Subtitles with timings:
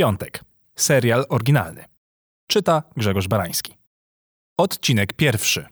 [0.00, 0.44] Piątek.
[0.76, 1.84] Serial oryginalny.
[2.46, 3.76] Czyta Grzegorz Barański.
[4.58, 5.66] Odcinek pierwszy.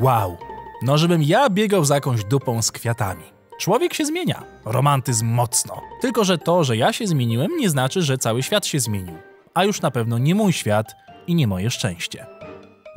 [0.00, 0.36] Wow,
[0.82, 3.41] no żebym ja biegał za jakąś dupą z kwiatami.
[3.62, 5.80] Człowiek się zmienia, romantyzm mocno.
[6.00, 9.14] Tylko, że to, że ja się zmieniłem, nie znaczy, że cały świat się zmienił.
[9.54, 10.94] A już na pewno nie mój świat
[11.26, 12.26] i nie moje szczęście.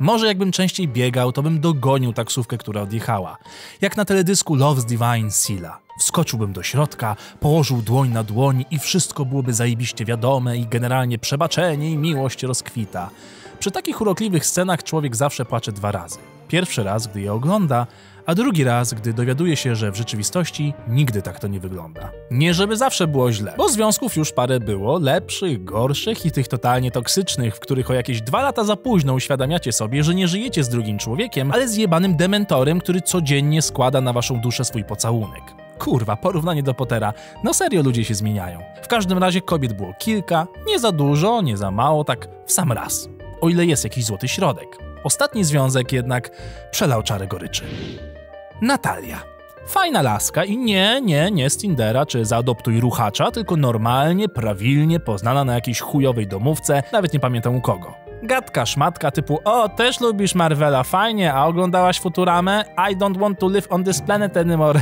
[0.00, 3.36] Może jakbym częściej biegał, to bym dogonił taksówkę, która odjechała.
[3.80, 5.78] Jak na teledysku Love's Divine Sila.
[6.00, 11.90] Wskoczyłbym do środka, położył dłoń na dłoń i wszystko byłoby zajebiście wiadome i generalnie przebaczenie
[11.90, 13.10] i miłość rozkwita.
[13.58, 16.18] Przy takich urokliwych scenach człowiek zawsze płacze dwa razy.
[16.48, 17.86] Pierwszy raz, gdy je ogląda,
[18.26, 22.10] a drugi raz, gdy dowiaduje się, że w rzeczywistości nigdy tak to nie wygląda.
[22.30, 26.90] Nie żeby zawsze było źle, bo związków już parę było, lepszych, gorszych i tych totalnie
[26.90, 30.68] toksycznych, w których o jakieś dwa lata za późno uświadamiacie sobie, że nie żyjecie z
[30.68, 35.42] drugim człowiekiem, ale z jebanym dementorem, który codziennie składa na waszą duszę swój pocałunek.
[35.78, 37.12] Kurwa, porównanie do Pottera.
[37.44, 38.60] No serio ludzie się zmieniają.
[38.82, 42.72] W każdym razie kobiet było kilka, nie za dużo, nie za mało, tak w sam
[42.72, 43.08] raz.
[43.40, 44.78] O ile jest jakiś złoty środek.
[45.04, 46.30] Ostatni związek jednak
[46.70, 47.64] przelał czarę goryczy.
[48.60, 49.22] Natalia.
[49.66, 55.44] Fajna laska i nie, nie, nie z Tindera czy zaadoptuj ruchacza, tylko normalnie, prawilnie poznana
[55.44, 57.94] na jakiejś chujowej domówce, nawet nie pamiętam u kogo.
[58.22, 62.64] Gadka szmatka typu o, też lubisz Marvela, fajnie, a oglądałaś Futuramę?
[62.90, 64.80] I don't want to live on this planet anymore.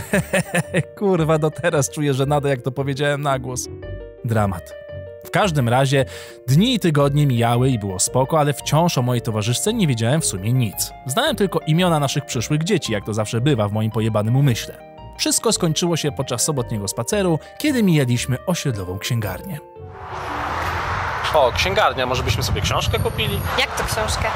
[0.99, 3.69] Kurwa, do teraz czuję, że nada jak to powiedziałem na głos.
[4.25, 4.84] Dramat.
[5.35, 6.05] W każdym razie
[6.49, 10.27] dni i tygodnie mijały i było spoko, ale wciąż o mojej towarzyszce nie wiedziałem w
[10.27, 10.93] sumie nic.
[11.07, 14.79] Znałem tylko imiona naszych przyszłych dzieci, jak to zawsze bywa w moim pojebanym umyśle.
[15.19, 19.59] Wszystko skończyło się podczas sobotniego spaceru, kiedy mijaliśmy osiedlową księgarnię.
[21.35, 23.41] O, księgarnia, może byśmy sobie książkę kupili?
[23.59, 24.29] Jak to książkę?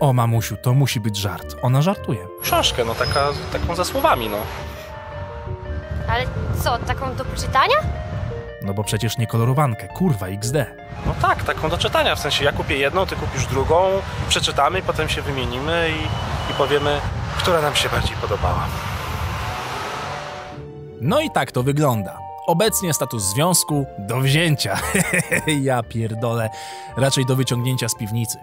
[0.00, 1.56] O, mamusiu, to musi być żart.
[1.62, 2.26] Ona żartuje.
[2.42, 4.38] Książkę, no taka, taką ze słowami, no.
[6.08, 6.24] Ale
[6.64, 7.76] co, taką do poczytania?
[8.62, 10.54] No bo przecież nie kolorowankę, kurwa XD.
[11.06, 13.90] No tak, taką do czytania, w sensie ja kupię jedną, ty kupisz drugą,
[14.28, 17.00] przeczytamy, potem się wymienimy i, i powiemy,
[17.38, 18.66] która nam się bardziej podobała.
[21.00, 22.18] No i tak to wygląda.
[22.46, 24.78] Obecnie status związku do wzięcia.
[25.62, 26.50] ja pierdolę,
[26.96, 28.38] raczej do wyciągnięcia z piwnicy.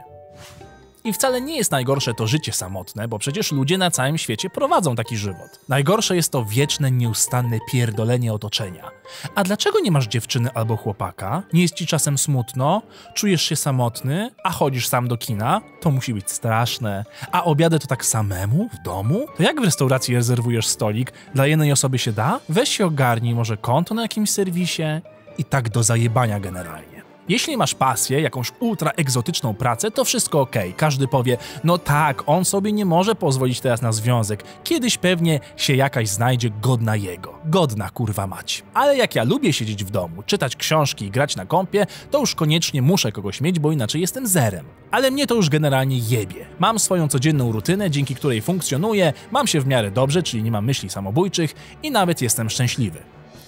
[1.05, 4.95] I wcale nie jest najgorsze to życie samotne, bo przecież ludzie na całym świecie prowadzą
[4.95, 5.59] taki żywot.
[5.69, 8.91] Najgorsze jest to wieczne, nieustanne pierdolenie otoczenia.
[9.35, 11.43] A dlaczego nie masz dziewczyny albo chłopaka?
[11.53, 12.81] Nie jest ci czasem smutno?
[13.13, 14.31] Czujesz się samotny?
[14.43, 15.61] A chodzisz sam do kina?
[15.81, 17.05] To musi być straszne.
[17.31, 18.69] A obiady to tak samemu?
[18.73, 19.27] W domu?
[19.37, 21.13] To jak w restauracji rezerwujesz stolik?
[21.33, 22.39] Dla jednej osoby się da?
[22.49, 25.01] Weź się ogarnij może konto na jakimś serwisie?
[25.37, 26.94] I tak do zajebania generalnie.
[27.29, 30.55] Jeśli masz pasję, jakąś ultra egzotyczną pracę, to wszystko ok.
[30.77, 34.43] Każdy powie, no tak, on sobie nie może pozwolić teraz na związek.
[34.63, 37.33] Kiedyś pewnie się jakaś znajdzie godna jego.
[37.45, 38.63] Godna kurwa mać.
[38.73, 42.35] Ale jak ja lubię siedzieć w domu, czytać książki i grać na kąpie, to już
[42.35, 44.65] koniecznie muszę kogoś mieć, bo inaczej jestem zerem.
[44.91, 46.45] Ale mnie to już generalnie jebie.
[46.59, 50.65] Mam swoją codzienną rutynę, dzięki której funkcjonuję, mam się w miarę dobrze, czyli nie mam
[50.65, 52.99] myśli samobójczych i nawet jestem szczęśliwy.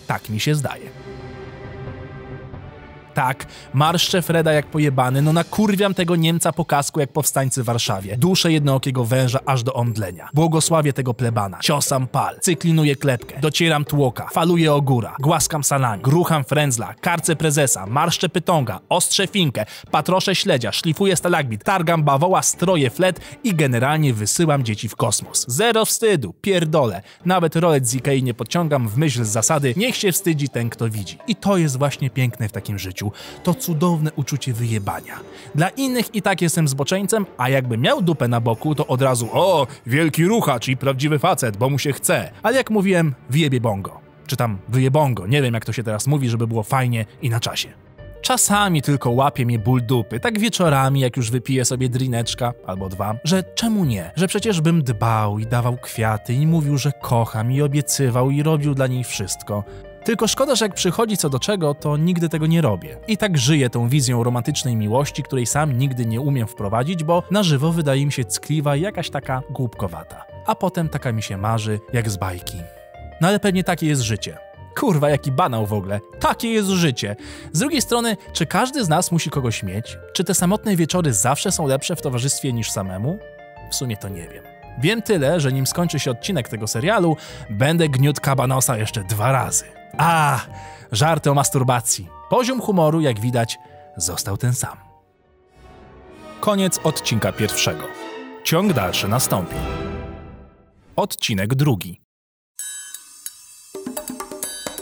[0.08, 1.17] Tak mi się zdaje.
[3.18, 8.18] Tak, marszczę Freda jak pojebany, no nakurwiam tego Niemca po kasku jak powstańcy w Warszawie.
[8.18, 10.30] Duszę jednookiego węża aż do omdlenia.
[10.34, 11.60] Błogosławię tego plebana.
[11.62, 18.30] Ciosam pal, cyklinuję klepkę, docieram tłoka, faluję ogóra, głaskam salami, grucham frędzla, karcę prezesa, marszczę
[18.30, 24.90] pytonga, ostrze finkę, patroszę śledzia, szlifuję stalagmit, targam bawoła, stroję flet i generalnie wysyłam dzieci
[24.90, 25.46] w kosmos.
[25.48, 27.02] Zero wstydu, pierdolę.
[27.26, 30.90] Nawet rolec z Ikei nie podciągam w myśl z zasady niech się wstydzi ten, kto
[30.90, 31.18] widzi.
[31.28, 33.07] I to jest właśnie piękne w takim życiu
[33.44, 35.20] to cudowne uczucie wyjebania.
[35.56, 39.30] Dla innych i tak jestem zboczeńcem, a jakby miał dupę na boku, to od razu
[39.32, 42.32] o, wielki ruchacz i prawdziwy facet, bo mu się chce.
[42.44, 44.00] Ale jak mówiłem, wyjebie bongo.
[44.28, 47.40] Czy tam wyjebongo, nie wiem jak to się teraz mówi, żeby było fajnie i na
[47.40, 47.70] czasie.
[48.22, 53.16] Czasami tylko łapie mnie ból dupy, tak wieczorami, jak już wypiję sobie drineczka albo dwa,
[53.24, 54.12] że czemu nie?
[54.16, 58.74] Że przecież bym dbał i dawał kwiaty i mówił, że kocham i obiecywał i robił
[58.74, 59.64] dla niej wszystko.
[60.08, 62.98] Tylko szkoda, że jak przychodzi co do czego, to nigdy tego nie robię.
[63.08, 67.44] I tak żyję tą wizją romantycznej miłości, której sam nigdy nie umiem wprowadzić, bo na
[67.44, 70.26] żywo wydaje mi się ckliwa i jakaś taka głupkowata.
[70.46, 72.58] A potem taka mi się marzy, jak z bajki.
[73.22, 74.38] No ale pewnie takie jest życie.
[74.80, 76.00] Kurwa, jaki banał w ogóle.
[76.20, 77.16] Takie jest życie.
[77.54, 79.98] Z drugiej strony, czy każdy z nas musi kogoś mieć?
[80.14, 83.20] Czy te samotne wieczory zawsze są lepsze w towarzystwie niż samemu?
[83.72, 84.44] W sumie to nie wiem.
[84.80, 87.18] Wiem tyle, że nim skończy się odcinek tego serialu,
[87.50, 89.77] będę gniótł kabanosa jeszcze dwa razy.
[89.98, 90.40] A,
[90.92, 92.08] żarty o masturbacji.
[92.30, 93.58] Poziom humoru, jak widać,
[93.98, 94.78] został ten sam.
[96.40, 97.84] Koniec odcinka pierwszego.
[98.44, 99.56] Ciąg dalszy nastąpi.
[100.96, 102.02] Odcinek drugi.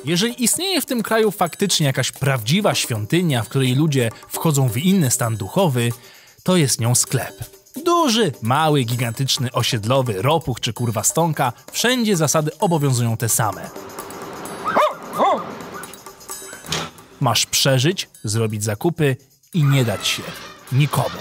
[0.06, 5.12] Jeżeli istnieje w tym kraju faktycznie jakaś prawdziwa świątynia, w której ludzie wchodzą w inny
[5.12, 5.92] stan duchowy,
[6.44, 7.34] to jest nią sklep.
[7.86, 13.70] Duży, mały, gigantyczny, osiedlowy, ropuch czy kurwa stonka, wszędzie zasady obowiązują te same.
[17.22, 19.18] Masz przeżyć, zrobić zakupy
[19.54, 20.24] i nie dać się
[20.72, 21.20] nikomu.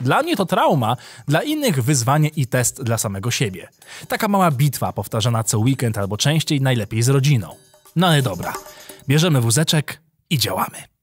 [0.00, 0.96] Dla mnie to trauma,
[1.28, 3.68] dla innych wyzwanie i test dla samego siebie.
[4.08, 7.48] Taka mała bitwa powtarzana co weekend albo częściej, najlepiej z rodziną.
[7.96, 8.52] No ale dobra,
[9.08, 10.00] bierzemy wózeczek
[10.30, 10.93] i działamy.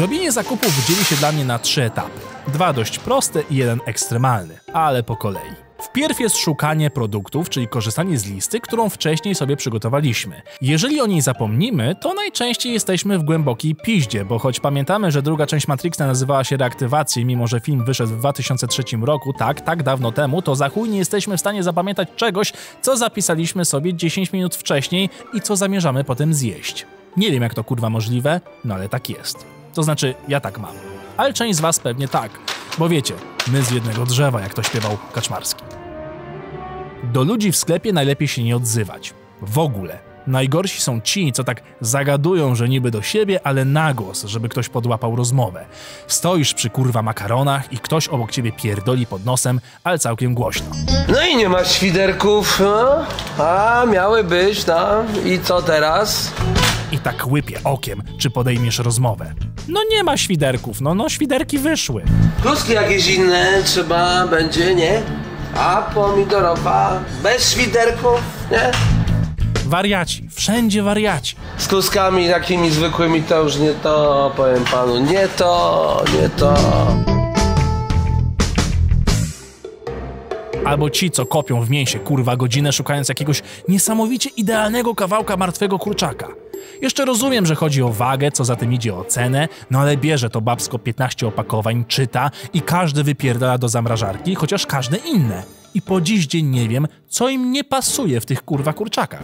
[0.00, 2.20] Robienie zakupów dzieli się dla mnie na trzy etapy.
[2.48, 5.50] Dwa dość proste i jeden ekstremalny, ale po kolei.
[5.78, 10.42] Wpierw jest szukanie produktów, czyli korzystanie z listy, którą wcześniej sobie przygotowaliśmy.
[10.60, 15.46] Jeżeli o niej zapomnimy, to najczęściej jesteśmy w głębokiej piździe, bo choć pamiętamy, że druga
[15.46, 20.12] część Matrixa nazywała się Reaktywacją, mimo że film wyszedł w 2003 roku, tak, tak dawno
[20.12, 24.56] temu, to za chuj nie jesteśmy w stanie zapamiętać czegoś, co zapisaliśmy sobie 10 minut
[24.56, 26.86] wcześniej i co zamierzamy potem zjeść.
[27.16, 29.59] Nie wiem jak to kurwa możliwe, no ale tak jest.
[29.74, 30.74] To znaczy, ja tak mam.
[31.16, 32.30] Ale część z was pewnie tak,
[32.78, 33.14] bo wiecie,
[33.48, 35.64] my z jednego drzewa, jak to śpiewał Kaczmarski.
[37.04, 39.14] Do ludzi w sklepie najlepiej się nie odzywać.
[39.42, 40.09] W ogóle.
[40.26, 44.68] Najgorsi są ci, co tak zagadują, że niby do siebie, ale na głos, żeby ktoś
[44.68, 45.64] podłapał rozmowę.
[46.06, 50.66] Stoisz przy kurwa makaronach i ktoś obok ciebie pierdoli pod nosem, ale całkiem głośno.
[51.08, 53.04] No i nie ma świderków, no.
[53.44, 54.86] A miały być, no.
[55.24, 56.32] I co teraz?
[56.92, 59.34] I tak łypie okiem, czy podejmiesz rozmowę.
[59.68, 62.02] No nie ma świderków, no no świderki wyszły.
[62.42, 65.02] Kluski jakieś inne trzeba będzie, nie?
[65.56, 68.20] A pomidorowa bez świderków,
[68.50, 68.70] nie?
[69.70, 71.36] Wariaci, wszędzie wariaci.
[71.56, 75.00] Z kluskami takimi zwykłymi to już nie to, powiem panu.
[75.00, 76.54] Nie to, nie to.
[80.64, 86.28] Albo ci, co kopią w mięsie kurwa godzinę szukając jakiegoś niesamowicie idealnego kawałka martwego kurczaka.
[86.82, 90.30] Jeszcze rozumiem, że chodzi o wagę, co za tym idzie o cenę, no ale bierze
[90.30, 95.59] to babsko 15 opakowań, czyta i każdy wypierdala do zamrażarki, chociaż każde inne.
[95.74, 99.22] I po dziś dzień nie wiem, co im nie pasuje w tych kurwa kurczakach.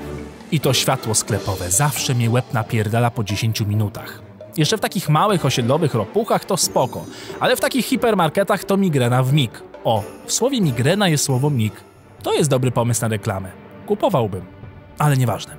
[0.52, 4.22] I to światło sklepowe zawsze mnie łeb napierdala po 10 minutach.
[4.56, 7.04] Jeszcze w takich małych osiedlowych ropuchach to spoko,
[7.40, 9.62] ale w takich hipermarketach to migrena w mig.
[9.84, 11.72] O, w słowie migrena jest słowo mig.
[12.22, 13.50] To jest dobry pomysł na reklamę.
[13.86, 14.44] Kupowałbym.
[14.98, 15.56] Ale nieważne.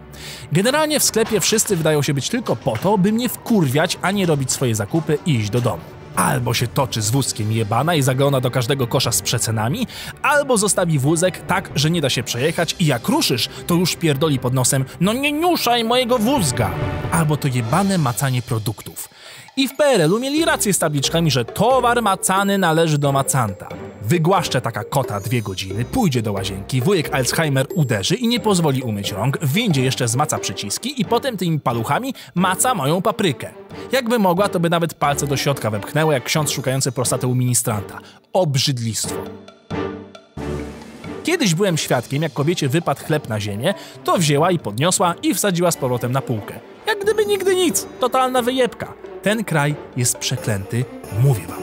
[0.51, 4.25] Generalnie w sklepie wszyscy wydają się być tylko po to, by mnie wkurwiać, a nie
[4.25, 5.81] robić swoje zakupy i iść do domu.
[6.17, 9.87] Albo się toczy z wózkiem jebana i zagląda do każdego kosza z przecenami,
[10.21, 14.39] albo zostawi wózek tak, że nie da się przejechać i jak ruszysz, to już pierdoli
[14.39, 16.71] pod nosem no nie niuszaj mojego wózka!
[17.11, 19.09] Albo to jebane macanie produktów.
[19.57, 23.67] I w PRL-u mieli rację z tabliczkami, że towar macany należy do macanta.
[24.07, 29.11] Wygłaszcze taka kota dwie godziny, pójdzie do łazienki, wujek Alzheimer uderzy i nie pozwoli umyć
[29.11, 33.49] rąk, w windzie jeszcze zmaca przyciski i potem tymi paluchami maca moją paprykę.
[33.91, 37.99] Jakby mogła, to by nawet palce do środka wepchnęła, jak ksiądz szukający prostaty u ministranta.
[38.33, 39.15] Obrzydlistwo.
[41.23, 43.73] Kiedyś byłem świadkiem, jak kobiecie wypadł chleb na ziemię,
[44.03, 46.59] to wzięła i podniosła i wsadziła z powrotem na półkę.
[46.87, 48.93] Jak gdyby nigdy nic, totalna wyjebka.
[49.23, 50.85] Ten kraj jest przeklęty,
[51.23, 51.61] mówię wam.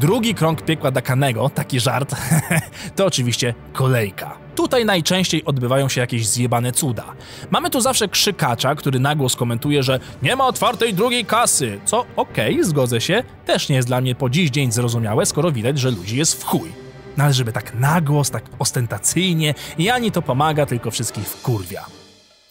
[0.00, 2.14] Drugi krąg piekła Dakanego, taki żart,
[2.96, 4.38] to oczywiście kolejka.
[4.54, 7.04] Tutaj najczęściej odbywają się jakieś zjebane cuda.
[7.50, 12.54] Mamy tu zawsze krzykacza, który nagłos komentuje, że nie ma otwartej drugiej kasy, co okej,
[12.54, 15.90] okay, zgodzę się, też nie jest dla mnie po dziś dzień zrozumiałe, skoro widać, że
[15.90, 16.72] ludzi jest w chuj.
[17.16, 21.86] No ale żeby tak nagłos, tak ostentacyjnie i ani to pomaga, tylko wszystkich wkurwia.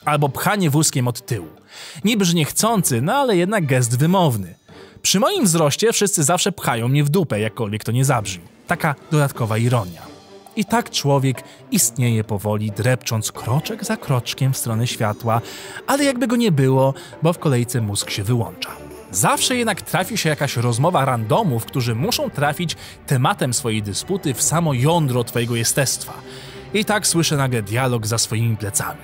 [0.06, 1.48] Albo pchanie wózkiem od tyłu.
[2.04, 4.56] Niby, że niechcący, no ale jednak gest wymowny.
[5.06, 8.44] Przy moim wzroście wszyscy zawsze pchają mnie w dupę, jakkolwiek to nie zabrzmi.
[8.68, 10.02] Taka dodatkowa ironia.
[10.56, 15.42] I tak człowiek istnieje powoli, drepcząc kroczek za kroczkiem w stronę światła,
[15.88, 16.94] ale jakby go nie było,
[17.24, 18.70] bo w kolejce mózg się wyłącza.
[19.12, 22.76] Zawsze jednak trafi się jakaś rozmowa randomów, którzy muszą trafić
[23.08, 26.14] tematem swojej dysputy w samo jądro twojego jestestwa.
[26.74, 29.00] I tak słyszę nagle dialog za swoimi plecami.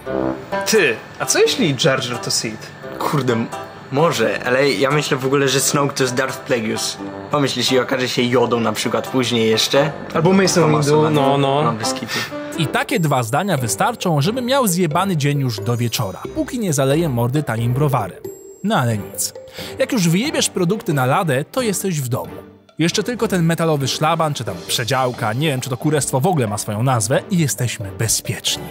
[0.66, 2.72] Ty, a co jeśli Jar Jar to Sith?
[3.00, 3.46] Kurde,
[3.92, 6.98] może, ale ja myślę w ogóle, że Snoke to jest Darth Plagueis.
[7.32, 9.92] Pomyśl, jeśli okaże się jodą na przykład później jeszcze.
[10.14, 11.64] Albo Mason Windu, Masowa, no, no.
[11.64, 12.20] No, bez kitu.
[12.58, 17.10] I takie dwa zdania wystarczą, żeby miał zjebany dzień już do wieczora, póki nie zaleje
[17.10, 18.20] mordy tanim browarem.
[18.64, 19.34] No ale nic.
[19.80, 22.32] Jak już wyjebiesz produkty na ladę, to jesteś w domu.
[22.80, 26.48] Jeszcze tylko ten metalowy szlaban, czy tam przedziałka, nie wiem, czy to kurestwo w ogóle
[26.48, 28.64] ma swoją nazwę i jesteśmy bezpieczni.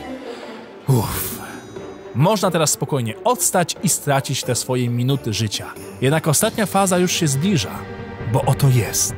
[0.89, 1.40] Uff.
[2.15, 5.67] Można teraz spokojnie odstać i stracić te swoje minuty życia.
[6.01, 7.71] Jednak ostatnia faza już się zbliża,
[8.33, 9.15] bo oto jest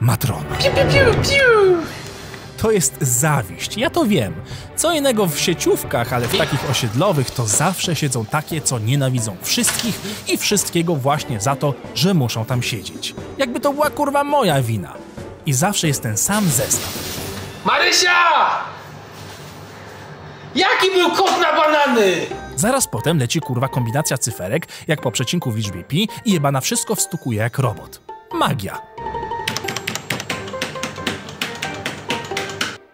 [0.00, 0.56] matrona.
[2.56, 4.34] To jest zawiść, ja to wiem.
[4.76, 10.00] Co innego w sieciówkach, ale w takich osiedlowych to zawsze siedzą takie, co nienawidzą wszystkich
[10.28, 13.14] i wszystkiego właśnie za to, że muszą tam siedzieć.
[13.38, 14.94] Jakby to była kurwa moja wina.
[15.46, 16.92] I zawsze jest ten sam zestaw.
[17.64, 18.77] Marysia!
[20.58, 22.26] Jaki był kod na banany?
[22.56, 26.94] Zaraz potem leci kurwa kombinacja cyferek, jak po przecinku w liczbie pi i jebana wszystko
[26.94, 28.00] wstukuje jak robot.
[28.32, 28.78] Magia.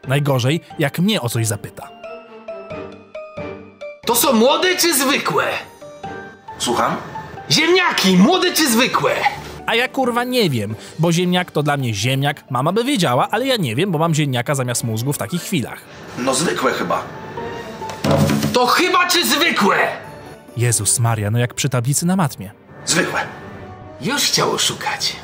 [0.08, 1.88] Najgorzej, jak mnie o coś zapyta.
[4.06, 5.44] To są młode czy zwykłe?
[6.58, 6.96] Słucham?
[7.50, 9.14] Ziemniaki, młode czy zwykłe?
[9.66, 13.46] A ja kurwa nie wiem, bo ziemniak to dla mnie ziemniak, mama by wiedziała, ale
[13.46, 15.80] ja nie wiem, bo mam ziemniaka zamiast mózgu w takich chwilach.
[16.18, 17.23] No zwykłe chyba.
[18.52, 19.76] To chyba czy zwykłe?
[20.56, 22.50] Jezus Maria, no jak przy tablicy na matmie.
[22.86, 23.20] Zwykłe.
[24.00, 25.16] Już chciało szukać.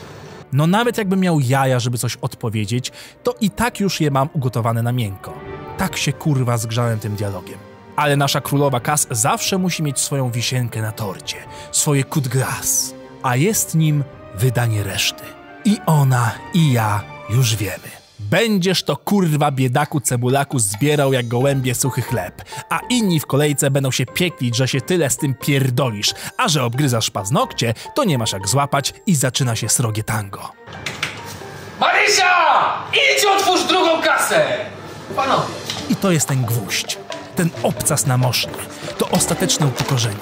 [0.53, 2.93] No nawet jakbym miał jaja, żeby coś odpowiedzieć,
[3.23, 5.35] to i tak już je mam ugotowane na miękko.
[5.79, 7.59] Tak się kurwa zgrzałem tym dialogiem.
[7.97, 11.37] Ale nasza królowa Kas zawsze musi mieć swoją wisienkę na torcie,
[11.73, 12.47] swoje coup de
[13.23, 14.05] a jest nim
[14.35, 15.25] wydanie reszty.
[15.65, 18.00] I ona, i ja już wiemy.
[18.31, 23.91] Będziesz to kurwa biedaku cebulaku zbierał jak gołębie suchy chleb, a inni w kolejce będą
[23.91, 28.33] się pieklić, że się tyle z tym pierdolisz, a że obgryzasz paznokcie, to nie masz
[28.33, 30.53] jak złapać i zaczyna się srogie tango.
[31.81, 32.33] Marysia!
[32.93, 34.47] Idź otwórz drugą kasę!
[35.17, 35.55] Panowie.
[35.91, 36.99] I to jest ten gwóźdź,
[37.37, 38.53] ten obcas na mosznie,
[38.99, 40.17] to ostateczne upokorzenie.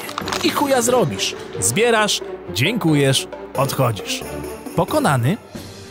[0.45, 1.35] I chuja zrobisz.
[1.61, 2.21] Zbierasz,
[2.55, 4.21] dziękujesz, odchodzisz.
[4.77, 5.37] Pokonany,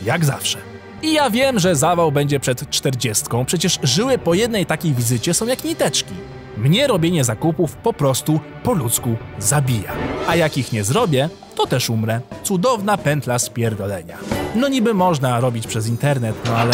[0.02, 0.67] jak zawsze.
[1.02, 5.46] I ja wiem, że zawał będzie przed czterdziestką, przecież żyły po jednej takiej wizycie są
[5.46, 6.14] jak niteczki.
[6.56, 9.92] Mnie robienie zakupów po prostu po ludzku zabija.
[10.28, 12.20] A jak ich nie zrobię, to też umrę.
[12.42, 14.16] Cudowna pętla spierdolenia.
[14.54, 16.72] No niby można robić przez internet, no ale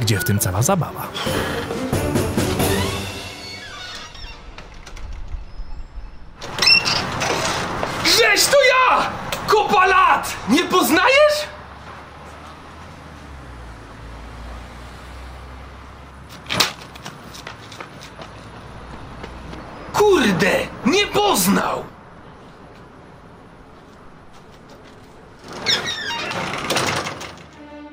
[0.00, 1.08] gdzie w tym cała zabawa?
[8.04, 9.10] Żeś to ja!
[9.46, 10.36] Kopa lat!
[10.48, 11.46] Nie poznajesz?
[19.96, 20.66] Kurde!
[20.86, 21.84] Nie poznał!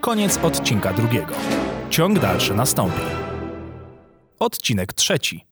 [0.01, 1.33] Koniec odcinka drugiego.
[1.89, 3.01] Ciąg dalszy nastąpi.
[4.39, 5.45] Odcinek trzeci.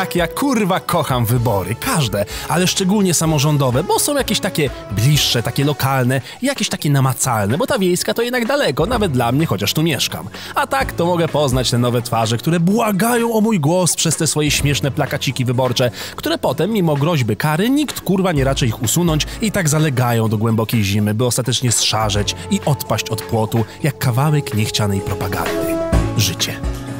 [0.00, 5.64] Jak ja kurwa kocham wybory, każde, ale szczególnie samorządowe, bo są jakieś takie bliższe, takie
[5.64, 9.82] lokalne, jakieś takie namacalne, bo ta wiejska to jednak daleko, nawet dla mnie, chociaż tu
[9.82, 10.28] mieszkam.
[10.54, 14.26] A tak to mogę poznać te nowe twarze, które błagają o mój głos przez te
[14.26, 19.26] swoje śmieszne plakaciki wyborcze, które potem, mimo groźby kary, nikt kurwa nie raczy ich usunąć
[19.40, 24.54] i tak zalegają do głębokiej zimy, by ostatecznie zszarzeć i odpaść od płotu, jak kawałek
[24.54, 25.74] niechcianej propagandy.
[26.16, 26.56] Życie.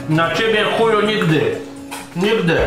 [0.08, 1.56] Na ciebie chuju nigdy.
[2.16, 2.58] Nigdy.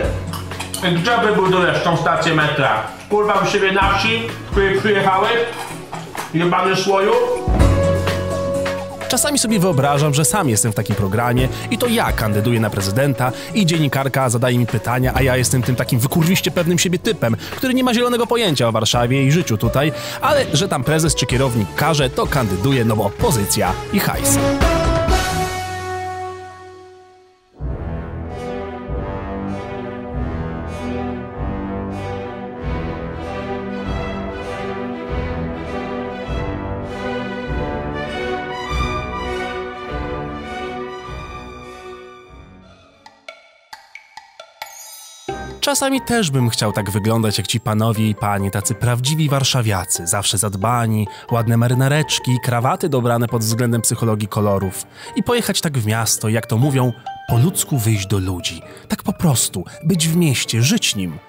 [0.91, 2.83] Gdzie wybudujesz tą stację metra?
[3.09, 5.33] Kurwa u siebie na wsi, z której przyjechałeś?
[6.33, 7.11] Jebany słoju?
[9.07, 13.31] Czasami sobie wyobrażam, że sam jestem w takim programie i to ja kandyduję na prezydenta
[13.53, 17.73] i dziennikarka zadaje mi pytania, a ja jestem tym takim wykurwiście pewnym siebie typem, który
[17.73, 21.75] nie ma zielonego pojęcia o Warszawie i życiu tutaj, ale że tam prezes czy kierownik
[21.75, 24.37] każe, to kandyduje, no bo pozycja i hajs.
[45.74, 50.38] Czasami też bym chciał tak wyglądać jak ci panowie i panie, tacy prawdziwi warszawiacy, zawsze
[50.38, 54.86] zadbani, ładne marynareczki, krawaty dobrane pod względem psychologii kolorów.
[55.15, 56.94] I pojechać tak w miasto, jak to mówią,
[57.30, 58.62] po ludzku wyjść do ludzi.
[58.88, 61.20] Tak po prostu, być w mieście, żyć nim.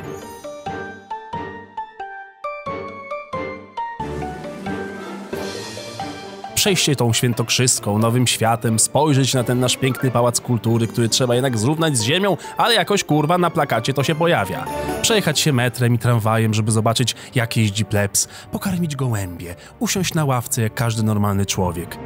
[6.65, 11.59] Przejście tą świętokrzyską, nowym światem, spojrzeć na ten nasz piękny pałac kultury, który trzeba jednak
[11.59, 14.65] zrównać z ziemią, ale jakoś kurwa na plakacie to się pojawia.
[15.03, 20.63] Przejechać się metrem i tramwajem, żeby zobaczyć jak jeździ plebs, pokarmić gołębie, usiąść na ławce
[20.63, 21.99] jak każdy normalny człowiek.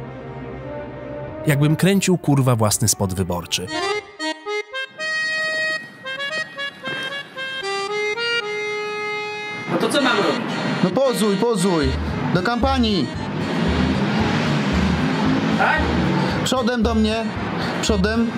[1.47, 3.67] Jakbym kręcił kurwa własny spot wyborczy.
[9.71, 10.41] No to co mam robić?
[10.83, 11.87] No pozuj, pozuj.
[12.33, 13.07] Do kampanii.
[15.59, 15.81] Tak?
[16.43, 17.23] Przodem do mnie.
[17.81, 18.31] Przodem.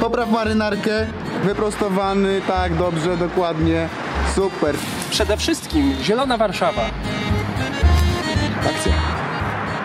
[0.00, 1.06] Popraw marynarkę.
[1.44, 3.88] Wyprostowany, tak, dobrze, dokładnie.
[4.34, 4.74] Super.
[5.10, 6.82] Przede wszystkim Zielona Warszawa.
[8.66, 8.92] Akcja.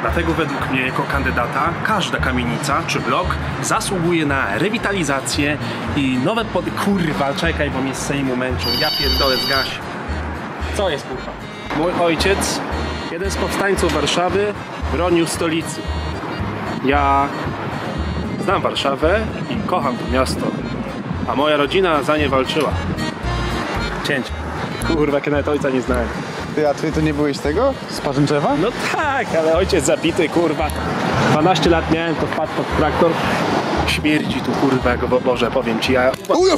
[0.02, 3.28] Dlatego według mnie jako kandydata każda kamienica czy blok
[3.64, 5.58] zasługuje na rewitalizację
[5.96, 6.66] i nowe pod...
[6.86, 8.68] Kurwa, czekaj, bo mnie z Sejmu męczą.
[8.82, 9.68] Ja pierdolę, zgaś.
[10.78, 11.32] Co jest kurwa?
[11.78, 12.62] Mój ojciec,
[13.12, 14.54] jeden z powstańców Warszawy,
[14.94, 15.82] bronił stolicy.
[16.86, 17.28] Ja
[18.44, 19.20] znam Warszawę
[19.50, 20.48] i kocham to miasto.
[21.28, 22.70] A moja rodzina za nie walczyła.
[24.08, 24.32] Cięcie.
[24.88, 26.08] Kurwa, jak ja nawet ojca nie znałem.
[26.56, 27.74] Ty, a ty to nie byłeś tego?
[27.90, 28.56] Z Parzęczewa?
[28.62, 30.68] No tak, ale ojciec zabity, kurwa.
[31.32, 33.12] 12 lat miałem, to wpadł pod traktor.
[33.88, 36.12] Śmierdzi tu, kurwa, go, bo Boże, powiem ci, ja...
[36.38, 36.56] Ujo,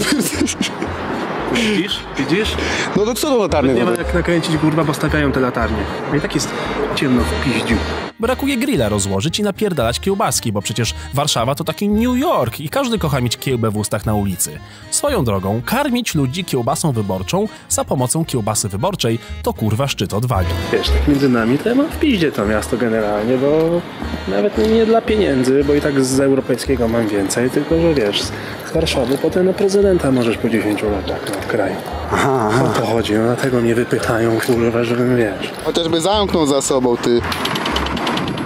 [1.53, 2.00] Widzisz?
[2.18, 2.56] Widzisz?
[2.96, 3.74] No to co do latarny?
[3.74, 5.84] Nie ma jak nakręcić, kurwa, bo stawiają te latarnie.
[6.10, 6.50] No i tak jest
[6.96, 7.75] ciemno w piździu.
[8.24, 13.00] Brakuje grilla rozłożyć i napierdalać kiełbaski, bo przecież Warszawa to taki New York i każdy
[13.00, 14.60] kocha mieć kiełbę w ustach na ulicy.
[14.92, 20.50] Swoją drogą, karmić ludzi kiełbasą wyborczą za pomocą kiełbasy wyborczej to kurwa szczyt odwagi.
[20.72, 23.82] Wiesz, tak między nami to ja mam w piździe to miasto generalnie, bo
[24.27, 28.32] nawet nie dla pieniędzy, bo i tak z europejskiego mam więcej, tylko że wiesz, z
[28.74, 31.75] Warszawy potem na prezydenta możesz po 10 latach no, w kraju.
[32.12, 35.51] Aha, O to chodzi, no dlatego mnie wypychają, kurwa, żebym wiesz.
[35.66, 37.22] Chociażby zamknął za sobą, ty.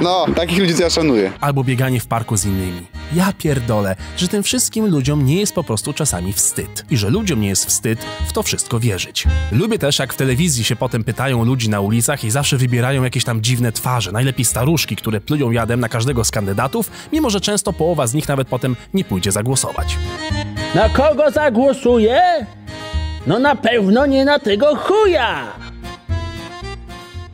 [0.01, 1.31] No, takich ludzi to ja szanuję.
[1.41, 2.81] Albo bieganie w parku z innymi.
[3.13, 6.85] Ja pierdolę, że tym wszystkim ludziom nie jest po prostu czasami wstyd.
[6.89, 9.23] I że ludziom nie jest wstyd w to wszystko wierzyć.
[9.51, 13.23] Lubię też, jak w telewizji się potem pytają ludzi na ulicach i zawsze wybierają jakieś
[13.23, 17.73] tam dziwne twarze, najlepiej staruszki, które plują jadem na każdego z kandydatów, mimo że często
[17.73, 19.97] połowa z nich nawet potem nie pójdzie zagłosować.
[20.75, 22.21] Na kogo zagłosuję?
[23.27, 25.66] No na pewno nie na tego chuja!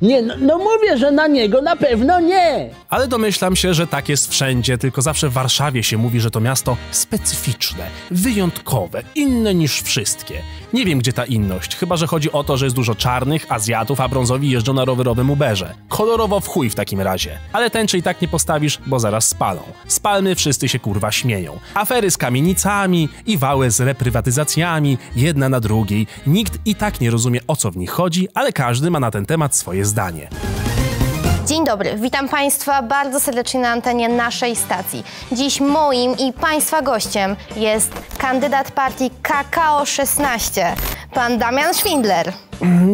[0.03, 2.69] Nie, no, no mówię, że na niego na pewno nie!
[2.89, 6.39] Ale domyślam się, że tak jest wszędzie, tylko zawsze w Warszawie się mówi, że to
[6.39, 10.41] miasto specyficzne, wyjątkowe, inne niż wszystkie.
[10.73, 14.01] Nie wiem, gdzie ta inność, chyba że chodzi o to, że jest dużo czarnych, Azjatów,
[14.01, 15.73] a brązowi jeżdżą na rowerowym Uberze.
[15.89, 17.38] Kolorowo w chuj w takim razie.
[17.53, 19.62] Ale tęczy i tak nie postawisz, bo zaraz spalą.
[19.88, 21.59] Z palmy wszyscy się kurwa śmieją.
[21.73, 26.07] Afery z kamienicami i wały z reprywatyzacjami, jedna na drugiej.
[26.27, 29.25] Nikt i tak nie rozumie o co w nich chodzi, ale każdy ma na ten
[29.25, 30.29] temat swoje zdanie.
[31.45, 35.03] Dzień dobry, witam Państwa bardzo serdecznie na antenie naszej stacji.
[35.32, 40.75] Dziś moim i Państwa gościem jest kandydat partii KKO 16,
[41.13, 42.34] pan Damian Szwindler.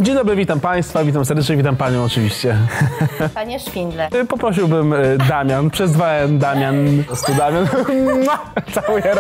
[0.02, 2.58] Dzień dobry, witam Państwa, witam serdecznie, witam Panią oczywiście.
[3.36, 4.16] Panie Szwindler.
[4.16, 7.68] Y, Poprosiłbym y, Damian, przez dwa N Damian, po prostu Damian,
[8.26, 8.40] Mua!
[8.74, 9.16] całuję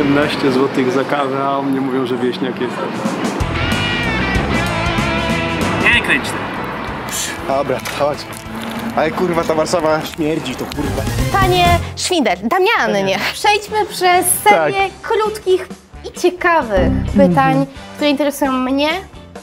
[0.00, 2.84] 17 zł za kawę, a o mnie mówią, że wieśniak jestem.
[5.82, 6.24] Nie kręć.
[7.48, 8.18] Dobra, chodź.
[8.96, 10.00] Ale kurwa, ta Warszawa...
[10.14, 11.02] Śmierdzi to kurwa.
[11.32, 11.64] Panie
[11.96, 15.68] Szwindler, Damianie, przejdźmy przez serię krótkich
[16.08, 18.88] i ciekawych pytań, które interesują mnie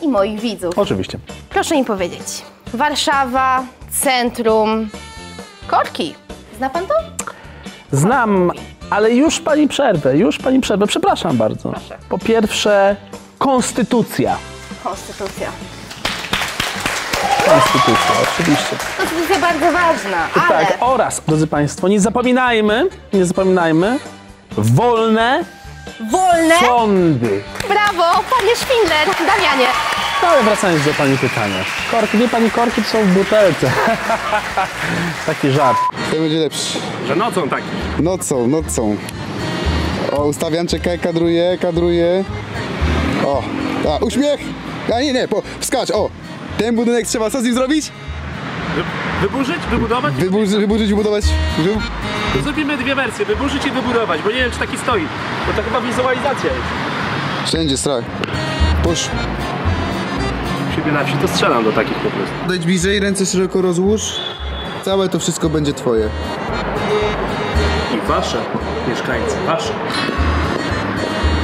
[0.01, 0.79] i moich widzów.
[0.79, 1.19] Oczywiście.
[1.49, 4.89] Proszę mi powiedzieć, Warszawa, centrum,
[5.67, 6.15] korki.
[6.57, 6.93] Zna pan to?
[7.91, 8.51] Znam,
[8.89, 11.69] ale już Pani przerwę, już Pani przerwę, przepraszam bardzo.
[11.69, 11.97] Proszę.
[12.09, 12.95] Po pierwsze,
[13.37, 14.37] konstytucja.
[14.83, 15.47] Konstytucja.
[17.45, 18.75] Konstytucja, oczywiście.
[18.97, 20.17] Konstytucja bardzo ważna,
[20.49, 23.99] ale Tak, oraz, drodzy Państwo, nie zapominajmy, nie zapominajmy,
[24.57, 25.43] wolne
[26.11, 26.55] wolne.
[26.59, 27.43] sądy.
[27.67, 29.67] Brawo, panie Szwindler, Damianie.
[30.21, 31.55] No ale wracając do Pani pytania.
[31.91, 33.71] Korki, wie Pani, korki są w butelce.
[35.25, 35.77] Taki żart.
[36.11, 36.79] To będzie lepszy.
[37.07, 37.61] Że nocą tak.
[37.99, 38.97] Nocą, nocą.
[40.11, 42.23] O, ustawiam, czekaj, kadruję, kadruję.
[43.25, 43.43] O,
[43.89, 44.39] a, uśmiech!
[44.95, 46.09] A nie, nie, po, wskacz, o.
[46.57, 47.91] Ten budynek trzeba co z nim zrobić?
[49.21, 50.13] Wyburzyć, wybudować?
[50.13, 51.25] Wyburzyć, wyburzyć, wybudować.
[51.57, 51.69] Wy...
[52.33, 55.05] To zrobimy dwie wersje, wyburzyć i wybudować, bo nie wiem czy taki stoi.
[55.47, 56.67] Bo to chyba wizualizacja jest.
[57.45, 58.03] Wszędzie strach.
[58.83, 59.09] Push.
[60.75, 62.33] Siebie na wsi to strzelam do takich po prostu.
[62.47, 64.01] Dojdź bliżej, ręce szeroko rozłóż.
[64.85, 66.09] Całe to wszystko będzie twoje.
[67.95, 68.37] I wasze,
[68.89, 69.73] mieszkańcy, wasze.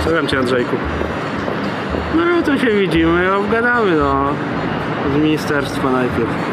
[0.04, 0.76] Co wiem cię Andrzejku?
[2.16, 4.26] No to się widzimy, obgadamy no.
[5.14, 6.53] Z ministerstwa najpierw.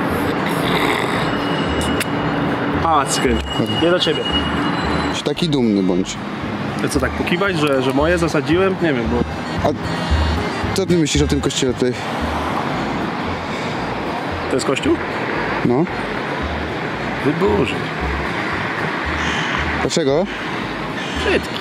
[3.09, 3.41] Skręć.
[3.83, 4.21] Nie do ciebie.
[5.25, 6.17] Taki dumny bądź.
[6.83, 8.77] To co tak pokiwać, że, że moje zasadziłem?
[8.83, 9.17] Nie wiem, bo...
[9.69, 9.73] A
[10.77, 11.93] co ty myślisz o tym kościele tutaj?
[14.51, 14.97] To jest kościół?
[15.65, 15.85] No.
[17.25, 17.77] Wyburzyć.
[19.81, 20.27] Dlaczego?
[21.27, 21.61] Brzydki.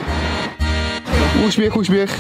[1.48, 2.16] Uśmiech, uśmiech.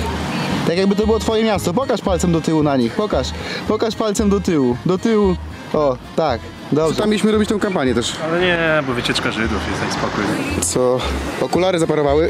[0.67, 1.73] Tak jakby to było twoje miasto.
[1.73, 2.93] Pokaż palcem do tyłu na nich.
[2.93, 3.27] Pokaż.
[3.67, 4.77] Pokaż palcem do tyłu.
[4.85, 5.35] Do tyłu.
[5.73, 6.41] O, tak.
[6.71, 7.01] Dobrze.
[7.01, 8.15] Tam mieliśmy robić tą kampanię też.
[8.23, 10.23] Ale nie, bo wycieczka Żydów jest daj spokój.
[10.61, 10.99] Co?
[11.45, 12.29] Okulary zaparowały?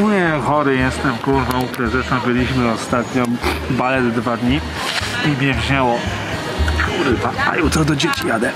[0.00, 3.24] Nie, chory jestem, kurwa, u prezesa byliśmy ostatnio,
[3.70, 4.60] balet dwa dni
[5.24, 5.98] i mnie wzięło.
[6.86, 8.52] Kurwa, a jutro do dzieci jadę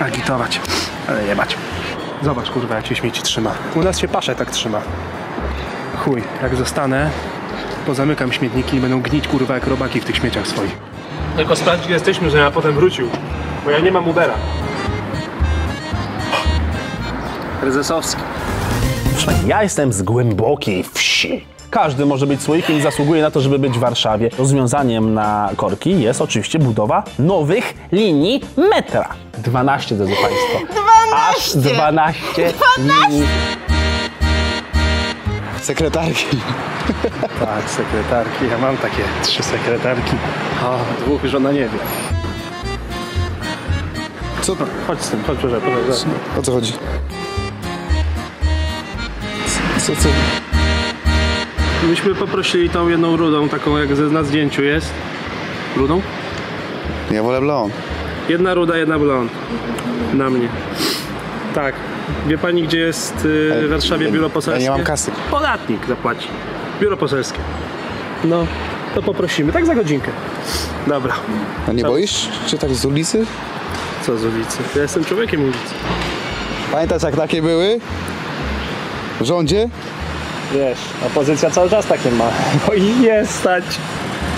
[0.00, 0.60] agitować,
[1.08, 1.56] ale nie bać.
[2.22, 3.50] Zobacz, kurwa, jak się śmieci trzyma.
[3.74, 4.80] U nas się pasze tak trzyma.
[5.98, 7.10] Chuj, jak zostanę,
[7.86, 10.76] pozamykam śmietniki i będą gnić, kurwa, jak robaki w tych śmieciach swoich.
[11.36, 13.08] Tylko sprawdź, gdzie jesteśmy, że ja potem wrócił,
[13.64, 14.34] bo ja nie mam Ubera.
[17.60, 18.22] Prezesowski.
[19.46, 21.44] Ja jestem z głębokiej wsi.
[21.70, 24.30] Każdy może być słoikiem i zasługuje na to, żeby być w Warszawie.
[24.38, 29.08] Rozwiązaniem na korki jest oczywiście budowa nowych linii metra.
[29.38, 30.72] 12, drodzy Państwo.
[30.72, 31.16] 12!
[31.30, 33.08] Aż 12, 12!
[33.08, 33.28] linii.
[35.62, 36.36] Sekretarki.
[37.40, 38.48] Tak, sekretarki.
[38.50, 40.16] Ja mam takie trzy sekretarki.
[40.64, 41.78] O, dwóch już ona nie wie.
[44.42, 44.56] Co?
[44.86, 46.06] Chodź z tym, chodź, proszę, proszę.
[46.38, 46.72] O co chodzi?
[49.78, 50.08] Co, co?
[51.88, 54.90] Myśmy poprosili tą jedną rudą, taką jak ze- na zdjęciu jest.
[55.76, 56.00] Rudą?
[57.10, 57.72] Ja wolę blond.
[58.28, 59.32] Jedna ruda, jedna blond.
[60.14, 60.48] Na mnie.
[61.54, 61.74] Tak.
[62.26, 64.64] Wie pani, gdzie jest y, w Warszawie biuro poselskie?
[64.64, 65.10] Ja nie mam kasy.
[65.30, 66.28] Podatnik zapłaci.
[66.80, 67.38] Biuro poselskie.
[68.24, 68.46] No,
[68.94, 69.52] to poprosimy.
[69.52, 70.10] Tak za godzinkę.
[70.86, 71.14] Dobra.
[71.68, 73.26] A nie boisz czytać z ulicy?
[74.06, 74.58] Co z ulicy?
[74.76, 75.74] Ja jestem człowiekiem ulicy.
[76.72, 77.80] Pamiętasz jak takie były?
[79.20, 79.68] W rządzie?
[80.52, 82.24] Wiesz, opozycja cały czas takie ma.
[82.66, 83.64] Bo ich nie stać.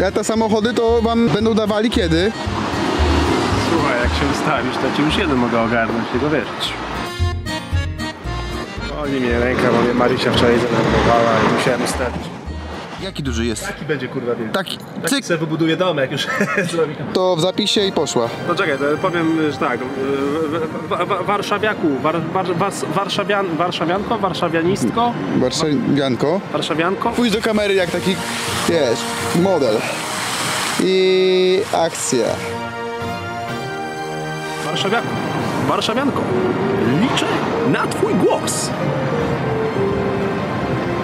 [0.01, 2.33] Ja te samochody to wam będą dawali kiedy?
[3.71, 6.73] Słuchaj, jak się ustawisz, to ci już jeden mogę ogarnąć, tylko wierzyć.
[9.03, 12.34] Oni mnie ręka, bo mnie Marysia wczoraj zdenerwowała i musiałem ustawić.
[13.05, 13.67] Jaki duży jest?
[13.67, 14.53] Taki będzie kurwa wielki.
[14.55, 14.79] Taki.
[15.03, 15.25] Taki Cyk.
[15.27, 16.27] sobie wybuduje dom, jak już
[16.73, 16.95] zrobi.
[17.13, 18.29] To w zapisie i poszła.
[18.49, 19.81] No czekaj, to powiem, że tak.
[20.89, 26.41] wa- wa- Warszawiaku, war, war, was- warszawian, warszawianko, warszawianistko, Warszawianko.
[26.53, 27.11] warszawianko.
[27.11, 28.17] Pójdź do kamery jak taki,
[28.69, 28.99] wiesz,
[29.43, 29.75] model.
[30.85, 32.25] I akcja.
[34.65, 35.07] Warszawiaku,
[35.69, 36.23] warszawianko.
[37.01, 37.27] Liczę
[37.73, 38.71] na twój głos.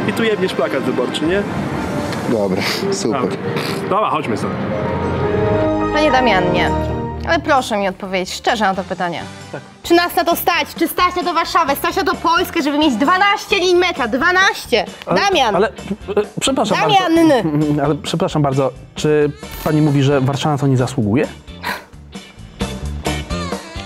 [0.09, 1.43] I tu jebniesz plakat wyborczy, nie?
[2.31, 2.63] Dobra,
[2.93, 3.21] super.
[3.21, 3.37] Dobra,
[3.91, 4.53] Dobra chodźmy stąd.
[5.93, 6.71] Panie Damianie,
[7.29, 9.23] ale proszę mi odpowiedzieć szczerze na to pytanie.
[9.83, 10.69] Czy nas na to stać?
[10.79, 11.77] Czy stać na to Warszawę?
[11.77, 14.09] Stać na to Polskę, żeby mieć 12 linii metra?
[14.09, 14.85] 12!
[15.07, 15.57] Damian!
[15.57, 15.73] Ale e,
[16.41, 17.29] przepraszam Damian!
[17.29, 17.83] bardzo.
[17.85, 19.33] Ale przepraszam bardzo, czy
[19.65, 21.27] pani mówi, że Warszawa to nie zasługuje?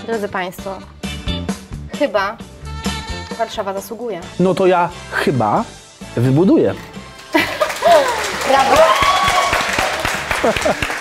[0.07, 0.77] Drodzy Państwo,
[1.99, 2.37] chyba
[3.37, 4.19] Warszawa zasługuje.
[4.39, 5.63] No to ja chyba
[6.15, 6.73] wybuduję.
[8.47, 8.75] Brawo!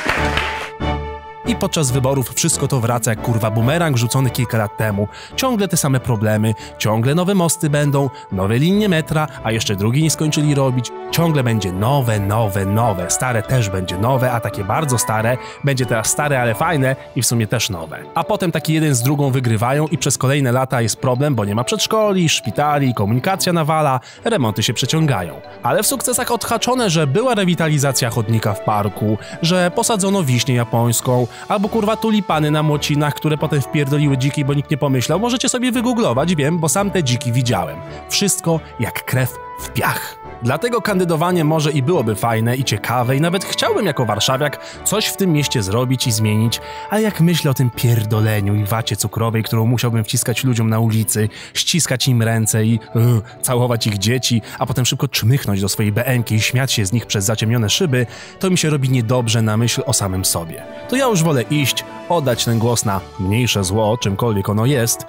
[1.46, 5.08] I podczas wyborów wszystko to wraca jak kurwa bumerang rzucony kilka lat temu.
[5.36, 10.10] Ciągle te same problemy, ciągle nowe mosty będą, nowe linie metra, a jeszcze drugi nie
[10.10, 10.90] skończyli robić.
[11.10, 13.10] Ciągle będzie nowe, nowe, nowe.
[13.10, 17.26] Stare też będzie nowe, a takie bardzo stare będzie teraz stare, ale fajne i w
[17.26, 17.98] sumie też nowe.
[18.14, 21.54] A potem taki jeden z drugą wygrywają i przez kolejne lata jest problem, bo nie
[21.54, 25.40] ma przedszkoli, szpitali, komunikacja nawala, remonty się przeciągają.
[25.62, 31.68] Ale w sukcesach odhaczone, że była rewitalizacja chodnika w parku, że posadzono wiśnię japońską, albo
[31.68, 35.20] kurwa tulipany na młocinach, które potem wpierdoliły dziki, bo nikt nie pomyślał.
[35.20, 37.76] Możecie sobie wygooglować, wiem, bo sam te dziki widziałem.
[38.08, 40.23] Wszystko jak krew w piach.
[40.44, 45.16] Dlatego kandydowanie może i byłoby fajne i ciekawe i nawet chciałbym jako warszawiak coś w
[45.16, 49.66] tym mieście zrobić i zmienić, ale jak myślę o tym pierdoleniu i wacie cukrowej, którą
[49.66, 53.02] musiałbym wciskać ludziom na ulicy, ściskać im ręce i uh,
[53.42, 57.06] całować ich dzieci, a potem szybko czmychnąć do swojej BM i śmiać się z nich
[57.06, 58.06] przez zaciemnione szyby,
[58.38, 60.62] to mi się robi niedobrze na myśl o samym sobie.
[60.88, 65.06] To ja już wolę iść, oddać ten głos na mniejsze zło, czymkolwiek ono jest,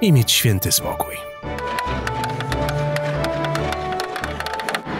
[0.00, 1.16] i mieć święty spokój.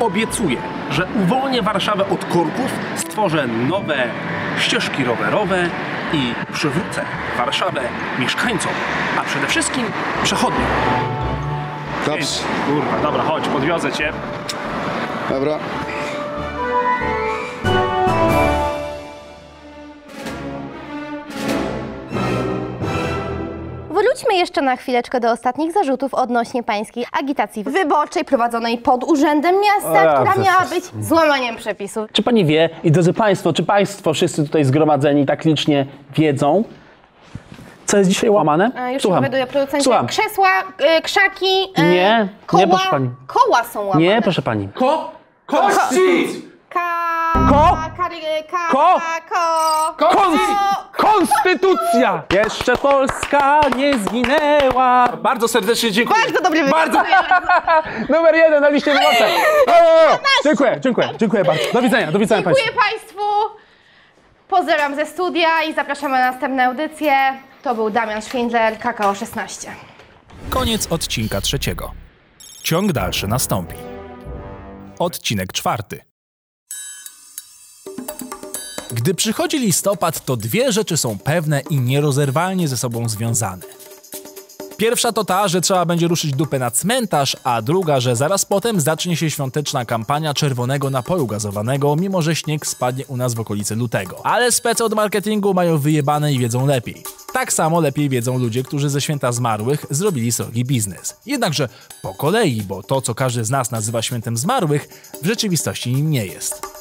[0.06, 0.56] Obiecuję,
[0.90, 4.04] że uwolnię Warszawę od korków, stworzę nowe
[4.58, 5.68] ścieżki rowerowe
[6.12, 7.04] i przywrócę
[7.38, 7.80] Warszawę
[8.18, 8.72] mieszkańcom,
[9.20, 9.86] a przede wszystkim
[10.22, 10.66] przechodniom.
[12.06, 12.26] Dobrze.
[12.66, 14.12] Kurwa, dobra, chodź, podwiozę cię.
[15.30, 15.58] Dobra.
[24.36, 30.14] Jeszcze na chwileczkę do ostatnich zarzutów odnośnie pańskiej agitacji wyborczej prowadzonej pod Urzędem Miasta, A,
[30.24, 32.12] która miała być złamaniem przepisów.
[32.12, 36.64] Czy pani wie, i drodzy państwo, czy państwo wszyscy tutaj zgromadzeni tak licznie wiedzą,
[37.86, 38.70] co jest dzisiaj łamane?
[38.76, 39.24] E, Już Słucham.
[39.24, 39.84] się dowiaduję, producencie.
[39.84, 40.06] Słucham.
[40.06, 43.10] Krzesła, e, krzaki, e, Nie, nie, koła, proszę pani.
[43.26, 44.00] koła są łamane.
[44.00, 44.68] Nie, proszę pani.
[44.74, 45.10] Ko?
[45.46, 46.42] Kości!
[46.68, 46.80] Ka...
[47.50, 47.76] Ko?
[47.96, 48.68] Ka...
[48.70, 49.00] Ko?
[49.98, 50.08] Ko...
[50.08, 50.40] Kons
[50.96, 52.22] konstytucja!
[52.32, 55.08] Jeszcze Polska nie zginęła!
[55.22, 56.20] Bardzo serdecznie dziękuję.
[56.24, 56.74] Bardzo dobry wybór.
[56.78, 57.02] Bardzo.
[58.14, 59.32] Numer jeden na liście wyborczej!
[59.66, 60.18] O, o, o.
[60.44, 61.62] Dziękuję, dziękuję, dziękuję bardzo.
[61.72, 62.86] Do widzenia, do widzenia Dziękuję państwu.
[62.90, 63.22] Państwu.
[64.48, 67.12] Pozdrawiam ze studia i zapraszamy na następne audycje.
[67.62, 69.70] To był Damian Szwindler, KKO 16.
[70.50, 71.92] Koniec odcinka trzeciego.
[72.62, 73.74] Ciąg dalszy nastąpi.
[74.98, 76.00] Odcinek czwarty.
[78.96, 83.62] Gdy przychodzi listopad, to dwie rzeczy są pewne i nierozerwalnie ze sobą związane.
[84.76, 88.80] Pierwsza to ta, że trzeba będzie ruszyć dupę na cmentarz, a druga, że zaraz potem
[88.80, 93.76] zacznie się świąteczna kampania czerwonego napoju gazowanego, mimo że śnieg spadnie u nas w okolicy
[93.76, 94.26] lutego.
[94.26, 97.02] Ale spece od marketingu mają wyjebane i wiedzą lepiej.
[97.32, 101.16] Tak samo lepiej wiedzą ludzie, którzy ze święta zmarłych zrobili srogi biznes.
[101.26, 101.68] Jednakże
[102.02, 104.88] po kolei, bo to, co każdy z nas nazywa świętem zmarłych,
[105.22, 106.75] w rzeczywistości nim nie jest.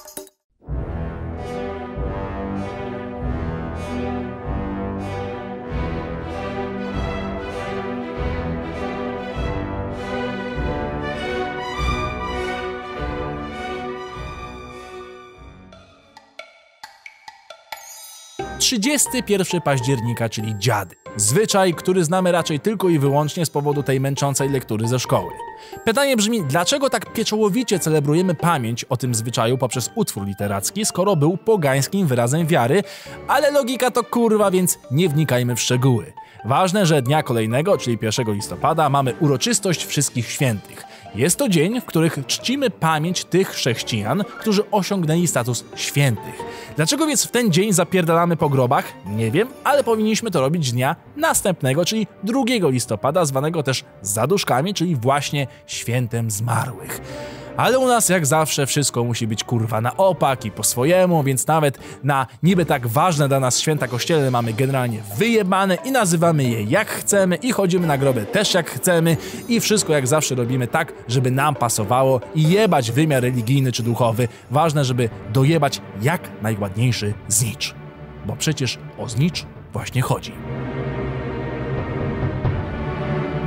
[18.59, 20.95] Trzydziesty pierwszy października, czyli dziady.
[21.15, 25.31] Zwyczaj, który znamy raczej tylko i wyłącznie z powodu tej męczącej lektury ze szkoły.
[25.83, 31.37] Pytanie brzmi, dlaczego tak pieczołowicie celebrujemy pamięć o tym zwyczaju poprzez utwór literacki, skoro był
[31.37, 32.83] pogańskim wyrazem wiary,
[33.27, 36.13] ale logika to kurwa, więc nie wnikajmy w szczegóły.
[36.45, 40.83] Ważne, że dnia kolejnego, czyli 1 listopada, mamy uroczystość Wszystkich Świętych.
[41.15, 46.35] Jest to dzień, w których czcimy pamięć tych chrześcijan, którzy osiągnęli status świętych.
[46.75, 48.85] Dlaczego więc w ten dzień zapierdalamy po grobach?
[49.05, 54.95] Nie wiem, ale powinniśmy to robić dnia następnego, czyli 2 listopada, zwanego też zaduszkami, czyli
[54.95, 57.01] właśnie świętem zmarłych.
[57.57, 61.47] Ale u nas jak zawsze wszystko musi być kurwa na opak i po swojemu, więc
[61.47, 66.63] nawet na niby tak ważne dla nas święta kościelne mamy generalnie wyjebane i nazywamy je
[66.63, 70.93] jak chcemy i chodzimy na groby też jak chcemy i wszystko jak zawsze robimy tak,
[71.07, 74.27] żeby nam pasowało i jebać wymiar religijny czy duchowy.
[74.51, 77.75] Ważne, żeby dojebać jak najładniejszy znicz.
[78.25, 80.31] Bo przecież o znicz właśnie chodzi.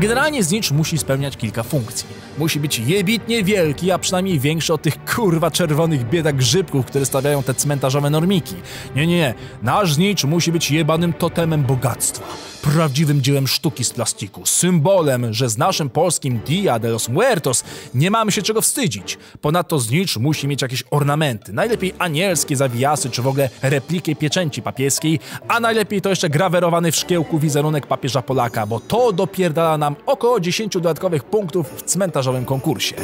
[0.01, 2.07] Generalnie znicz musi spełniać kilka funkcji.
[2.39, 7.43] Musi być jebitnie wielki, a przynajmniej większy od tych kurwa czerwonych biedak grzybków, które stawiają
[7.43, 8.55] te cmentarzowe normiki.
[8.97, 12.25] Nie, nie, nasz znicz musi być jebanym totemem bogactwa.
[12.63, 18.11] Prawdziwym dziełem sztuki z plastiku, symbolem, że z naszym polskim Dia de los Muertos nie
[18.11, 19.19] mamy się czego wstydzić.
[19.41, 25.21] Ponadto znicz musi mieć jakieś ornamenty, najlepiej anielskie zawijasy, czy w ogóle replikę pieczęci papieskiej,
[25.49, 30.41] a najlepiej to jeszcze grawerowany w szkiełku wizerunek papieża Polaka, bo to dopierdala nam około
[30.41, 32.97] 10 dodatkowych punktów w cmentarzowym konkursie.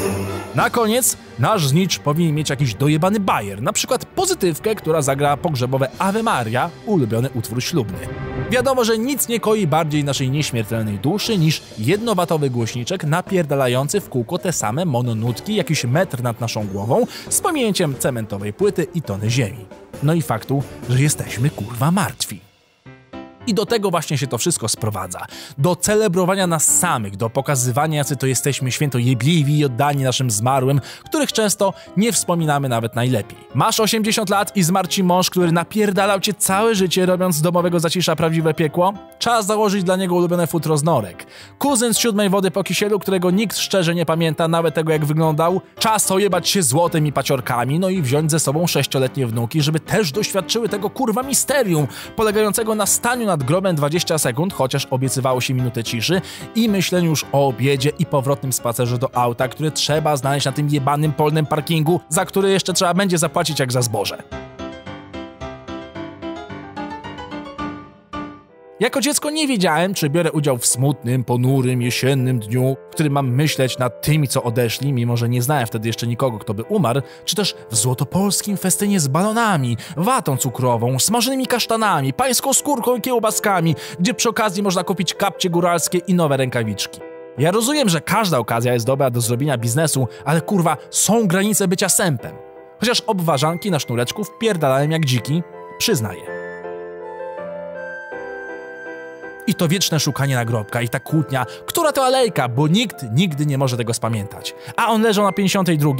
[0.54, 5.90] Na koniec, nasz znicz powinien mieć jakiś dojebany bajer, na przykład pozytywkę, która zagra pogrzebowe
[5.98, 7.98] Ave Maria, ulubiony utwór ślubny.
[8.50, 14.38] Wiadomo, że nic nie koi bardziej naszej nieśmiertelnej duszy niż jednowatowy głośniczek napierdalający w kółko
[14.38, 19.66] te same mononutki jakiś metr nad naszą głową z pominięciem cementowej płyty i tony ziemi.
[20.02, 22.53] No i faktu, że jesteśmy kurwa martwi.
[23.46, 25.26] I do tego właśnie się to wszystko sprowadza.
[25.58, 30.80] Do celebrowania nas samych, do pokazywania, jacy to jesteśmy święto jebliwi i oddani naszym zmarłym,
[31.04, 33.38] których często nie wspominamy nawet najlepiej.
[33.54, 37.80] Masz 80 lat i zmarł ci mąż, który napierdalał cię całe życie, robiąc z domowego
[37.80, 38.92] zacisza prawdziwe piekło?
[39.18, 41.26] Czas założyć dla niego ulubione futro z norek.
[41.58, 45.60] Kuzyn z siódmej wody po kisielu, którego nikt szczerze nie pamięta nawet tego jak wyglądał?
[45.78, 50.12] Czas ojebać się złotem i paciorkami, no i wziąć ze sobą sześcioletnie wnuki, żeby też
[50.12, 55.84] doświadczyły tego kurwa misterium, polegającego na staniu nad grobem 20 sekund, chociaż obiecywało się minutę
[55.84, 56.20] ciszy
[56.54, 60.68] i myśleniu już o obiedzie i powrotnym spacerze do auta, które trzeba znaleźć na tym
[60.68, 64.53] jebanym polnym parkingu, za który jeszcze trzeba będzie zapłacić jak za zboże.
[68.80, 73.34] Jako dziecko nie wiedziałem, czy biorę udział w smutnym, ponurym, jesiennym dniu, w którym mam
[73.34, 77.00] myśleć nad tymi, co odeszli, mimo że nie znałem wtedy jeszcze nikogo, kto by umarł,
[77.24, 83.74] czy też w złotopolskim festynie z balonami, watą cukrową, smażonymi kasztanami, pańską skórką i kiełbaskami,
[84.00, 87.00] gdzie przy okazji można kupić kapcie góralskie i nowe rękawiczki.
[87.38, 91.88] Ja rozumiem, że każda okazja jest dobra do zrobienia biznesu, ale kurwa, są granice bycia
[91.88, 92.36] sępem.
[92.80, 95.42] Chociaż obważanki na sznureczku wpierdalałem jak dziki,
[95.78, 96.33] przyznaję.
[99.46, 103.58] I to wieczne szukanie nagrobka i ta kłótnia, która to alejka, bo nikt nigdy nie
[103.58, 104.54] może tego spamiętać.
[104.76, 105.92] A on leżał na 52,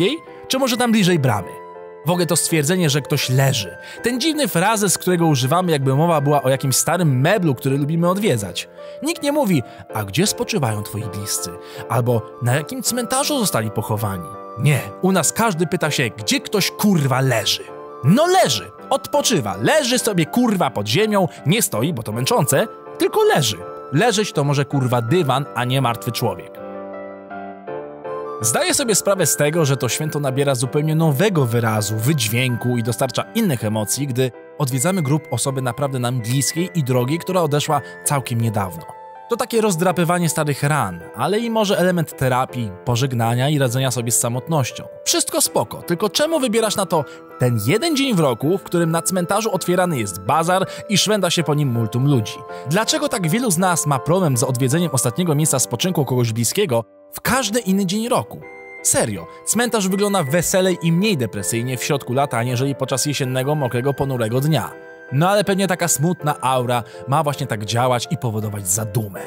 [0.49, 1.65] czy może tam bliżej bramy?
[2.07, 3.77] W ogóle to stwierdzenie, że ktoś leży.
[4.03, 8.69] Ten dziwny frazes, którego używamy, jakby mowa była o jakimś starym meblu, który lubimy odwiedzać.
[9.03, 9.63] Nikt nie mówi,
[9.95, 11.51] a gdzie spoczywają twoi bliscy?
[11.89, 14.29] Albo na jakim cmentarzu zostali pochowani?
[14.59, 17.63] Nie, u nas każdy pyta się, gdzie ktoś kurwa leży.
[18.05, 22.67] No leży, odpoczywa, leży sobie kurwa pod ziemią, nie stoi, bo to męczące,
[22.99, 23.57] tylko leży.
[23.93, 26.65] Leżeć to może kurwa dywan, a nie martwy człowiek.
[28.41, 33.25] Zdaję sobie sprawę z tego, że to święto nabiera zupełnie nowego wyrazu, wydźwięku i dostarcza
[33.35, 39.04] innych emocji, gdy odwiedzamy grup osoby naprawdę nam bliskiej i drogiej, która odeszła całkiem niedawno.
[39.29, 44.21] To takie rozdrapywanie starych ran, ale i może element terapii, pożegnania i radzenia sobie z
[44.21, 44.85] samotnością.
[45.05, 47.05] Wszystko spoko, tylko czemu wybierasz na to
[47.39, 51.43] ten jeden dzień w roku, w którym na cmentarzu otwierany jest bazar i szwenda się
[51.43, 52.39] po nim multum ludzi?
[52.71, 57.21] Dlaczego tak wielu z nas ma problem z odwiedzeniem ostatniego miejsca spoczynku kogoś bliskiego w
[57.21, 58.41] każdy inny dzień roku?
[58.83, 64.41] Serio, cmentarz wygląda weselej i mniej depresyjnie w środku lata, aniżeli podczas jesiennego, mokrego, ponurego
[64.41, 64.84] dnia.
[65.12, 69.21] No ale pewnie taka smutna aura ma właśnie tak działać i powodować zadumę.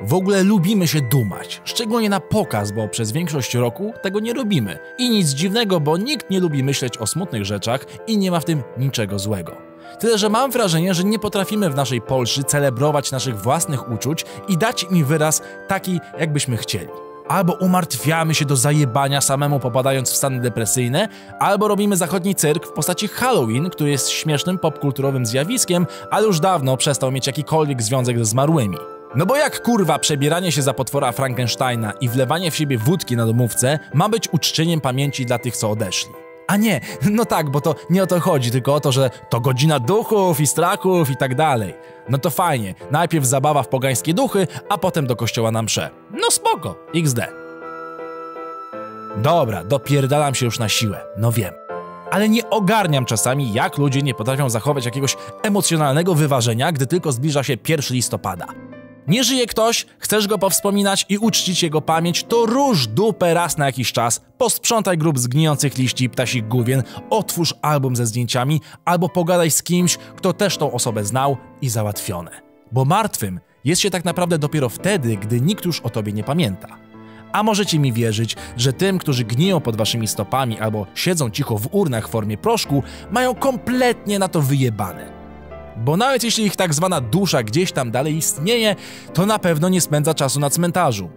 [0.00, 4.78] W ogóle lubimy się dumać, szczególnie na pokaz, bo przez większość roku tego nie robimy.
[4.98, 8.44] I nic dziwnego, bo nikt nie lubi myśleć o smutnych rzeczach i nie ma w
[8.44, 9.56] tym niczego złego.
[9.98, 14.58] Tyle, że mam wrażenie, że nie potrafimy w naszej Polsce celebrować naszych własnych uczuć i
[14.58, 17.03] dać im wyraz taki, jakbyśmy chcieli.
[17.28, 21.08] Albo umartwiamy się do zajebania samemu popadając w stany depresyjne,
[21.38, 26.76] albo robimy zachodni cyrk w postaci Halloween, który jest śmiesznym popkulturowym zjawiskiem, ale już dawno
[26.76, 28.76] przestał mieć jakikolwiek związek ze zmarłymi.
[29.16, 33.26] No bo jak kurwa przebieranie się za potwora Frankensteina i wlewanie w siebie wódki na
[33.26, 36.23] domówce ma być uczczeniem pamięci dla tych, co odeszli?
[36.46, 36.80] A nie,
[37.10, 40.40] no tak, bo to nie o to chodzi, tylko o to, że to godzina duchów
[40.40, 41.74] i strachów i tak dalej.
[42.08, 45.90] No to fajnie, najpierw zabawa w pogańskie duchy, a potem do kościoła na msze.
[46.10, 47.18] No spoko, XD.
[49.16, 51.54] Dobra, dopierdalam się już na siłę, no wiem.
[52.10, 57.42] Ale nie ogarniam czasami, jak ludzie nie potrafią zachować jakiegoś emocjonalnego wyważenia, gdy tylko zbliża
[57.42, 58.46] się 1 listopada.
[59.08, 63.66] Nie żyje ktoś, chcesz go powspominać i uczcić jego pamięć, to róż dupę raz na
[63.66, 69.08] jakiś czas, posprzątaj grób z gnijących liści i ptasich główien, otwórz album ze zdjęciami albo
[69.08, 72.30] pogadaj z kimś, kto też tą osobę znał i załatwione.
[72.72, 76.68] Bo martwym jest się tak naprawdę dopiero wtedy, gdy nikt już o tobie nie pamięta.
[77.32, 81.68] A możecie mi wierzyć, że tym, którzy gniją pod waszymi stopami albo siedzą cicho w
[81.72, 85.13] urnach w formie proszku, mają kompletnie na to wyjebane.
[85.76, 88.76] Bo nawet jeśli ich tak zwana dusza gdzieś tam dalej istnieje,
[89.14, 91.10] to na pewno nie spędza czasu na cmentarzu.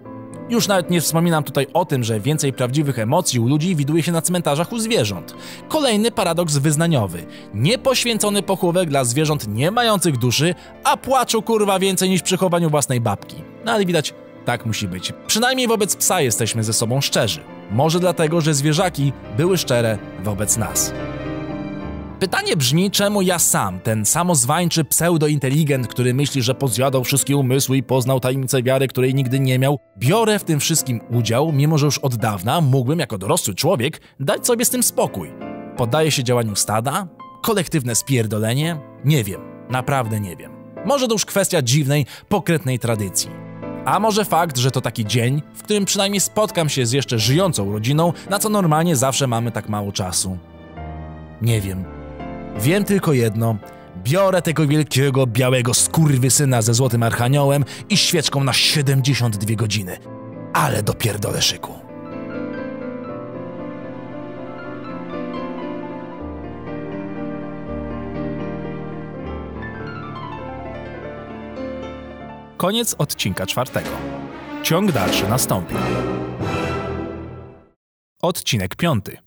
[0.50, 4.12] Już nawet nie wspominam tutaj o tym, że więcej prawdziwych emocji u ludzi widuje się
[4.12, 5.36] na cmentarzach u zwierząt.
[5.68, 7.26] Kolejny paradoks wyznaniowy.
[7.54, 13.02] Niepoświęcony pochówek dla zwierząt nie mających duszy, a płaczu kurwa więcej niż przy chowaniu własnej
[13.02, 13.36] babki.
[13.66, 14.14] No ale widać,
[14.46, 15.14] tak musi być.
[15.28, 17.40] Przynajmniej wobec psa jesteśmy ze sobą szczerzy.
[17.72, 20.94] Może dlatego, że zwierzaki były szczere wobec nas.
[22.20, 27.84] Pytanie brzmi, czemu ja sam, ten samozwańczy pseudointeligent, który myśli, że pozjadał wszystkie umysły i
[27.84, 31.98] poznał tajemnicę wiary, której nigdy nie miał, biorę w tym wszystkim udział, mimo że już
[31.98, 35.32] od dawna mógłbym jako dorosły człowiek dać sobie z tym spokój.
[35.78, 37.08] Poddaję się działaniu stada?
[37.44, 38.80] Kolektywne spierdolenie?
[39.06, 40.52] Nie wiem, naprawdę nie wiem.
[40.86, 43.30] Może to już kwestia dziwnej, pokretnej tradycji.
[43.86, 47.72] A może fakt, że to taki dzień, w którym przynajmniej spotkam się z jeszcze żyjącą
[47.72, 50.38] rodziną, na co normalnie zawsze mamy tak mało czasu.
[51.42, 51.97] Nie wiem.
[52.62, 53.58] Wiem tylko jedno.
[54.04, 59.98] Biorę tego wielkiego, białego skurwysyna ze złotym archaniołem i świeczką na 72 godziny.
[60.54, 61.74] Ale dopierdolę szyku.
[72.58, 73.90] Koniec odcinka czwartego.
[74.64, 75.76] Ciąg dalszy nastąpi.
[78.22, 79.27] Odcinek piąty.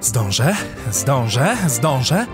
[0.00, 0.56] Zdążę,
[0.90, 2.26] zdążę, zdążę.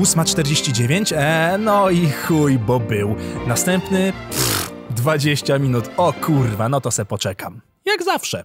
[0.00, 3.16] 8.49, e, no i chuj, bo był.
[3.46, 7.60] Następny, pff, 20 minut, o kurwa, no to se poczekam.
[7.84, 8.44] Jak zawsze.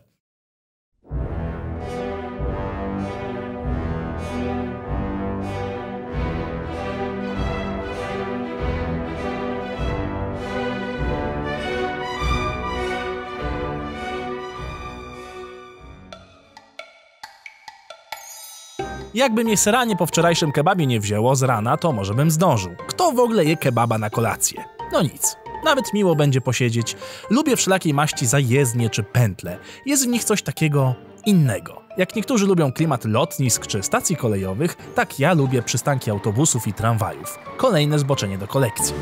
[19.18, 22.76] Jakby mnie seranie po wczorajszym kebabie nie wzięło z rana, to może bym zdążył.
[22.88, 24.64] Kto w ogóle je kebaba na kolację?
[24.92, 25.38] No nic.
[25.66, 26.96] Nawet miło będzie posiedzieć.
[27.30, 29.58] Lubię wszelakiej maści zajezdnie czy pętle.
[29.86, 30.96] Jest w nich coś takiego
[31.26, 31.82] innego.
[31.98, 37.40] Jak niektórzy lubią klimat lotnisk czy stacji kolejowych, tak ja lubię przystanki autobusów i tramwajów.
[37.58, 38.94] Kolejne zboczenie do kolekcji.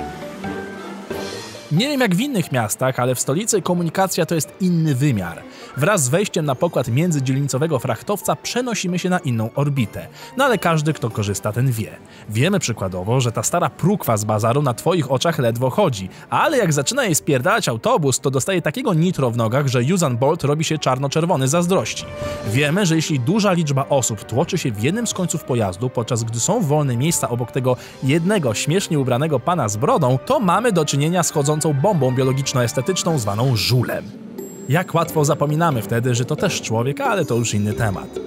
[1.71, 5.43] Nie wiem jak w innych miastach, ale w stolicy komunikacja to jest inny wymiar.
[5.77, 10.07] Wraz z wejściem na pokład międzydzielnicowego frachtowca przenosimy się na inną orbitę.
[10.37, 11.91] No ale każdy, kto korzysta, ten wie.
[12.29, 16.73] Wiemy przykładowo, że ta stara prukwa z bazaru na twoich oczach ledwo chodzi, ale jak
[16.73, 20.77] zaczyna jej spierdalać autobus, to dostaje takiego nitro w nogach, że Usain Bolt robi się
[20.77, 22.05] czarno-czerwony zazdrości.
[22.47, 26.39] Wiemy, że jeśli duża liczba osób tłoczy się w jednym z końców pojazdu, podczas gdy
[26.39, 31.23] są wolne miejsca obok tego jednego śmiesznie ubranego pana z brodą, to mamy do czynienia
[31.23, 34.24] z chodzącą bombą biologiczno-estetyczną zwaną żulem.
[34.69, 38.19] Jak łatwo zapominamy wtedy, że to też człowiek, ale to już inny temat.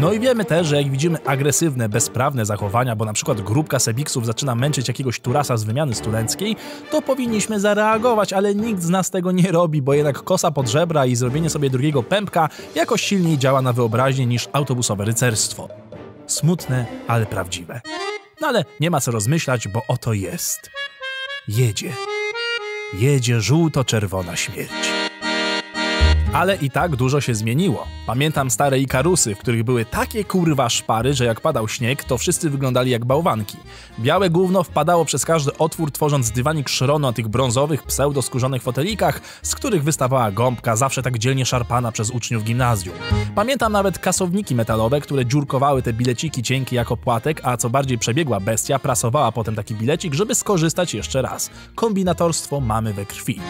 [0.00, 4.26] No i wiemy też, że jak widzimy agresywne, bezprawne zachowania, bo na przykład grupka sebiksów
[4.26, 6.56] zaczyna męczyć jakiegoś turasa z wymiany studenckiej,
[6.90, 11.06] to powinniśmy zareagować, ale nikt z nas tego nie robi, bo jednak kosa pod żebra
[11.06, 15.68] i zrobienie sobie drugiego pępka jakoś silniej działa na wyobraźnię niż autobusowe rycerstwo.
[16.26, 17.80] Smutne, ale prawdziwe.
[18.40, 20.70] No ale nie ma co rozmyślać, bo oto jest.
[21.48, 21.92] Jedzie.
[22.98, 24.72] Jedzie żółto-czerwona śmierć.
[26.32, 27.86] Ale i tak dużo się zmieniło.
[28.06, 32.50] Pamiętam stare Ikarusy, w których były takie kurwa szpary, że jak padał śnieg, to wszyscy
[32.50, 33.56] wyglądali jak bałwanki.
[33.98, 39.54] Białe gówno wpadało przez każdy otwór, tworząc dywanik szronu na tych brązowych, pseudo-skórzonych fotelikach, z
[39.54, 42.94] których wystawała gąbka, zawsze tak dzielnie szarpana przez uczniów gimnazjum.
[43.34, 48.40] Pamiętam nawet kasowniki metalowe, które dziurkowały te bileciki cienkie jako płatek, a co bardziej przebiegła
[48.40, 51.50] bestia prasowała potem taki bilecik, żeby skorzystać jeszcze raz.
[51.74, 53.40] Kombinatorstwo mamy we krwi.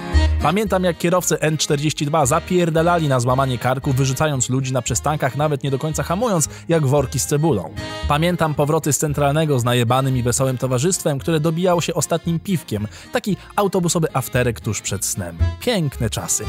[0.42, 5.78] Pamiętam jak kierowcy N42 zapierdalali na złamanie karku, wyrzucając ludzi na przystankach, nawet nie do
[5.78, 7.74] końca hamując, jak worki z cebulą.
[8.09, 12.88] Pamiętam powroty z centralnego z najebanym i wesołym towarzystwem, które dobijało się ostatnim piwkiem.
[13.12, 15.38] Taki autobusowy afterek tuż przed snem.
[15.61, 16.45] Piękne czasy.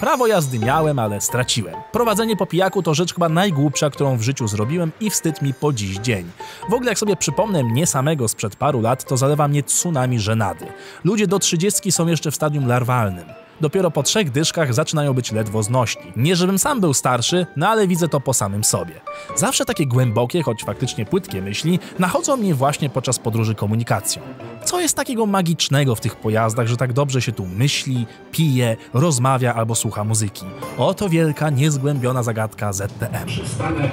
[0.00, 1.74] Prawo jazdy miałem, ale straciłem.
[1.92, 5.72] Prowadzenie po pijaku to rzecz chyba najgłupsza, którą w życiu zrobiłem i wstyd mi po
[5.72, 6.30] dziś dzień.
[6.70, 10.66] W ogóle jak sobie przypomnę mnie samego sprzed paru lat, to zalewa mnie tsunami żenady.
[11.04, 13.45] Ludzie do trzydziestki są jeszcze w stadium larwalnym.
[13.60, 16.12] Dopiero po trzech dyszkach zaczynają być ledwo znośni.
[16.16, 18.94] Nie żebym sam był starszy, no ale widzę to po samym sobie.
[19.36, 24.22] Zawsze takie głębokie, choć faktycznie płytkie myśli nachodzą mnie właśnie podczas podróży komunikacją.
[24.64, 29.54] Co jest takiego magicznego w tych pojazdach, że tak dobrze się tu myśli, pije, rozmawia
[29.54, 30.44] albo słucha muzyki?
[30.78, 33.26] Oto wielka, niezgłębiona zagadka ZTM.
[33.26, 33.90] Przystanek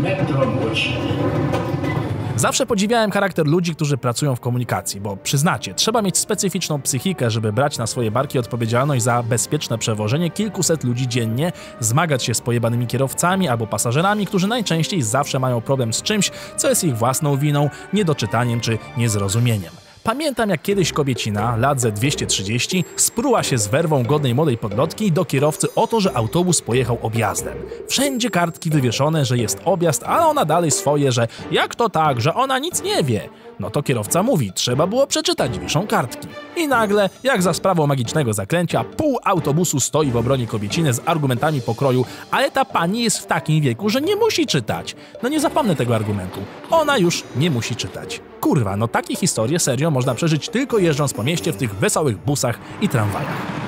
[0.00, 0.88] Metro Łódź.
[2.36, 7.52] Zawsze podziwiałem charakter ludzi, którzy pracują w komunikacji, bo przyznacie, trzeba mieć specyficzną psychikę, żeby
[7.52, 12.86] brać na swoje barki odpowiedzialność za bezpieczne przewożenie kilkuset ludzi dziennie, zmagać się z pojebanymi
[12.86, 17.70] kierowcami albo pasażerami, którzy najczęściej zawsze mają problem z czymś, co jest ich własną winą,
[17.92, 19.81] niedoczytaniem czy niezrozumieniem.
[20.04, 25.24] Pamiętam jak kiedyś kobiecina, lat ze 230, spruła się z werwą godnej młodej podlotki do
[25.24, 27.54] kierowcy o to, że autobus pojechał objazdem.
[27.88, 32.34] Wszędzie kartki wywieszone, że jest objazd, ale ona dalej swoje, że jak to tak, że
[32.34, 33.28] ona nic nie wie.
[33.60, 36.28] No to kierowca mówi, trzeba było przeczytać, wiszą kartki.
[36.56, 41.60] I nagle, jak za sprawą magicznego zaklęcia, pół autobusu stoi w obronie kobieciny z argumentami
[41.60, 44.96] pokroju, ale ta pani jest w takim wieku, że nie musi czytać.
[45.22, 46.40] No nie zapomnę tego argumentu.
[46.70, 48.20] Ona już nie musi czytać.
[48.40, 52.58] Kurwa, no takie historie serio można przeżyć tylko jeżdżąc po mieście w tych wesołych busach
[52.80, 53.62] i tramwajach.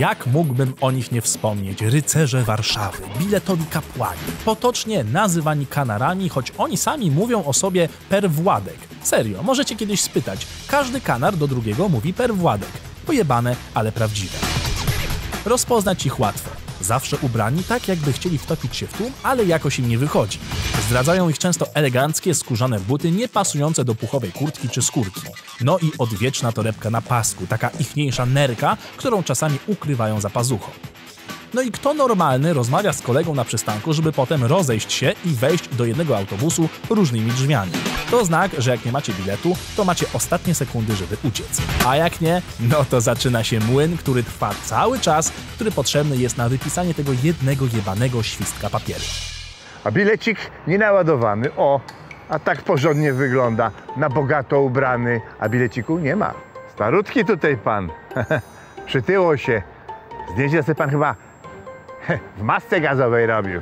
[0.00, 1.82] Jak mógłbym o nich nie wspomnieć?
[1.82, 8.78] Rycerze Warszawy, biletowi kapłani, potocznie nazywani kanarami, choć oni sami mówią o sobie per Władek.
[9.02, 10.46] Serio, możecie kiedyś spytać.
[10.68, 12.70] Każdy kanar do drugiego mówi per Władek.
[13.06, 14.38] Pojebane, ale prawdziwe.
[15.44, 16.69] Rozpoznać ich łatwo.
[16.90, 20.38] Zawsze ubrani tak, jakby chcieli wtopić się w tłum, ale jakoś im nie wychodzi.
[20.86, 25.20] Zdradzają ich często eleganckie, skórzane buty, nie pasujące do puchowej kurtki czy skórki.
[25.60, 30.70] No i odwieczna torebka na pasku, taka ichniejsza nerka, którą czasami ukrywają za pazuchą.
[31.54, 35.68] No i kto normalny rozmawia z kolegą na przystanku, żeby potem rozejść się i wejść
[35.68, 37.72] do jednego autobusu różnymi drzwiami?
[38.10, 41.62] To znak, że jak nie macie biletu, to macie ostatnie sekundy, żeby uciec.
[41.86, 46.36] A jak nie, no to zaczyna się młyn, który trwa cały czas, który potrzebny jest
[46.36, 49.04] na wypisanie tego jednego jebanego świstka papieru.
[49.84, 51.54] A bilecik nienaładowany.
[51.56, 51.80] O,
[52.28, 53.70] a tak porządnie wygląda.
[53.96, 56.34] Na bogato ubrany, a bileciku nie ma.
[56.72, 57.90] Starutki tutaj pan.
[58.86, 59.62] Przytyło się.
[60.32, 61.29] Zdjęcie sobie pan chyba
[62.38, 63.60] w masce gazowej robił.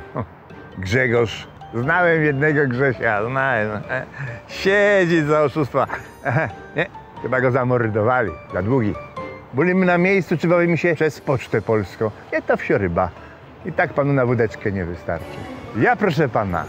[0.77, 1.47] Grzegorz.
[1.73, 3.69] Znałem jednego Grzesia, znałem.
[4.47, 5.87] Siedzi za oszustwa.
[6.75, 6.85] Nie,
[7.21, 8.93] Chyba go zamordowali, za długi.
[9.53, 12.11] Byliśmy na miejscu, czy bawimy się przez Pocztę Polską.
[12.33, 13.09] Nie to wsioryba.
[13.65, 15.37] I tak panu na wódeczkę nie wystarczy.
[15.77, 16.63] Ja, proszę pana,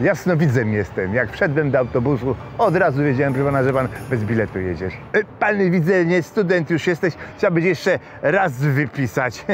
[0.00, 1.14] jasnowidzem jestem.
[1.14, 4.94] Jak wszedłem do autobusu, od razu wiedziałem, proszę pana, że pan bez biletu jedziesz.
[5.12, 9.44] E, Pan widzę, nie student już jesteś, chciałbyś jeszcze raz wypisać.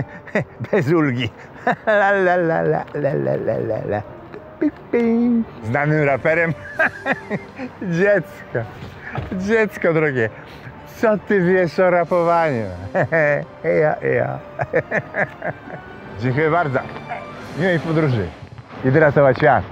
[0.72, 1.30] bez ulgi
[1.86, 4.02] la, la, la, la, la, la, la, la.
[5.64, 6.54] Znanym raperem?
[7.82, 8.58] Dziecko.
[9.32, 10.30] Dziecko drogie.
[10.96, 12.66] Co ty wiesz o rapowaniu?
[13.82, 14.38] ja, ja.
[16.20, 16.78] Dziękuję bardzo.
[17.58, 18.26] Miłej podróży.
[18.84, 19.64] Idę ratować świat.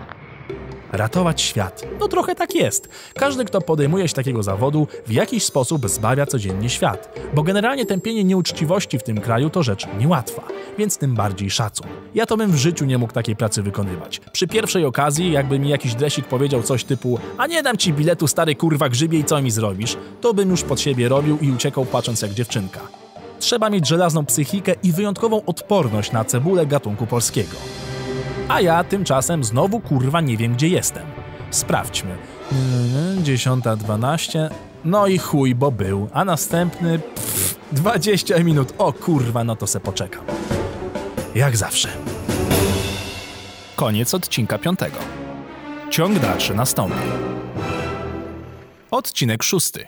[0.93, 1.87] Ratować świat.
[2.01, 2.89] No trochę tak jest.
[3.15, 7.19] Każdy, kto podejmuje się takiego zawodu, w jakiś sposób zbawia codziennie świat.
[7.35, 10.43] Bo generalnie tępienie nieuczciwości w tym kraju to rzecz niełatwa,
[10.79, 11.87] więc tym bardziej szacun.
[12.15, 14.21] Ja to bym w życiu nie mógł takiej pracy wykonywać.
[14.33, 18.29] Przy pierwszej okazji, jakby mi jakiś dresik powiedział coś typu a nie dam ci biletu
[18.29, 21.85] stary kurwa grzybie i co mi zrobisz, to bym już pod siebie robił i uciekał
[21.85, 22.81] płacząc jak dziewczynka.
[23.39, 27.57] Trzeba mieć żelazną psychikę i wyjątkową odporność na cebulę gatunku polskiego.
[28.53, 31.03] A ja tymczasem znowu kurwa nie wiem gdzie jestem.
[31.51, 32.17] Sprawdźmy.
[33.17, 34.51] Yy, 10.12.
[34.85, 36.09] No i chuj, bo był.
[36.13, 36.99] A następny.
[36.99, 38.75] Pff, 20 minut.
[38.79, 40.25] O kurwa, no to se poczekam.
[41.35, 41.89] Jak zawsze.
[43.77, 44.99] Koniec odcinka piątego.
[45.91, 46.99] Ciąg dalszy nastąpi.
[48.91, 49.87] Odcinek szósty.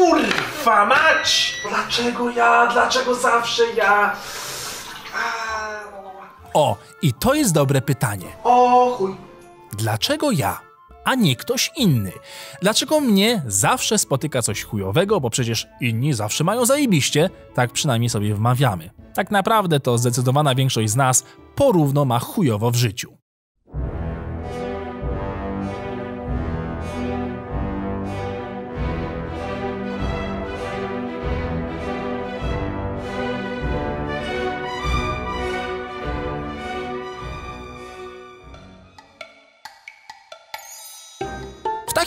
[0.00, 1.60] Kurwa mać!
[1.68, 2.66] Dlaczego ja?
[2.72, 4.16] Dlaczego zawsze ja?
[6.54, 8.26] O, i to jest dobre pytanie.
[8.44, 9.16] O chuj.
[9.72, 10.60] Dlaczego ja,
[11.04, 12.12] a nie ktoś inny?
[12.62, 17.30] Dlaczego mnie zawsze spotyka coś chujowego, bo przecież inni zawsze mają zajebiście?
[17.54, 18.90] Tak przynajmniej sobie wmawiamy.
[19.14, 21.24] Tak naprawdę to zdecydowana większość z nas
[21.54, 23.19] porówno ma chujowo w życiu.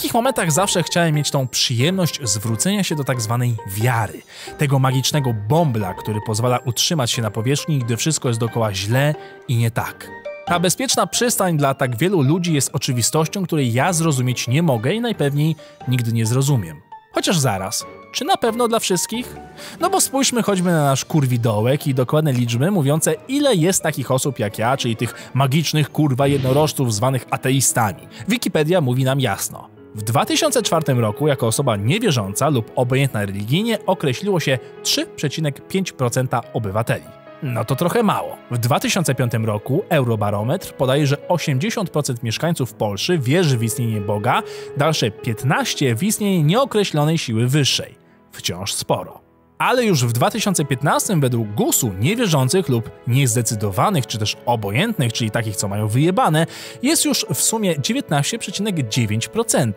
[0.04, 4.22] Takich momentach zawsze chciałem mieć tą przyjemność zwrócenia się do tak zwanej wiary,
[4.58, 9.16] tego magicznego bombla, który pozwala utrzymać się na powierzchni, gdy wszystko jest dookoła źle
[9.48, 10.10] i nie tak.
[10.46, 15.02] Ta bezpieczna przystań dla tak wielu ludzi jest oczywistością, której ja zrozumieć nie mogę i
[15.02, 15.56] najpewniej
[15.88, 16.82] nigdy nie zrozumiem.
[17.12, 19.36] Chociaż zaraz, czy na pewno dla wszystkich?
[19.80, 24.40] No bo spójrzmy choćby na nasz kurwidołek i dokładne liczby mówiące, ile jest takich osób
[24.40, 28.08] jak ja, czyli tych magicznych kurwa jednorożców zwanych ateistami.
[28.28, 29.73] Wikipedia mówi nam jasno.
[29.96, 37.06] W 2004 roku jako osoba niewierząca lub obojętna religijnie określiło się 3,5% obywateli.
[37.44, 38.38] No to trochę mało.
[38.52, 44.44] W 2005 roku Eurobarometr podaje, że 80% mieszkańców Polski wierzy w istnienie Boga,
[44.78, 47.96] dalsze 15% w istnienie nieokreślonej siły wyższej.
[48.32, 49.23] Wciąż sporo.
[49.64, 55.68] Ale już w 2015 według GUS-u niewierzących lub niezdecydowanych, czy też obojętnych, czyli takich, co
[55.68, 56.46] mają wyjebane,
[56.82, 59.72] jest już w sumie 19,9%.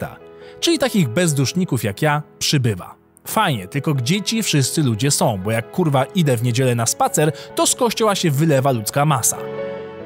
[0.61, 2.95] Czyli takich bezduszników jak ja przybywa.
[3.26, 7.32] Fajnie, tylko gdzie ci wszyscy ludzie są, bo jak kurwa idę w niedzielę na spacer,
[7.55, 9.39] to z kościoła się wylewa ludzka masa.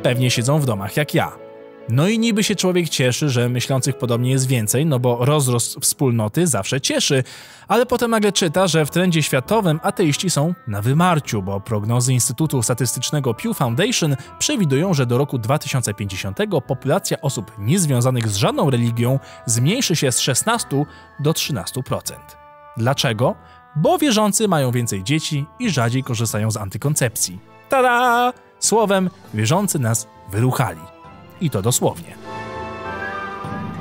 [0.03, 1.50] Pewnie siedzą w domach jak ja.
[1.91, 6.47] No i niby się człowiek cieszy, że myślących podobnie jest więcej, no bo rozrost wspólnoty
[6.47, 7.25] zawsze cieszy,
[7.69, 12.63] ale potem nagle czyta, że w trendzie światowym ateiści są na wymarciu, bo prognozy Instytutu
[12.63, 19.97] Statystycznego Pew Foundation przewidują, że do roku 2050 populacja osób niezwiązanych z żadną religią zmniejszy
[19.97, 20.85] się z 16
[21.21, 22.01] do 13%.
[22.77, 23.35] Dlaczego?
[23.77, 27.39] Bo wierzący mają więcej dzieci i rzadziej korzystają z antykoncepcji.
[27.69, 28.33] Tada!
[28.59, 31.00] Słowem, wierzący nas wyruchali.
[31.41, 32.15] I to dosłownie.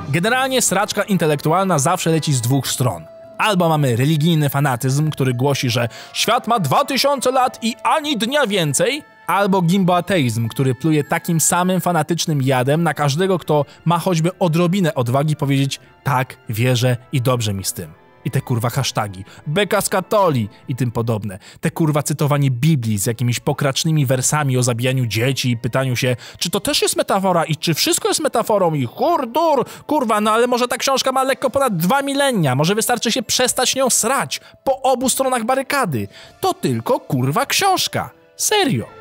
[0.10, 3.06] Generalnie sraczka intelektualna zawsze leci z dwóch stron.
[3.38, 9.04] Albo mamy religijny fanatyzm, który głosi, że świat ma 2000 lat i ani dnia więcej,
[9.28, 15.36] albo gimboateizm, który pluje takim samym fanatycznym jadem na każdego, kto ma choćby odrobinę odwagi
[15.36, 17.99] powiedzieć tak, wierzę i dobrze mi z tym.
[18.26, 21.40] I te kurwa hasztagi, beka z katoli i tym podobne.
[21.62, 26.50] Te kurwa cytowanie Biblii z jakimiś pokracznymi wersami o zabijaniu dzieci i pytaniu się, czy
[26.50, 30.68] to też jest metafora i czy wszystko jest metaforą i hurdur, kurwa, no ale może
[30.68, 35.10] ta książka ma lekko ponad dwa milenia, może wystarczy się przestać nią srać po obu
[35.10, 36.08] stronach barykady.
[36.42, 38.10] To tylko kurwa książka.
[38.36, 38.99] Serio.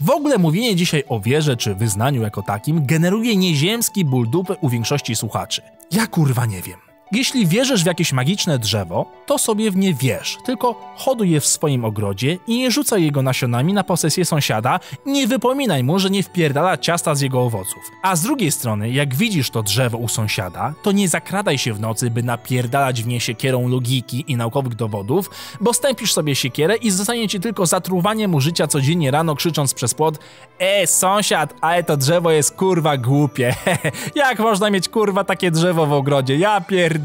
[0.00, 4.68] W ogóle mówienie dzisiaj o wierze czy wyznaniu jako takim generuje nieziemski ból dupy u
[4.68, 5.62] większości słuchaczy.
[5.90, 6.87] Ja kurwa nie wiem.
[7.12, 11.46] Jeśli wierzysz w jakieś magiczne drzewo, to sobie w nie wierz, tylko hoduj je w
[11.46, 16.22] swoim ogrodzie i nie rzucaj jego nasionami na posesję sąsiada, nie wypominaj mu, że nie
[16.22, 17.82] wpierdala ciasta z jego owoców.
[18.02, 21.80] A z drugiej strony, jak widzisz to drzewo u sąsiada, to nie zakradaj się w
[21.80, 25.30] nocy, by napierdalać w nie siekierą logiki i naukowych dowodów,
[25.60, 29.94] bo stępisz sobie siekierę i zostanie ci tylko zatruwanie mu życia codziennie rano krzycząc przez
[29.94, 30.18] płot
[30.58, 33.54] E, sąsiad, ale to drzewo jest kurwa głupie.
[34.14, 36.36] jak można mieć kurwa takie drzewo w ogrodzie?
[36.36, 36.97] Ja pierdolę.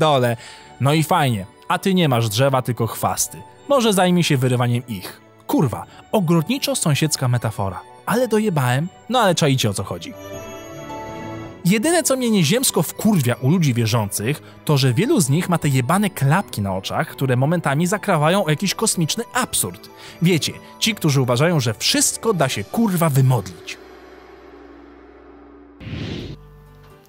[0.82, 3.38] No i fajnie, a ty nie masz drzewa, tylko chwasty.
[3.70, 5.22] Może zajmij się wyrywaniem ich.
[5.48, 7.82] Kurwa, ogrodniczo-sąsiedzka metafora.
[8.06, 10.14] Ale dojebałem, no ale czaicie o co chodzi.
[11.66, 15.70] Jedyne co mnie nieziemsko wkurwia u ludzi wierzących, to że wielu z nich ma te
[15.70, 19.90] jebane klapki na oczach, które momentami zakrawają o jakiś kosmiczny absurd.
[20.22, 23.78] Wiecie, ci, którzy uważają, że wszystko da się kurwa wymodlić.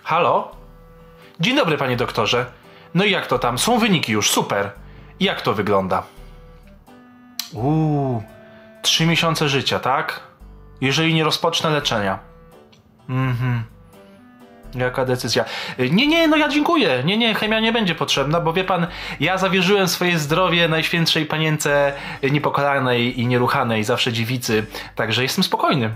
[0.03, 0.51] Halo?
[1.41, 2.47] Dzień dobry, panie doktorze.
[2.95, 3.59] No i jak to tam?
[3.59, 4.71] Są wyniki już, super.
[5.21, 6.03] Jak to wygląda?
[7.53, 8.23] Uuu,
[8.83, 10.21] trzy miesiące życia, tak?
[10.81, 12.19] Jeżeli nie rozpocznę leczenia.
[13.09, 13.65] Mhm.
[14.75, 15.45] Jaka decyzja?
[15.79, 17.03] Nie, nie, no ja dziękuję.
[17.05, 18.87] Nie, nie, chemia nie będzie potrzebna, bo wie pan,
[19.21, 21.93] ja zawierzyłem swoje zdrowie Najświętszej Panience
[22.31, 25.91] Niepokalanej i Nieruchanej, zawsze dziewicy, także jestem spokojny.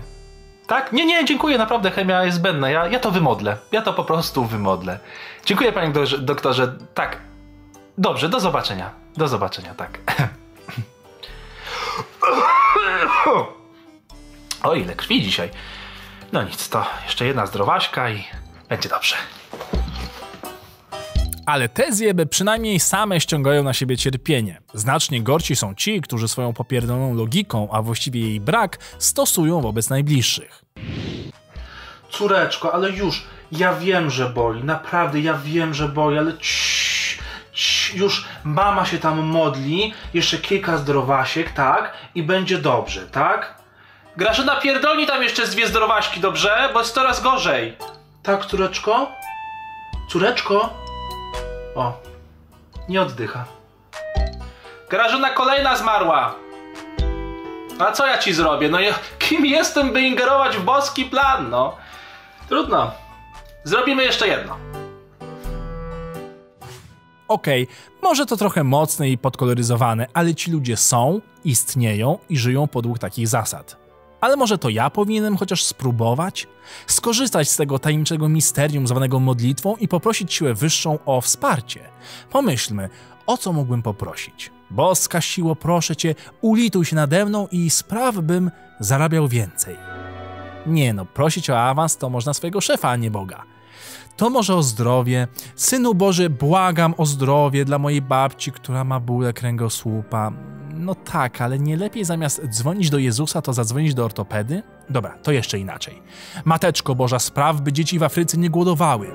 [0.67, 0.93] Tak?
[0.93, 2.69] Nie, nie, dziękuję, naprawdę chemia jest zbędna.
[2.69, 3.57] Ja, ja to wymodlę.
[3.71, 4.99] Ja to po prostu wymodlę.
[5.49, 6.77] Dziękuję panie doktorze.
[6.93, 7.17] Tak.
[7.97, 8.91] Dobrze, do zobaczenia.
[9.17, 9.99] Do zobaczenia, tak.
[14.63, 15.49] O, ile krwi dzisiaj.
[16.31, 18.23] No nic, to jeszcze jedna zdrowaśka i
[18.69, 19.15] będzie dobrze.
[21.45, 24.61] Ale te zjeby przynajmniej same ściągają na siebie cierpienie.
[24.73, 30.65] Znacznie gorsi są ci, którzy swoją popierdoloną logiką, a właściwie jej brak, stosują wobec najbliższych.
[32.09, 37.17] Córeczko, ale już, ja wiem, że boli, naprawdę, ja wiem, że boli, ale ciii,
[37.53, 41.93] ciii, już mama się tam modli, jeszcze kilka zdrowasiek, tak?
[42.15, 43.55] I będzie dobrze, tak?
[44.17, 46.69] Grażyna, pierdolni tam jeszcze z dwie zdrowaśki, dobrze?
[46.73, 47.77] Bo jest coraz gorzej.
[48.23, 49.11] Tak, córeczko?
[50.09, 50.73] Córeczko?
[51.75, 52.01] O,
[52.89, 53.45] nie oddycha.
[54.89, 56.35] Grażyna kolejna zmarła.
[57.79, 58.69] A co ja ci zrobię?
[58.69, 61.77] No ja, kim jestem, by ingerować w boski plan, no?
[62.49, 62.91] Trudno.
[63.63, 64.57] Zrobimy jeszcze jedno.
[67.27, 67.67] Okej,
[68.01, 73.27] może to trochę mocne i podkoloryzowane, ale ci ludzie są, istnieją i żyją podług takich
[73.27, 73.77] zasad.
[74.21, 76.47] Ale może to ja powinienem chociaż spróbować?
[76.87, 81.79] Skorzystać z tego tajemniczego misterium zwanego modlitwą i poprosić siłę wyższą o wsparcie.
[82.31, 82.89] Pomyślmy,
[83.25, 84.51] o co mógłbym poprosić?
[84.69, 89.98] Boska siło, proszę cię, ulituj się nade mną i spraw, bym zarabiał więcej.
[90.65, 93.43] Nie no, prosić o awans to można swojego szefa, a nie Boga.
[94.17, 95.27] To może o zdrowie.
[95.55, 100.31] Synu Boży, błagam o zdrowie dla mojej babci, która ma bóle kręgosłupa.
[100.73, 104.63] No tak, ale nie lepiej zamiast dzwonić do Jezusa, to zadzwonić do ortopedy?
[104.89, 106.01] Dobra, to jeszcze inaczej.
[106.45, 109.07] Mateczko Boża, spraw, by dzieci w Afryce nie głodowały.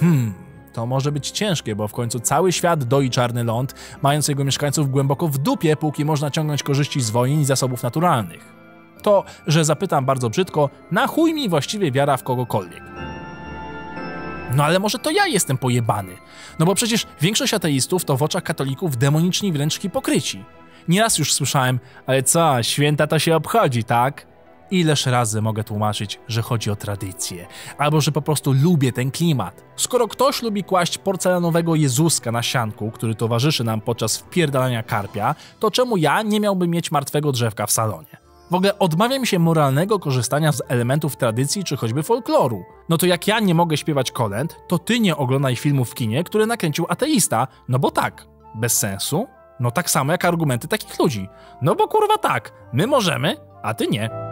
[0.00, 0.34] Hmm,
[0.72, 4.90] to może być ciężkie, bo w końcu cały świat doi czarny ląd, mając jego mieszkańców
[4.90, 8.57] głęboko w dupie, póki można ciągnąć korzyści z wojen i zasobów naturalnych.
[9.02, 12.82] To, że zapytam bardzo brzydko, na chuj mi właściwie wiara w kogokolwiek.
[14.54, 16.12] No ale może to ja jestem pojebany.
[16.58, 20.44] No bo przecież większość ateistów to w oczach katolików demoniczni wręcz hipokryci.
[20.88, 24.26] Nieraz już słyszałem, ale co, święta to się obchodzi, tak?
[24.70, 27.46] Ileż razy mogę tłumaczyć, że chodzi o tradycję,
[27.78, 29.64] albo że po prostu lubię ten klimat.
[29.76, 35.70] Skoro ktoś lubi kłaść porcelanowego Jezuska na sianku, który towarzyszy nam podczas wpierdalania karpia, to
[35.70, 38.17] czemu ja nie miałbym mieć martwego drzewka w salonie?
[38.50, 42.64] W ogóle odmawia mi się moralnego korzystania z elementów tradycji czy choćby folkloru.
[42.88, 46.24] No to jak ja nie mogę śpiewać kolęd, to ty nie oglądaj filmu w kinie,
[46.24, 49.26] który nakręcił ateista, no bo tak, bez sensu,
[49.60, 51.28] no tak samo jak argumenty takich ludzi.
[51.62, 54.27] No bo kurwa tak, my możemy, a ty nie.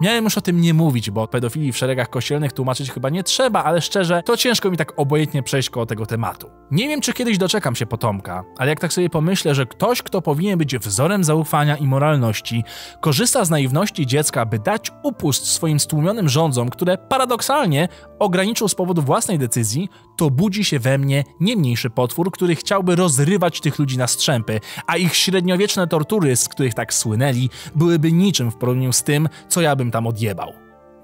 [0.00, 3.64] Miałem już o tym nie mówić, bo pedofilii w szeregach kościelnych tłumaczyć chyba nie trzeba,
[3.64, 6.50] ale szczerze, to ciężko mi tak obojętnie przejść koło tego tematu.
[6.70, 10.22] Nie wiem, czy kiedyś doczekam się potomka, ale jak tak sobie pomyślę, że ktoś, kto
[10.22, 12.64] powinien być wzorem zaufania i moralności,
[13.00, 17.88] korzysta z naiwności dziecka, by dać upust swoim stłumionym rządzom, które paradoksalnie
[18.18, 19.88] ograniczą z powodu własnej decyzji,
[20.18, 24.60] to budzi się we mnie nie mniejszy potwór, który chciałby rozrywać tych ludzi na strzępy,
[24.86, 29.60] a ich średniowieczne tortury, z których tak słynęli, byłyby niczym w porównaniu z tym, co
[29.60, 30.52] ja bym tam odjebał.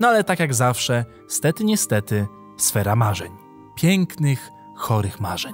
[0.00, 3.32] No ale tak jak zawsze, stety niestety, sfera marzeń.
[3.76, 5.52] Pięknych, chorych marzeń.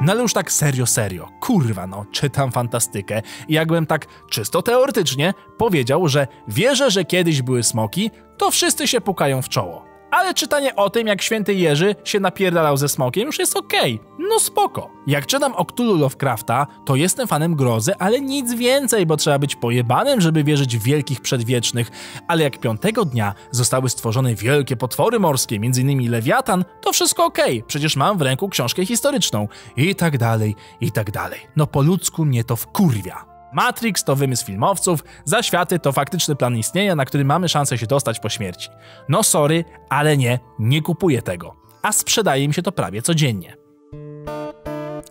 [0.00, 5.34] No ale już tak serio, serio, kurwa no, czytam fantastykę i jakbym tak czysto teoretycznie
[5.58, 9.89] powiedział, że wierzę, że kiedyś były smoki, to wszyscy się pukają w czoło.
[10.10, 14.00] Ale czytanie o tym, jak święty Jerzy się napierdalał ze smokiem już jest okej.
[14.18, 14.90] No spoko.
[15.06, 19.56] Jak czytam o Cthulhu Lovecrafta, to jestem fanem grozy, ale nic więcej, bo trzeba być
[19.56, 21.90] pojebanym, żeby wierzyć w wielkich przedwiecznych.
[22.28, 26.10] Ale jak piątego dnia zostały stworzone wielkie potwory morskie, m.in.
[26.10, 27.62] Lewiatan, to wszystko okej.
[27.66, 29.48] Przecież mam w ręku książkę historyczną.
[29.76, 31.40] I tak dalej, i tak dalej.
[31.56, 33.29] No po ludzku mnie to wkurwia.
[33.52, 38.20] Matrix to wymysł filmowców, zaświaty to faktyczny plan istnienia, na który mamy szansę się dostać
[38.20, 38.68] po śmierci.
[39.08, 41.56] No sorry, ale nie, nie kupuję tego.
[41.82, 43.60] A sprzedaje mi się to prawie codziennie.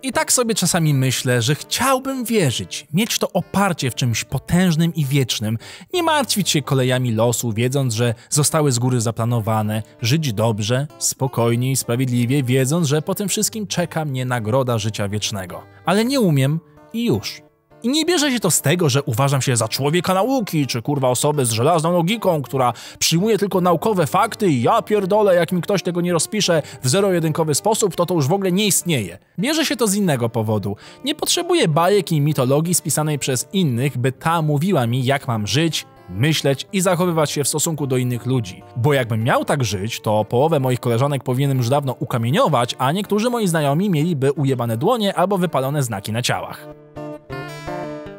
[0.04, 5.06] I tak sobie czasami myślę, że chciałbym wierzyć, mieć to oparcie w czymś potężnym i
[5.06, 5.58] wiecznym,
[5.94, 11.76] nie martwić się kolejami losu, wiedząc, że zostały z góry zaplanowane, żyć dobrze, spokojnie i
[11.76, 15.64] sprawiedliwie, wiedząc, że po tym wszystkim czeka mnie nagroda życia wiecznego.
[15.86, 16.60] Ale nie umiem
[16.94, 17.42] i już.
[17.84, 21.10] I nie bierze się to z tego, że uważam się za człowieka nauki, czy kurwa
[21.10, 25.84] osobę z żelazną logiką, która przyjmuje tylko naukowe fakty i ja pierdolę, jak mi ktoś
[25.84, 29.18] tego nie rozpisze w zero-jedynkowy sposób, to to już w ogóle nie istnieje.
[29.40, 30.76] Bierze się to z innego powodu.
[31.06, 35.86] Nie potrzebuję bajek i mitologii spisanej przez innych, by ta mówiła mi, jak mam żyć,
[36.10, 38.64] myśleć i zachowywać się w stosunku do innych ludzi.
[38.76, 43.30] Bo jakbym miał tak żyć, to połowę moich koleżanek powinienem już dawno ukamieniować, a niektórzy
[43.30, 46.68] moi znajomi mieliby ujebane dłonie albo wypalone znaki na ciałach.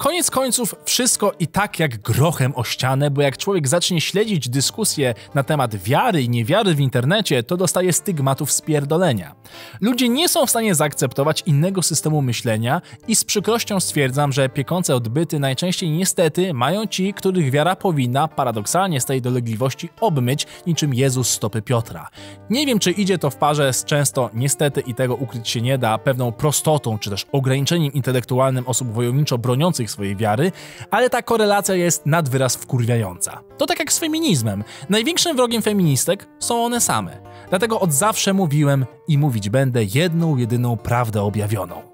[0.01, 5.15] Koniec końców, wszystko i tak jak grochem o ścianę, bo jak człowiek zacznie śledzić dyskusje
[5.35, 9.35] na temat wiary i niewiary w internecie, to dostaje stygmatów spierdolenia.
[9.81, 14.95] Ludzie nie są w stanie zaakceptować innego systemu myślenia i z przykrością stwierdzam, że piekące
[14.97, 21.31] odbyty najczęściej niestety mają ci, których wiara powinna paradoksalnie z tej dolegliwości obmyć niczym Jezus
[21.31, 22.09] stopy Piotra.
[22.51, 25.79] Nie wiem, czy idzie to w parze z często niestety i tego ukryć się nie
[25.79, 30.53] da pewną prostotą czy też ograniczeniem intelektualnym osób wojowniczo broniących swojej wiary,
[30.91, 33.41] ale ta korelacja jest nad wyraz wkurwiająca.
[33.59, 34.65] To tak jak z feminizmem.
[34.89, 37.21] Największym wrogiem feministek są one same.
[37.49, 41.90] Dlatego od zawsze mówiłem i mówić będę jedną, jedyną prawdę objawioną.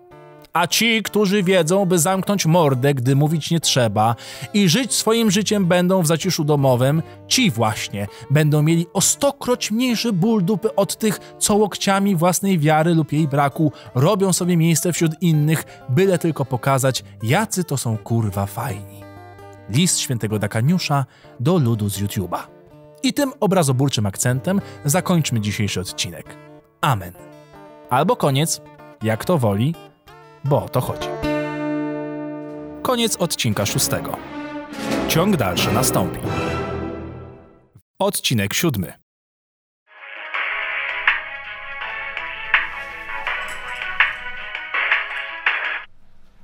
[0.56, 4.16] A ci, którzy wiedzą, by zamknąć mordę, gdy mówić nie trzeba
[4.54, 10.12] i żyć swoim życiem będą w zaciszu domowym, ci właśnie będą mieli o stokroć mniejszy
[10.12, 15.12] ból dupy od tych, co łokciami własnej wiary lub jej braku robią sobie miejsce wśród
[15.20, 19.02] innych, byle tylko pokazać, jacy to są kurwa fajni.
[19.70, 21.04] List świętego Dakaniusza
[21.40, 22.38] do ludu z YouTube'a.
[23.02, 26.36] I tym obrazoburczym akcentem zakończmy dzisiejszy odcinek.
[26.80, 27.12] Amen.
[27.90, 28.60] Albo koniec,
[29.02, 29.74] jak to woli,
[30.48, 31.08] bo o to chodzi.
[32.82, 34.16] Koniec odcinka szóstego.
[35.08, 36.20] Ciąg dalszy nastąpi.
[37.98, 38.92] Odcinek siódmy.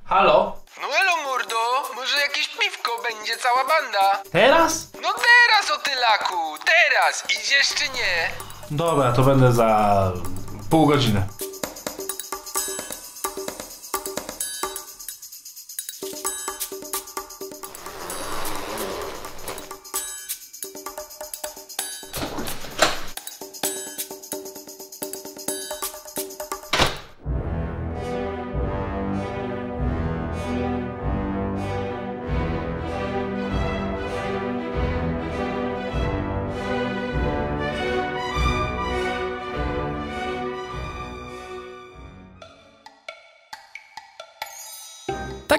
[0.05, 0.55] Halo?
[0.81, 1.55] No elo mordo,
[1.95, 4.23] może jakieś piwko będzie cała banda?
[4.31, 4.91] Teraz?
[5.01, 6.35] No teraz o tylaku,
[6.65, 8.29] teraz, idziesz czy nie?
[8.71, 10.11] Dobra, to będę za
[10.69, 11.27] pół godziny.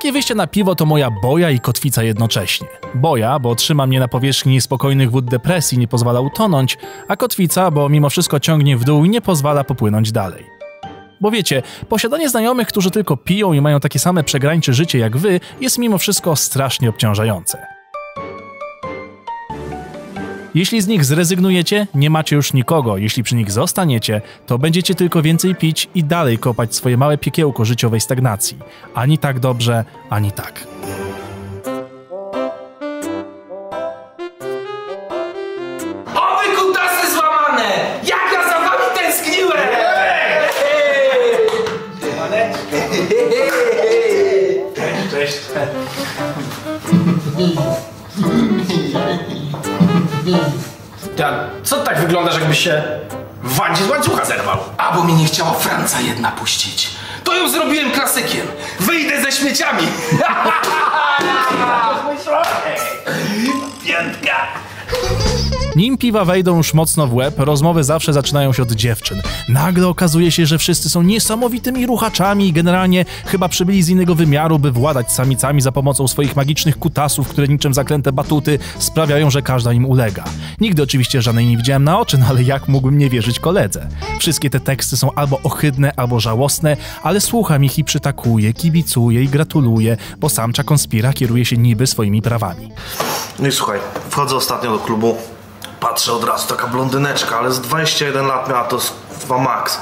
[0.04, 2.68] Takie wyjście na piwo to moja boja i kotwica jednocześnie.
[2.94, 6.78] Boja, bo trzyma mnie na powierzchni spokojnych wód depresji, nie pozwala utonąć,
[7.08, 10.46] a kotwica, bo mimo wszystko ciągnie w dół i nie pozwala popłynąć dalej.
[11.20, 15.40] Bo wiecie, posiadanie znajomych, którzy tylko piją i mają takie same przegrańcze życie jak wy,
[15.60, 17.73] jest mimo wszystko strasznie obciążające.
[20.54, 22.96] Jeśli z nich zrezygnujecie, nie macie już nikogo.
[22.96, 27.64] Jeśli przy nich zostaniecie, to będziecie tylko więcej pić i dalej kopać swoje małe piekiełko
[27.64, 28.58] życiowej stagnacji.
[28.94, 30.66] Ani tak dobrze, ani tak.
[52.54, 52.82] Jakbyś się
[53.42, 54.58] w Wandzie z łańcucha zerwał?
[54.78, 56.90] A, bo mi nie chciała Franca jedna puścić.
[57.24, 58.46] To ją zrobiłem klasykiem.
[58.80, 59.86] Wyjdę ze śmieciami.
[63.86, 64.46] Piątka.
[65.76, 69.22] Nim piwa wejdą już mocno w łeb, rozmowy zawsze zaczynają się od dziewczyn.
[69.48, 74.58] Nagle okazuje się, że wszyscy są niesamowitymi ruchaczami i generalnie chyba przybyli z innego wymiaru,
[74.58, 79.72] by władać samicami za pomocą swoich magicznych kutasów, które niczym zaklęte batuty sprawiają, że każda
[79.72, 80.24] im ulega.
[80.60, 83.88] Nigdy oczywiście żadnej nie widziałem na oczy, no ale jak mógłbym nie wierzyć koledze?
[84.18, 89.28] Wszystkie te teksty są albo ohydne, albo żałosne, ale słucham ich i przytakuję, kibicuję i
[89.28, 92.68] gratuluję, bo samcza konspira kieruje się niby swoimi prawami.
[93.38, 93.78] No i słuchaj,
[94.10, 95.16] wchodzę ostatnio do klubu,
[95.84, 99.78] patrzę od razu, taka blondyneczka, ale z 21 lat miała to z dwa max.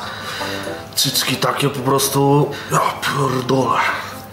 [0.95, 3.79] Cycki takie po prostu, ja pierdolę.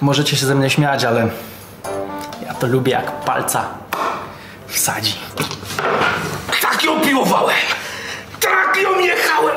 [0.02, 1.30] Możecie się ze mnie śmiać, ale
[2.46, 3.66] ja to lubię jak palca
[4.68, 5.16] wsadzi.
[6.62, 7.56] Tak ją piłowałem!
[8.40, 9.56] Tak ją jechałem!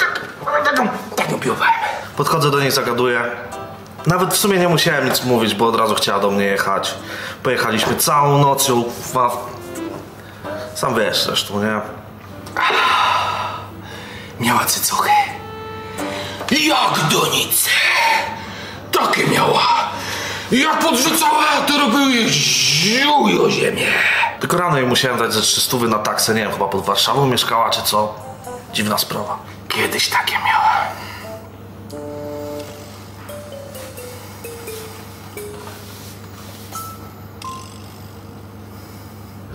[0.00, 1.74] Tak, tak, ją- tak ją piłowałem.
[2.16, 3.22] Podchodzę do niej, zagaduję.
[4.06, 6.94] Nawet w sumie nie musiałem nic mówić, bo od razu chciała do mnie jechać.
[7.42, 8.84] Pojechaliśmy całą noc ją.
[10.80, 11.80] Sam wiesz zresztą, nie?
[14.40, 15.10] Miała cycuchy.
[16.50, 17.70] Jak donice!
[18.92, 19.90] Takie miała!
[20.52, 23.86] Jak podrzucała, to robiły ziół o ziemię.
[24.40, 27.70] Tylko rano jej musiałem dać ze 300 na taksę, nie wiem, chyba pod Warszawą mieszkała
[27.70, 28.14] czy co.
[28.72, 29.38] Dziwna sprawa.
[29.68, 30.76] Kiedyś takie miała.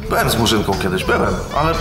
[0.10, 1.74] Byłem z murzynką kiedyś, byłem, ale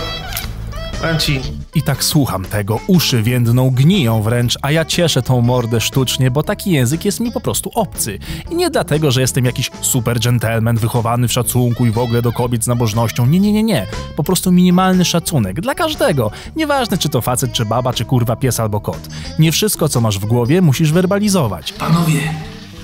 [1.01, 1.41] powiem ci,
[1.75, 6.43] I tak słucham tego, uszy więdną, gniją wręcz, a ja cieszę tą mordę sztucznie, bo
[6.43, 8.19] taki język jest mi po prostu obcy.
[8.51, 12.31] I nie dlatego, że jestem jakiś super gentleman, wychowany w szacunku i w ogóle do
[12.31, 13.25] kobiet z nabożnością.
[13.25, 13.87] Nie, nie, nie, nie.
[14.15, 16.31] Po prostu minimalny szacunek dla każdego.
[16.55, 19.07] Nieważne, czy to facet, czy baba, czy kurwa pies albo kot.
[19.39, 21.73] Nie wszystko, co masz w głowie, musisz werbalizować.
[21.73, 22.19] Panowie,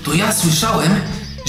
[0.04, 0.92] to ja słyszałem,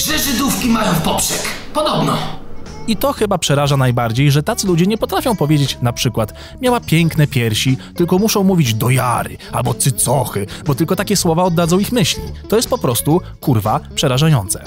[0.06, 1.42] że Żydówki mają w poprzek.
[1.74, 2.43] Podobno.
[2.88, 7.26] I to chyba przeraża najbardziej, że tacy ludzie nie potrafią powiedzieć na przykład miała piękne
[7.26, 12.22] piersi, tylko muszą mówić dojary albo cycochy, bo tylko takie słowa oddadzą ich myśli.
[12.48, 14.64] To jest po prostu, kurwa, przerażające.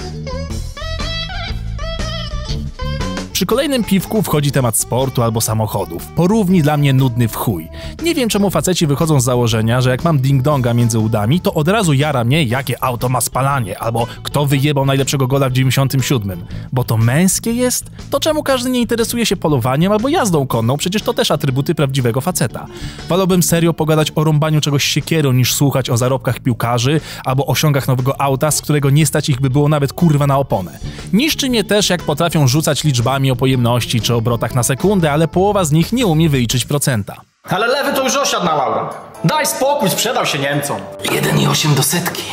[3.37, 6.05] Przy kolejnym piwku wchodzi temat sportu albo samochodów.
[6.05, 7.69] Porówni dla mnie nudny w chuj.
[8.03, 11.67] Nie wiem czemu faceci wychodzą z założenia, że jak mam ding-donga między udami, to od
[11.67, 16.45] razu jara mnie, jakie auto ma spalanie, albo kto wyjebał najlepszego gola w 97.
[16.71, 17.85] Bo to męskie jest?
[18.09, 20.77] To czemu każdy nie interesuje się polowaniem albo jazdą konną?
[20.77, 22.67] Przecież to też atrybuty prawdziwego faceta.
[23.09, 28.21] Wolałbym serio pogadać o rąbaniu czegoś siekierą, niż słuchać o zarobkach piłkarzy albo osiągach nowego
[28.21, 30.79] auta, z którego nie stać ich by było nawet kurwa na oponę.
[31.13, 35.63] Niszczy mnie też, jak potrafią rzucać liczbami o pojemności czy obrotach na sekundę, ale połowa
[35.65, 37.15] z nich nie umie wyliczyć procenta.
[37.49, 39.01] Ale lewy to już osiadł na laurach.
[39.23, 40.77] Daj spokój, sprzedał się Niemcom.
[41.03, 42.23] 1,8 do setki.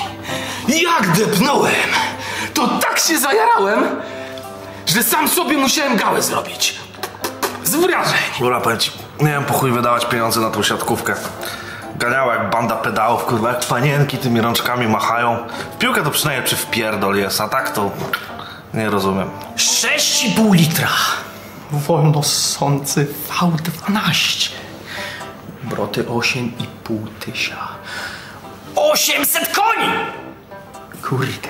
[0.68, 1.90] Jak depnąłem,
[2.54, 3.84] to tak się zajarałem,
[4.86, 6.74] że sam sobie musiałem gałę zrobić.
[7.64, 8.18] Z wrażeń.
[8.40, 8.90] Dobra, powiem ci,
[9.20, 11.14] nie wiem po chuj wydawać pieniądze na tą siatkówkę.
[11.96, 15.38] Ganiała jak banda pedałów, kurwa, jak panienki tymi rączkami machają.
[15.74, 17.90] W piłkę to przynajmniej czy w pierdol jest, a tak to
[18.74, 19.30] nie rozumiem.
[19.56, 20.88] 6,5 litra.
[21.70, 24.50] Wolnosący V12.
[25.62, 27.68] Broty 8,5 tysia.
[28.76, 29.88] 800 koni!
[31.02, 31.48] Kurde.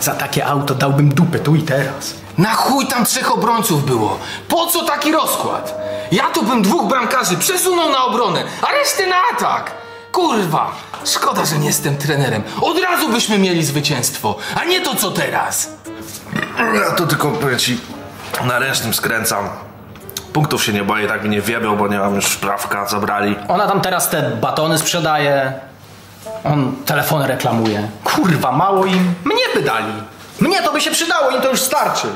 [0.00, 2.14] Za takie auto dałbym dupę tu i teraz.
[2.38, 4.18] Na chuj tam trzech obrońców było.
[4.48, 5.74] Po co taki rozkład?
[6.12, 9.72] Ja tu bym dwóch bramkarzy przesunął na obronę, a resztę na atak.
[10.12, 10.72] Kurwa,
[11.04, 12.42] szkoda, że nie jestem trenerem.
[12.60, 15.70] Od razu byśmy mieli zwycięstwo, a nie to co teraz.
[16.74, 17.80] Ja to tylko powiem ci,
[18.44, 19.48] na ręcznym skręcam.
[20.32, 23.36] Punktów się nie boję, tak mi nie wiebią, bo nie mam już szprawka, zabrali.
[23.48, 25.52] Ona tam teraz te batony sprzedaje.
[26.44, 27.88] On telefony reklamuje.
[28.04, 29.14] Kurwa, mało im.
[29.24, 29.92] Mnie by dali.
[30.40, 32.06] Mnie to by się przydało, im to już starczy.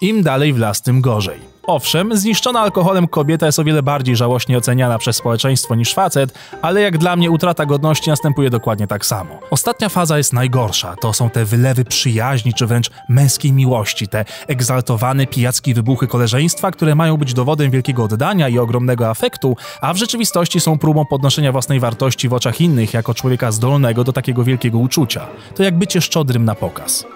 [0.00, 1.49] Im dalej w las, tym gorzej.
[1.66, 6.80] Owszem, zniszczona alkoholem kobieta jest o wiele bardziej żałośnie oceniana przez społeczeństwo niż facet, ale
[6.80, 9.38] jak dla mnie utrata godności następuje dokładnie tak samo.
[9.50, 10.96] Ostatnia faza jest najgorsza.
[10.96, 16.94] To są te wylewy przyjaźni czy wręcz męskiej miłości, te egzaltowane pijackie wybuchy koleżeństwa, które
[16.94, 21.80] mają być dowodem wielkiego oddania i ogromnego afektu, a w rzeczywistości są próbą podnoszenia własnej
[21.80, 25.26] wartości w oczach innych jako człowieka zdolnego do takiego wielkiego uczucia.
[25.54, 27.06] To jak bycie szczodrym na pokaz.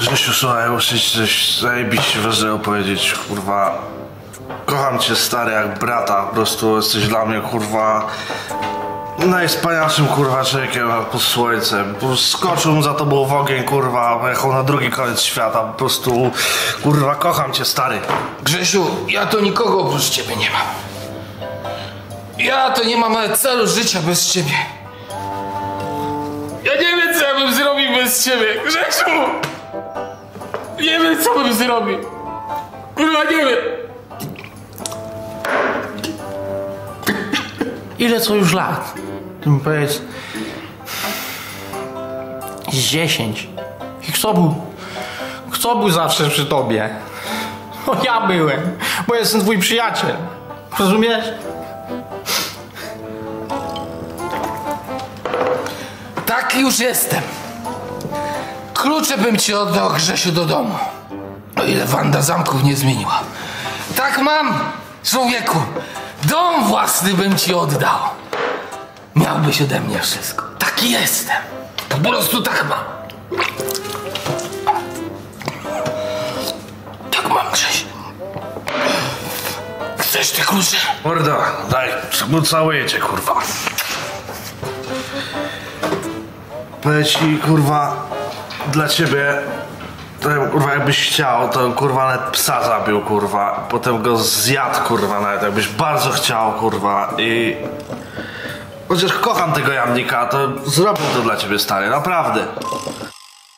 [0.00, 3.78] Grzesiu, słuchaj, muszę ci coś zajebiście ważnego powiedzieć, kurwa.
[4.66, 8.06] Kocham cię, stary, jak brata, po prostu jesteś dla mnie, kurwa,
[9.18, 11.94] najwspanialszym, kurwa, człowiekiem pod słońcem.
[11.94, 16.30] Po prostu skoczył za tobą w ogień, kurwa, pojechał na drugi koniec świata, po prostu,
[16.82, 18.00] kurwa, kocham cię, stary.
[18.42, 20.66] Grzesiu, ja to nikogo oprócz ciebie nie mam.
[22.38, 24.54] Ja to nie mam celu życia bez ciebie.
[26.64, 28.46] Ja nie wiem, co ja bym zrobił bez ciebie.
[28.66, 29.10] Grzesiu!
[30.80, 31.98] Nie wiem, co bym zrobił.
[32.94, 33.58] Kurwa, nie wiem.
[37.98, 38.94] Ile co już lat?
[39.40, 40.00] Ty mi powiedz...
[42.72, 43.48] Z dziesięć.
[44.08, 44.54] I kto był...
[45.50, 46.88] Kto był zawsze przy tobie?
[47.86, 50.16] O, ja byłem, bo jestem twój przyjaciel.
[50.78, 51.24] Rozumiesz?
[56.26, 57.22] Tak już jestem.
[58.84, 60.78] Klucze bym ci oddał, Grzesiu, do domu.
[61.56, 63.20] O ile Wanda zamków nie zmieniła.
[63.96, 64.58] Tak mam,
[65.04, 65.58] człowieku.
[66.24, 67.98] Dom własny bym ci oddał.
[69.16, 70.44] Miałbyś ode mnie wszystko.
[70.58, 71.36] Taki jestem.
[71.88, 72.84] Po prostu tak mam.
[77.10, 77.86] Tak mam, Grzesiu.
[79.98, 80.76] Chcesz te klucze?
[81.04, 81.36] Morda,
[81.70, 81.88] daj,
[82.50, 83.34] całuję cię, kurwa.
[86.82, 88.06] Powiem ci, kurwa,
[88.72, 89.34] dla ciebie,
[90.20, 93.66] to kurwa jakbyś chciał, to kurwa nawet psa zabił, kurwa.
[93.70, 97.14] Potem go zjadł, kurwa, nawet jakbyś bardzo chciał, kurwa.
[97.18, 97.56] I
[98.88, 102.46] chociaż kocham tego jamnika, to zrobię to dla ciebie, stary, naprawdę.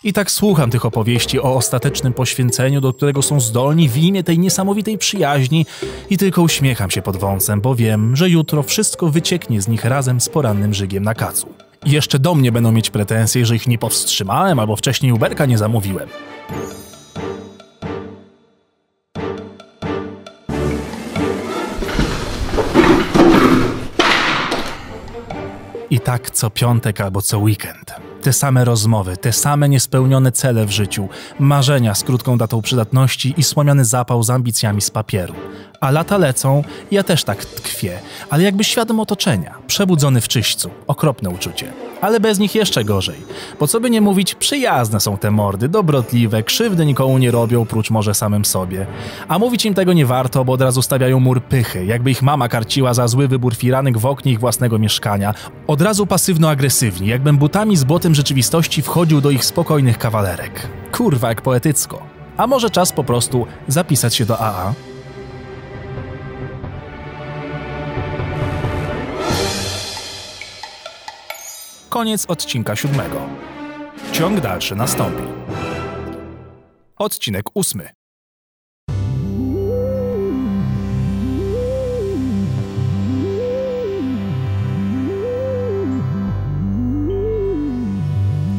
[0.05, 4.39] I tak słucham tych opowieści o ostatecznym poświęceniu, do którego są zdolni w imię tej
[4.39, 5.67] niesamowitej przyjaźni
[6.11, 10.21] i tylko uśmiecham się pod wąsem, bo wiem, że jutro wszystko wycieknie z nich razem
[10.21, 11.66] z porannym żygiem na kacu.
[11.85, 16.09] Jeszcze do mnie będą mieć pretensje, że ich nie powstrzymałem albo wcześniej Uberka nie zamówiłem.
[25.91, 27.95] I tak co piątek albo co weekend.
[28.23, 31.09] Te same rozmowy, te same niespełnione cele w życiu,
[31.39, 35.35] marzenia z krótką datą przydatności i słomiany zapał z ambicjami z papieru.
[35.81, 37.99] A lata lecą, ja też tak tkwię,
[38.31, 41.73] ale jakby świadom otoczenia, przebudzony w czyśćcu, okropne uczucie.
[42.01, 43.17] Ale bez nich jeszcze gorzej,
[43.61, 47.91] bo co by nie mówić, przyjazne są te mordy, dobrotliwe, krzywdy nikomu nie robią, prócz
[47.91, 48.87] może samym sobie.
[49.29, 52.49] A mówić im tego nie warto, bo od razu stawiają mur pychy, jakby ich mama
[52.49, 55.35] karciła za zły wybór firanek w oknie ich własnego mieszkania.
[55.67, 60.69] Od razu pasywno-agresywni, jakbym butami z błotem rzeczywistości wchodził do ich spokojnych kawalerek.
[60.93, 62.03] Kurwa, jak poetycko.
[62.37, 64.75] A może czas po prostu zapisać się do AA?
[71.89, 73.21] Koniec odcinka siódmego.
[74.13, 75.23] Ciąg dalszy nastąpi.
[76.97, 77.89] Odcinek ósmy.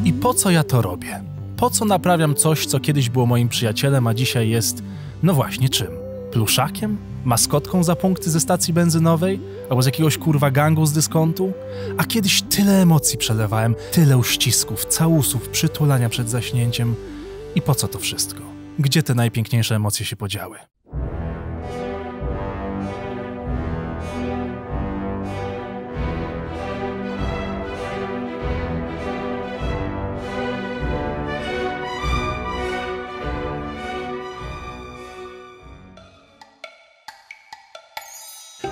[0.06, 1.24] I po co ja to robię?
[1.58, 4.84] Po co naprawiam coś, co kiedyś było moim przyjacielem, a dzisiaj jest,
[5.24, 5.88] no właśnie czym?
[6.32, 6.98] Pluszakiem?
[7.26, 9.40] Maskotką za punkty ze stacji benzynowej?
[9.70, 11.54] Albo z jakiegoś kurwa gangu z dyskontu?
[11.98, 16.96] A kiedyś tyle emocji przelewałem, tyle uścisków, całusów, przytulania przed zaśnięciem.
[17.56, 18.42] I po co to wszystko?
[18.80, 20.58] Gdzie te najpiękniejsze emocje się podziały?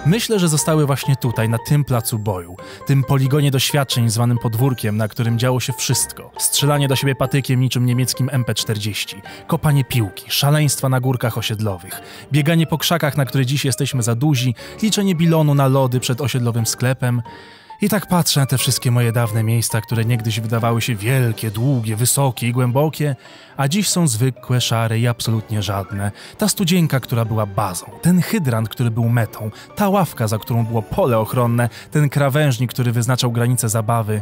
[0.06, 5.08] Myślę, że zostały właśnie tutaj, na tym placu boju, tym poligonie doświadczeń zwanym podwórkiem, na
[5.08, 6.32] którym działo się wszystko.
[6.38, 12.02] Strzelanie do siebie patykiem niczym niemieckim MP40, kopanie piłki, szaleństwa na górkach osiedlowych,
[12.32, 16.66] bieganie po krzakach, na które dziś jesteśmy za duzi, liczenie bilonu na lody przed osiedlowym
[16.66, 17.22] sklepem.
[17.82, 21.96] I tak patrzę na te wszystkie moje dawne miejsca, które niegdyś wydawały się wielkie, długie,
[21.96, 23.16] wysokie i głębokie,
[23.58, 26.12] a dziś są zwykłe, szare i absolutnie żadne.
[26.38, 30.82] Ta studzienka, która była bazą, ten hydrant, który był metą, ta ławka, za którą było
[30.82, 34.22] pole ochronne, ten krawężnik, który wyznaczał granice zabawy.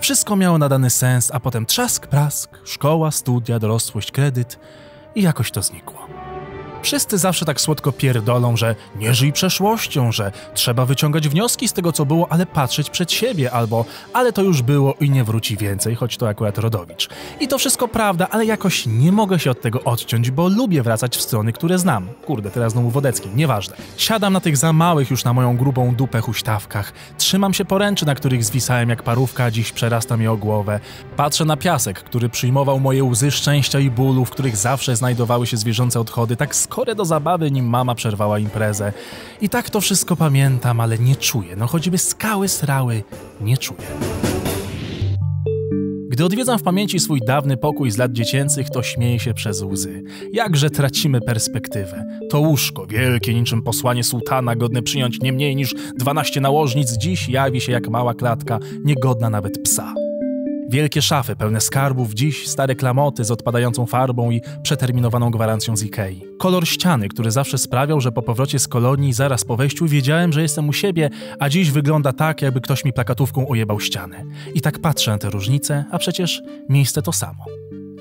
[0.00, 4.58] Wszystko miało nadany sens, a potem trzask, prask, szkoła, studia, dorosłość, kredyt
[5.14, 6.11] i jakoś to znikło.
[6.82, 11.92] Wszyscy zawsze tak słodko pierdolą, że nie żyj przeszłością, że trzeba wyciągać wnioski z tego,
[11.92, 15.94] co było, ale patrzeć przed siebie, albo ale to już było i nie wróci więcej,
[15.94, 17.08] choć to akurat Rodowicz.
[17.40, 21.16] I to wszystko prawda, ale jakoś nie mogę się od tego odciąć, bo lubię wracać
[21.16, 22.08] w strony, które znam.
[22.26, 23.76] Kurde, teraz znowu Wodecki, nieważne.
[23.96, 28.14] Siadam na tych za małych już na moją grubą dupę huśtawkach, trzymam się poręczy, na
[28.14, 30.80] których zwisałem jak parówka, a dziś przerasta mi o głowę.
[31.16, 35.56] Patrzę na piasek, który przyjmował moje łzy szczęścia i bólu, w których zawsze znajdowały się
[35.56, 38.92] zwierzęce odchody, tak skore do zabawy, nim mama przerwała imprezę.
[39.40, 41.56] I tak to wszystko pamiętam, ale nie czuję.
[41.56, 43.02] No choćby skały srały,
[43.40, 43.86] nie czuję.
[46.08, 50.02] Gdy odwiedzam w pamięci swój dawny pokój z lat dziecięcych, to śmieję się przez łzy.
[50.32, 52.04] Jakże tracimy perspektywę.
[52.30, 57.60] To łóżko, wielkie niczym posłanie sułtana, godne przyjąć nie mniej niż 12 nałożnic, dziś jawi
[57.60, 59.94] się jak mała klatka, niegodna nawet psa.
[60.72, 66.24] Wielkie szafy pełne skarbów, dziś stare klamoty z odpadającą farbą i przeterminowaną gwarancją z Ikei.
[66.38, 70.42] Kolor ściany, który zawsze sprawiał, że po powrocie z kolonii zaraz po wejściu wiedziałem, że
[70.42, 74.24] jestem u siebie, a dziś wygląda tak, jakby ktoś mi plakatówką ojebał ścianę.
[74.54, 77.44] I tak patrzę na te różnice, a przecież miejsce to samo.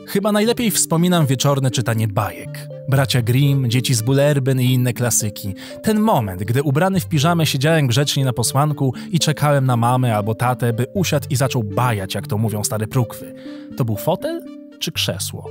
[0.07, 2.67] Chyba najlepiej wspominam wieczorne czytanie bajek.
[2.91, 5.55] Bracia Grimm, Dzieci z Bullerbyn i inne klasyki.
[5.83, 10.35] Ten moment, gdy ubrany w piżamę siedziałem grzecznie na posłanku i czekałem na mamę albo
[10.35, 13.33] tatę, by usiadł i zaczął bajać, jak to mówią stare prukwy.
[13.77, 14.41] To był fotel
[14.79, 15.49] czy krzesło?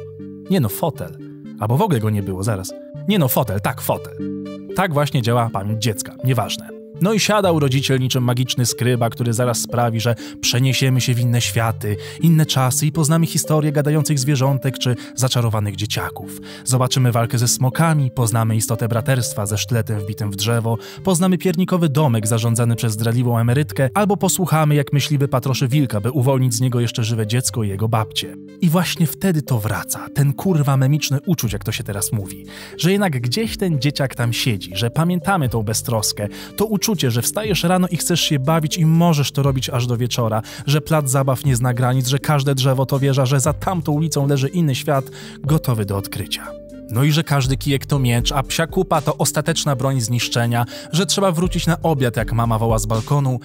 [0.51, 1.18] Nie no, fotel.
[1.61, 2.72] Albo w ogóle go nie było, zaraz.
[3.09, 4.45] Nie no, fotel, tak, fotel.
[4.76, 6.80] Tak właśnie działa pamięć dziecka, nieważne.
[7.03, 11.40] No i siadał rodziciel niczym magiczny skryba, który zaraz sprawi, że przeniesiemy się w inne
[11.40, 16.40] światy, inne czasy i poznamy historię gadających zwierzątek czy zaczarowanych dzieciaków.
[16.64, 22.26] Zobaczymy walkę ze smokami, poznamy istotę braterstwa ze sztyletem wbitym w drzewo, poznamy piernikowy domek
[22.26, 27.05] zarządzany przez zdradliwą emerytkę, albo posłuchamy, jak myśliwy patroszy wilka, by uwolnić z niego jeszcze
[27.05, 28.36] żywe dziecko i jego babcie.
[28.61, 32.46] I właśnie wtedy to wraca, ten kurwa memiczny uczuć, jak to się teraz mówi,
[32.78, 37.22] że jednak gdzieś ten dzieciak tam siedzi, że pamiętamy tą beztroskę, to uczucie uczucie, że
[37.22, 41.11] wstajesz rano i chcesz się bawić i możesz to robić aż do wieczora, że plac
[41.11, 44.74] zabaw nie zna granic, że każde drzewo to wieża, że za tamtą ulicą leży inny
[44.74, 45.05] świat,
[45.38, 46.47] gotowy do odkrycia.
[46.91, 51.07] No i że każdy kijek to miecz, a psia kupa to ostateczna broń zniszczenia, że
[51.07, 53.41] trzeba wrócić na obiad, jak mama woła z balkonu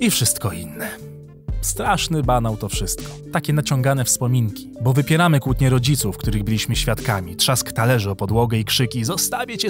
[0.00, 1.13] i wszystko inne.
[1.64, 3.12] Straszny banał to wszystko.
[3.32, 8.64] Takie naciągane wspominki, bo wypieramy kłótnie rodziców, których byliśmy świadkami, trzask talerzy o podłogę i
[8.64, 9.68] krzyki zostawię cię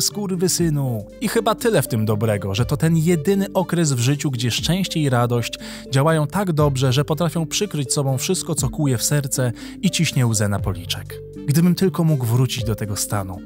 [0.48, 1.06] synu.
[1.20, 5.00] I chyba tyle w tym dobrego, że to ten jedyny okres w życiu, gdzie szczęście
[5.00, 5.58] i radość
[5.90, 10.48] działają tak dobrze, że potrafią przykryć sobą wszystko, co kłuje w serce i ciśnie łzę
[10.48, 11.20] na policzek.
[11.46, 13.40] Gdybym tylko mógł wrócić do tego stanu.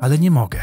[0.00, 0.60] Ale nie mogę.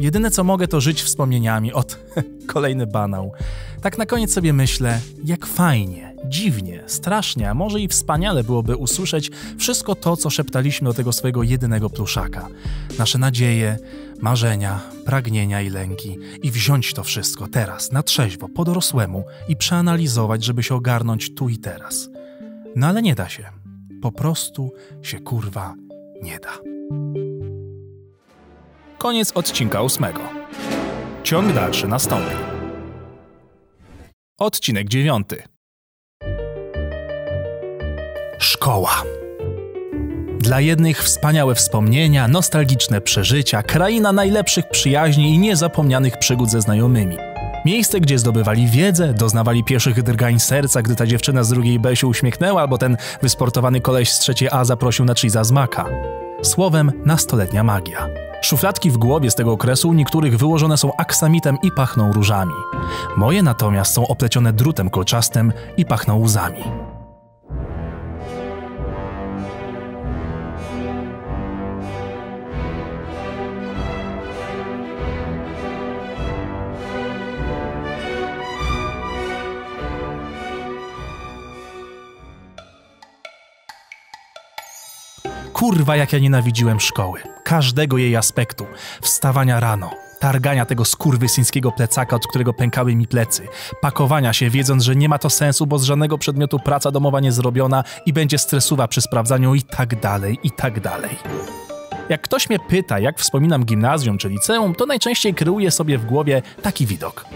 [0.00, 1.98] Jedyne co mogę to żyć wspomnieniami od
[2.54, 3.32] kolejny banał.
[3.80, 9.30] Tak na koniec sobie myślę, jak fajnie, dziwnie, strasznie, a może i wspaniale byłoby usłyszeć
[9.58, 12.48] wszystko to, co szeptaliśmy do tego swojego jedynego pluszaka.
[12.98, 13.78] Nasze nadzieje,
[14.20, 20.44] marzenia, pragnienia i lęki i wziąć to wszystko teraz, na trzeźwo, po dorosłemu i przeanalizować,
[20.44, 22.08] żeby się ogarnąć tu i teraz.
[22.76, 23.44] No ale nie da się.
[24.02, 24.72] Po prostu
[25.02, 25.74] się kurwa
[26.22, 26.58] nie da.
[28.98, 30.20] Koniec odcinka ósmego.
[31.22, 32.36] Ciąg dalszy nastąpi.
[34.38, 35.42] Odcinek dziewiąty.
[38.38, 39.02] Szkoła.
[40.38, 47.16] Dla jednych wspaniałe wspomnienia, nostalgiczne przeżycia, kraina najlepszych przyjaźni i niezapomnianych przygód ze znajomymi.
[47.64, 52.06] Miejsce, gdzie zdobywali wiedzę, doznawali pierwszych drgań serca, gdy ta dziewczyna z drugiej B się
[52.06, 55.84] uśmiechnęła, albo ten wysportowany koleś z trzeciej A zaprosił na cheesa z maka.
[56.42, 58.08] Słowem, nastoletnia magia.
[58.42, 62.54] Szufladki w głowie z tego okresu niektórych wyłożone są aksamitem i pachną różami.
[63.16, 66.85] Moje natomiast są oplecione drutem kolczastym i pachną łzami.
[85.56, 87.20] Kurwa, jak ja nienawidziłem szkoły.
[87.44, 88.66] Każdego jej aspektu.
[89.00, 89.90] Wstawania rano,
[90.20, 93.48] targania tego skurwysyńskiego plecaka, od którego pękały mi plecy,
[93.80, 97.32] pakowania się, wiedząc, że nie ma to sensu, bo z żadnego przedmiotu praca domowa nie
[97.32, 101.16] zrobiona i będzie stresowa przy sprawdzaniu i tak dalej, i tak dalej.
[102.08, 106.42] Jak ktoś mnie pyta, jak wspominam gimnazjum czy liceum, to najczęściej kreuję sobie w głowie
[106.62, 107.26] taki widok.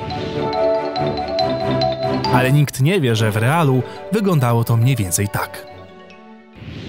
[2.34, 5.66] Ale nikt nie wie, że w realu wyglądało to mniej więcej tak.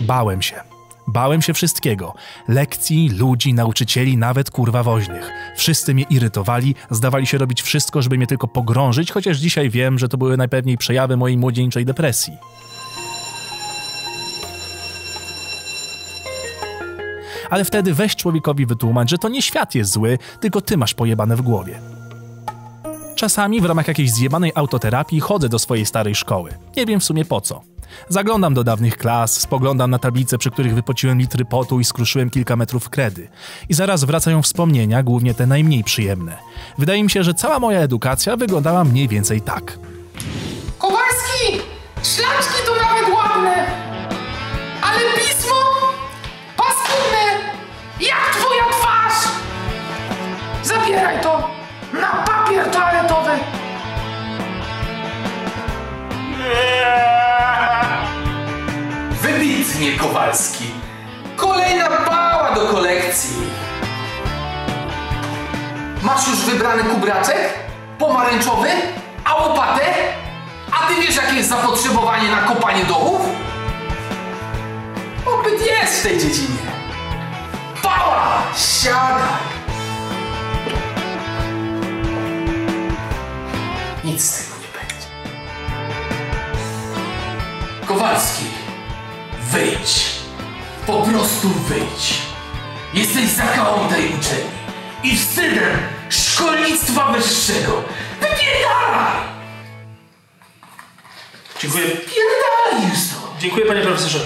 [0.01, 0.70] Bałem się.
[1.07, 2.13] Bałem się wszystkiego.
[2.47, 5.31] Lekcji, ludzi, nauczycieli, nawet kurwa woźnych.
[5.55, 10.09] Wszyscy mnie irytowali, zdawali się robić wszystko, żeby mnie tylko pogrążyć, chociaż dzisiaj wiem, że
[10.09, 12.37] to były najpewniej przejawy mojej młodzieńczej depresji.
[17.49, 21.35] Ale wtedy weź człowiekowi wytłumacz, że to nie świat jest zły, tylko ty masz pojebane
[21.35, 21.81] w głowie.
[23.15, 26.53] Czasami w ramach jakiejś zjebanej autoterapii chodzę do swojej starej szkoły.
[26.77, 27.70] Nie wiem w sumie po co.
[28.09, 32.55] Zaglądam do dawnych klas, spoglądam na tablice, przy których wypociłem litry potu i skruszyłem kilka
[32.55, 33.29] metrów kredy.
[33.69, 36.37] I zaraz wracają wspomnienia, głównie te najmniej przyjemne.
[36.77, 39.77] Wydaje mi się, że cała moja edukacja wyglądała mniej więcej tak.
[40.77, 41.59] Kowalski!
[42.03, 43.65] Szlaczki to nawet ładne!
[44.81, 45.55] Ale pismo?
[46.57, 47.51] Paskudne!
[48.01, 49.31] Jak twoja twarz!
[50.63, 51.49] Zabieraj to
[51.93, 53.31] na papier toaletowy!
[59.81, 60.65] Wybitnie, Kowalski.
[61.37, 63.35] Kolejna pała do kolekcji.
[66.01, 67.53] Masz już wybrany kubraczek?
[67.99, 68.67] Pomarańczowy?
[69.25, 69.81] A łopatę?
[70.71, 73.21] A ty wiesz, jakie jest zapotrzebowanie na kopanie dołów?
[75.99, 76.57] w tej dziedzinie.
[77.83, 78.43] Pała!
[78.55, 79.21] Siadaj!
[84.03, 85.07] Nic z tego nie będzie.
[87.87, 88.60] Kowalski,
[89.51, 90.05] wyjdź.
[90.87, 92.21] Po prostu wyjdź.
[92.93, 94.51] Jesteś zakałą tej uczelni
[95.03, 95.77] i wstydem
[96.09, 97.83] szkolnictwa wyższego.
[98.21, 99.21] Wypierdalaj!
[101.61, 101.83] Dziękuję.
[101.85, 103.33] Pierdalaj już to!
[103.39, 104.19] Dziękuję panie profesorze.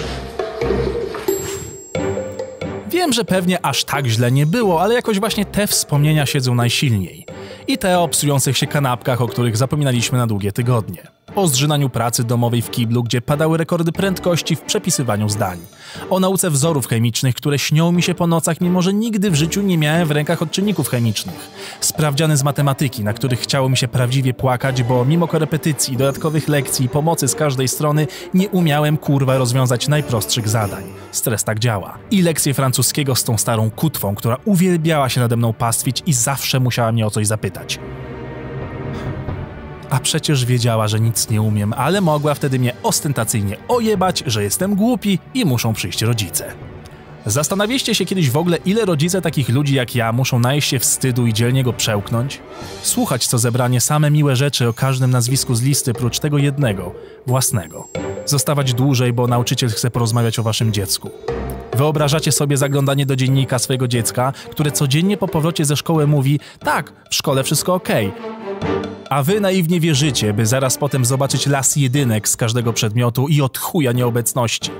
[2.88, 7.26] Wiem, że pewnie aż tak źle nie było, ale jakoś właśnie te wspomnienia siedzą najsilniej.
[7.66, 11.15] I te o psujących się kanapkach, o których zapominaliśmy na długie tygodnie.
[11.36, 15.58] O zżynaniu pracy domowej w kiblu, gdzie padały rekordy prędkości w przepisywaniu zdań.
[16.10, 19.62] O nauce wzorów chemicznych, które śnią mi się po nocach, mimo że nigdy w życiu
[19.62, 21.50] nie miałem w rękach odczynników chemicznych.
[21.80, 26.86] Sprawdziany z matematyki, na których chciało mi się prawdziwie płakać, bo mimo korepetycji, dodatkowych lekcji
[26.86, 30.84] i pomocy z każdej strony nie umiałem kurwa rozwiązać najprostszych zadań.
[31.12, 31.98] Stres tak działa.
[32.10, 36.60] I lekcje francuskiego z tą starą kutwą, która uwielbiała się nade mną pastwić i zawsze
[36.60, 37.78] musiała mnie o coś zapytać.
[39.90, 44.74] A przecież wiedziała, że nic nie umiem, ale mogła wtedy mnie ostentacyjnie ojebać, że jestem
[44.74, 46.52] głupi i muszą przyjść rodzice.
[47.26, 51.26] Zastanawialiście się kiedyś w ogóle, ile rodzice takich ludzi jak ja muszą najeść się wstydu
[51.26, 52.40] i dzielnie go przełknąć?
[52.82, 56.94] Słuchać co zebranie same miłe rzeczy o każdym nazwisku z listy, prócz tego jednego,
[57.26, 57.88] własnego.
[58.26, 61.10] Zostawać dłużej, bo nauczyciel chce porozmawiać o waszym dziecku.
[61.76, 66.92] Wyobrażacie sobie zaglądanie do dziennika swojego dziecka, które codziennie po powrocie ze szkoły mówi: Tak,
[67.10, 68.12] w szkole wszystko okej.
[69.10, 73.58] A wy naiwnie wierzycie, by zaraz potem zobaczyć las jedynek z każdego przedmiotu i od
[73.58, 74.70] chuja nieobecności.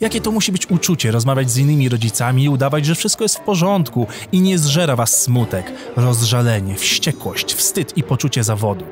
[0.00, 3.40] Jakie to musi być uczucie rozmawiać z innymi rodzicami i udawać, że wszystko jest w
[3.40, 8.84] porządku i nie zżera was smutek, rozżalenie, wściekłość, wstyd i poczucie zawodu.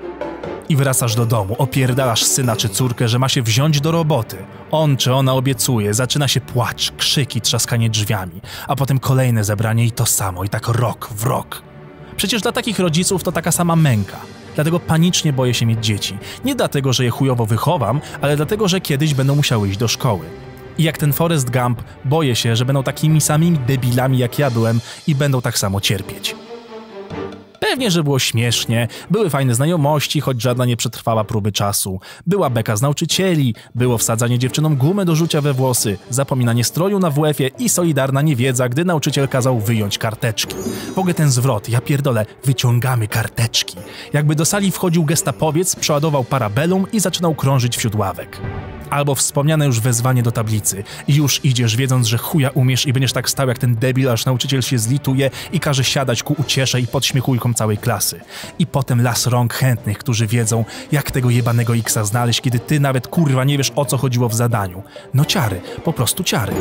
[0.69, 4.37] I wracasz do domu, opierdalasz syna czy córkę, że ma się wziąć do roboty.
[4.71, 9.93] On czy ona obiecuje, zaczyna się płacz, krzyki, trzaskanie drzwiami, a potem kolejne zebranie i
[9.93, 11.63] to samo, i tak rok w rok.
[12.17, 14.38] Przecież dla takich rodziców to taka sama męka.
[14.59, 16.19] Dlatego panicznie boję się mieć dzieci.
[16.45, 20.25] Nie dlatego, że je chujowo wychowam, ale dlatego, że kiedyś będą musiały iść do szkoły.
[20.79, 24.81] I jak ten Forrest Gump, boję się, że będą takimi samymi debilami jak ja byłem
[25.07, 26.35] i będą tak samo cierpieć.
[27.61, 32.01] Pewnie, że było śmiesznie, były fajne znajomości, choć żadna nie przetrwała próby czasu.
[32.27, 37.11] Była beka z nauczycieli, było wsadzanie dziewczynom gumy do rzucia we włosy, zapominanie stroju na
[37.11, 40.55] WF-ie i solidarna niewiedza, gdy nauczyciel kazał wyjąć karteczki.
[40.95, 43.77] W ogóle ten zwrot, ja pierdolę, wyciągamy karteczki.
[44.13, 48.41] Jakby do sali wchodził gestapowiec, przeładował parabelum i zaczynał krążyć wśród ławek.
[48.91, 50.85] Albo wspomniane już wezwanie do tablicy.
[51.09, 54.63] Już idziesz, wiedząc, że chuja umiesz i będziesz tak stał jak ten debil, aż nauczyciel
[54.63, 58.21] się zlituje i każe siadać ku uciesze i podśmiechujkom całej klasy.
[58.59, 63.09] I potem las rąk chętnych, którzy wiedzą, jak tego jebanego Xa znaleźć, kiedy ty nawet
[63.09, 64.83] kurwa nie wiesz o co chodziło w zadaniu.
[65.15, 66.53] No ciary, po prostu ciary.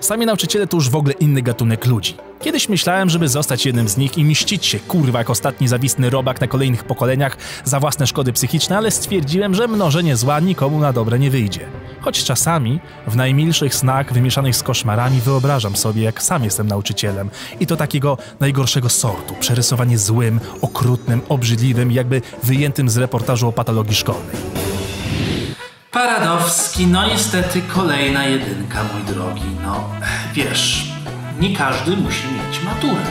[0.00, 2.14] Sami nauczyciele to już w ogóle inny gatunek ludzi.
[2.40, 6.40] Kiedyś myślałem, żeby zostać jednym z nich i mścić się, kurwa, jak ostatni zawisny robak
[6.40, 11.18] na kolejnych pokoleniach za własne szkody psychiczne, ale stwierdziłem, że mnożenie zła nikomu na dobre
[11.18, 11.66] nie wyjdzie.
[12.00, 17.30] Choć czasami, w najmilszych snach wymieszanych z koszmarami, wyobrażam sobie, jak sam jestem nauczycielem.
[17.60, 23.94] I to takiego najgorszego sortu, przerysowanie złym, okrutnym, obrzydliwym, jakby wyjętym z reportażu o patologii
[23.94, 24.36] szkolnej.
[25.90, 29.50] Paradowski, no niestety kolejna jedynka, mój drogi.
[29.62, 29.90] No,
[30.34, 30.92] wiesz,
[31.40, 33.06] nie każdy musi mieć maturę.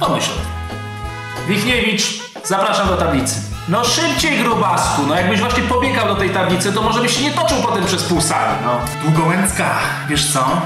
[0.00, 1.54] Pomyśl o tym.
[1.54, 3.49] Wichniewicz, zapraszam do tablicy.
[3.70, 7.30] No szybciej, grubasku, no jakbyś właśnie pobiegał do tej tablicy, to może byś się nie
[7.30, 8.80] toczył potem przez pół sali, no.
[9.02, 9.78] Długołęcka,
[10.08, 10.60] wiesz co?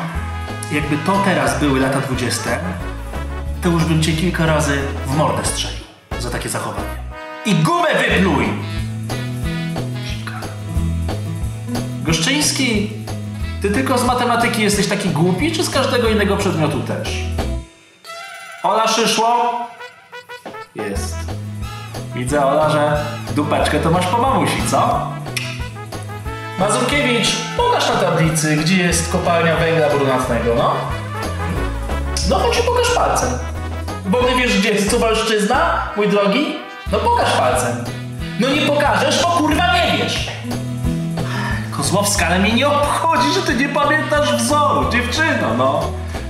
[0.73, 2.59] Jakby to teraz były lata dwudzieste,
[3.63, 5.85] to już bym cię kilka razy w mordę strzelił
[6.19, 6.89] za takie zachowanie.
[7.47, 8.49] I gumę wypluj!
[12.03, 12.91] Goszczyński,
[13.63, 17.09] ty tylko z matematyki jesteś taki głupi, czy z każdego innego przedmiotu też?
[18.63, 19.61] Ola Szyszło?
[20.75, 21.34] Jest.
[22.15, 23.05] Widzę, Ola, że
[23.35, 25.09] dupeczkę to masz po mamusi, co?
[26.59, 30.73] Mazurkiewicz, pokaż na tablicy, gdzie jest kopalnia węgla brunatnego, no?
[32.31, 33.29] No chodź i pokaż palcem.
[34.07, 36.57] Bo ty wiesz, gdzie jest Suwalszczyzna, mój drogi?
[36.93, 37.85] No pokaż palcem.
[38.41, 40.29] No nie pokażesz, bo kurwa nie wiesz.
[41.77, 45.81] Kozłowska, ale mnie nie obchodzi, że ty nie pamiętasz wzoru, dziewczyno, no.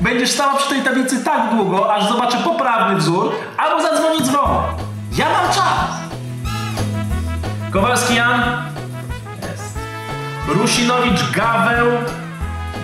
[0.00, 4.83] Będziesz stała przy tej tablicy tak długo, aż zobaczę poprawny wzór, albo zadzwoni dzwonek.
[5.16, 5.90] Ja mam czas.
[7.72, 8.42] Kowalski Jan?
[9.42, 9.78] Jest.
[10.48, 11.86] Rusinowicz Gaweł?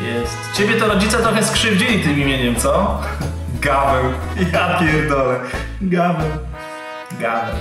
[0.02, 0.36] Jest.
[0.56, 3.00] Ciebie to rodzice trochę skrzywdzili tym imieniem, co?
[3.60, 4.04] Gaweł.
[4.52, 5.40] Ja pierdolę.
[5.80, 6.30] Gaweł.
[7.20, 7.54] Gaweł.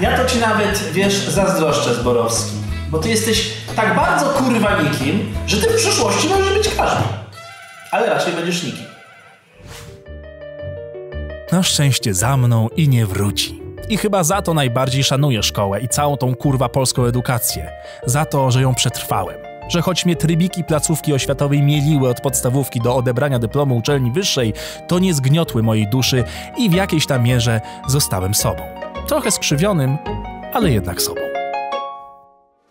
[0.00, 2.52] Ja to ci nawet, wiesz, zazdroszczę Zborowski.
[2.88, 7.02] Bo ty jesteś tak bardzo kurwa nikim, że ty w przyszłości możesz być każdy.
[7.90, 8.95] Ale raczej będziesz nikim.
[11.52, 13.62] Na szczęście za mną i nie wróci.
[13.88, 17.70] I chyba za to najbardziej szanuję szkołę i całą tą kurwa polską edukację.
[18.06, 19.36] Za to, że ją przetrwałem.
[19.68, 24.52] Że choć mnie trybiki placówki oświatowej mieliły od podstawówki do odebrania dyplomu uczelni wyższej,
[24.88, 26.24] to nie zgniotły mojej duszy
[26.58, 28.62] i w jakiejś tam mierze zostałem sobą.
[29.08, 29.98] Trochę skrzywionym,
[30.52, 31.20] ale jednak sobą.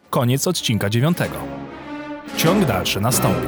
[0.10, 1.35] Koniec odcinka dziewiątego.
[2.38, 3.47] Ciąg dalszy nastąpi.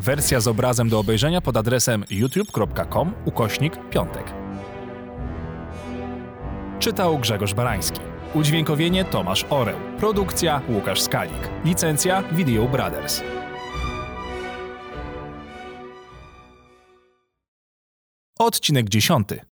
[0.00, 4.24] Wersja z obrazem do obejrzenia pod adresem youtube.com ukośnik piątek.
[6.78, 8.00] Czytał Grzegorz Barański.
[8.34, 9.76] Udźwiękowienie Tomasz Oreł.
[9.98, 11.50] Produkcja Łukasz Skalik.
[11.64, 13.22] Licencja Video Brothers.
[18.38, 19.49] Odcinek dziesiąty.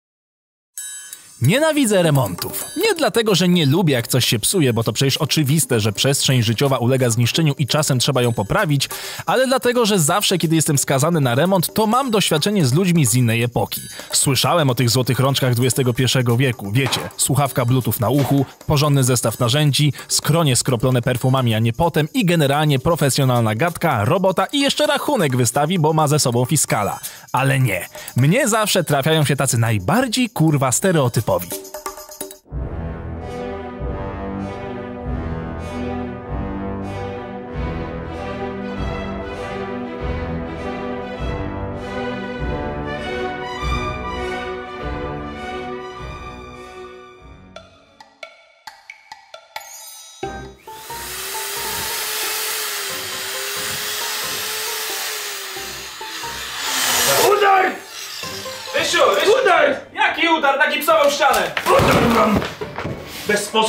[1.46, 2.64] Nienawidzę remontów.
[2.76, 6.42] Nie dlatego, że nie lubię, jak coś się psuje, bo to przecież oczywiste, że przestrzeń
[6.42, 8.88] życiowa ulega zniszczeniu i czasem trzeba ją poprawić,
[9.26, 13.14] ale dlatego, że zawsze, kiedy jestem skazany na remont, to mam doświadczenie z ludźmi z
[13.14, 13.80] innej epoki.
[14.12, 16.04] Słyszałem o tych złotych rączkach XXI
[16.38, 22.08] wieku, wiecie, słuchawka bluetooth na uchu, porządny zestaw narzędzi, skronie skroplone perfumami, a nie potem
[22.14, 27.00] i generalnie profesjonalna gadka, robota i jeszcze rachunek wystawi, bo ma ze sobą fiskala.
[27.34, 27.88] Ale nie.
[28.16, 31.48] Mnie zawsze trafiają się tacy najbardziej kurwa stereotypowi.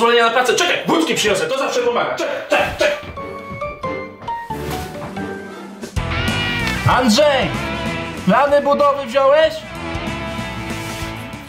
[0.06, 0.54] Pozwolenia na pracę.
[0.54, 2.16] Czekaj, wódki przyniosę, to zawsze pomaga.
[2.16, 2.98] Czekaj, czekaj, czekaj.
[6.90, 7.50] Andrzej!
[8.26, 9.54] Plany budowy wziąłeś?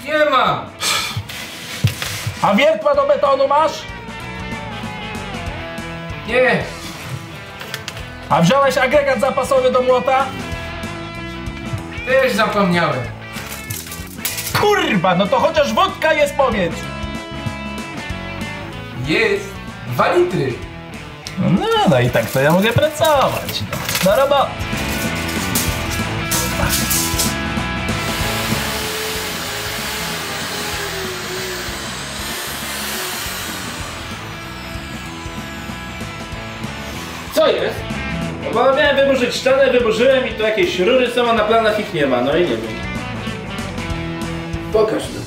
[0.04, 0.70] Nie mam!
[2.42, 3.72] A wiertła do betonu masz?
[6.26, 6.64] Nie!
[8.28, 10.26] A wziąłeś agregat zapasowy do młota?
[12.06, 13.00] Też zapomniałem.
[14.60, 16.95] Kurwa, no to chociaż wódka jest, powiedz!
[19.06, 19.44] Jest!
[19.92, 20.52] Dwa litry!
[21.38, 23.62] No, no i tak to ja mogę pracować.
[24.04, 24.50] No, do roboty.
[37.34, 37.76] Co jest?
[38.44, 41.94] No bo miałem wyburzyć ścianę, wyburzyłem i tu jakieś rury są, a na planach ich
[41.94, 42.76] nie ma, no i nie wiem.
[44.72, 45.25] Pokaż mi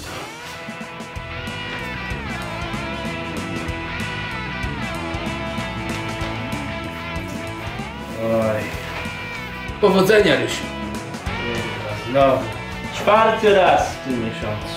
[8.30, 8.62] Oj.
[9.82, 10.64] Powodzenia, Rysiu.
[12.14, 12.40] No,
[12.96, 14.76] czwarty raz w tym miesiącu.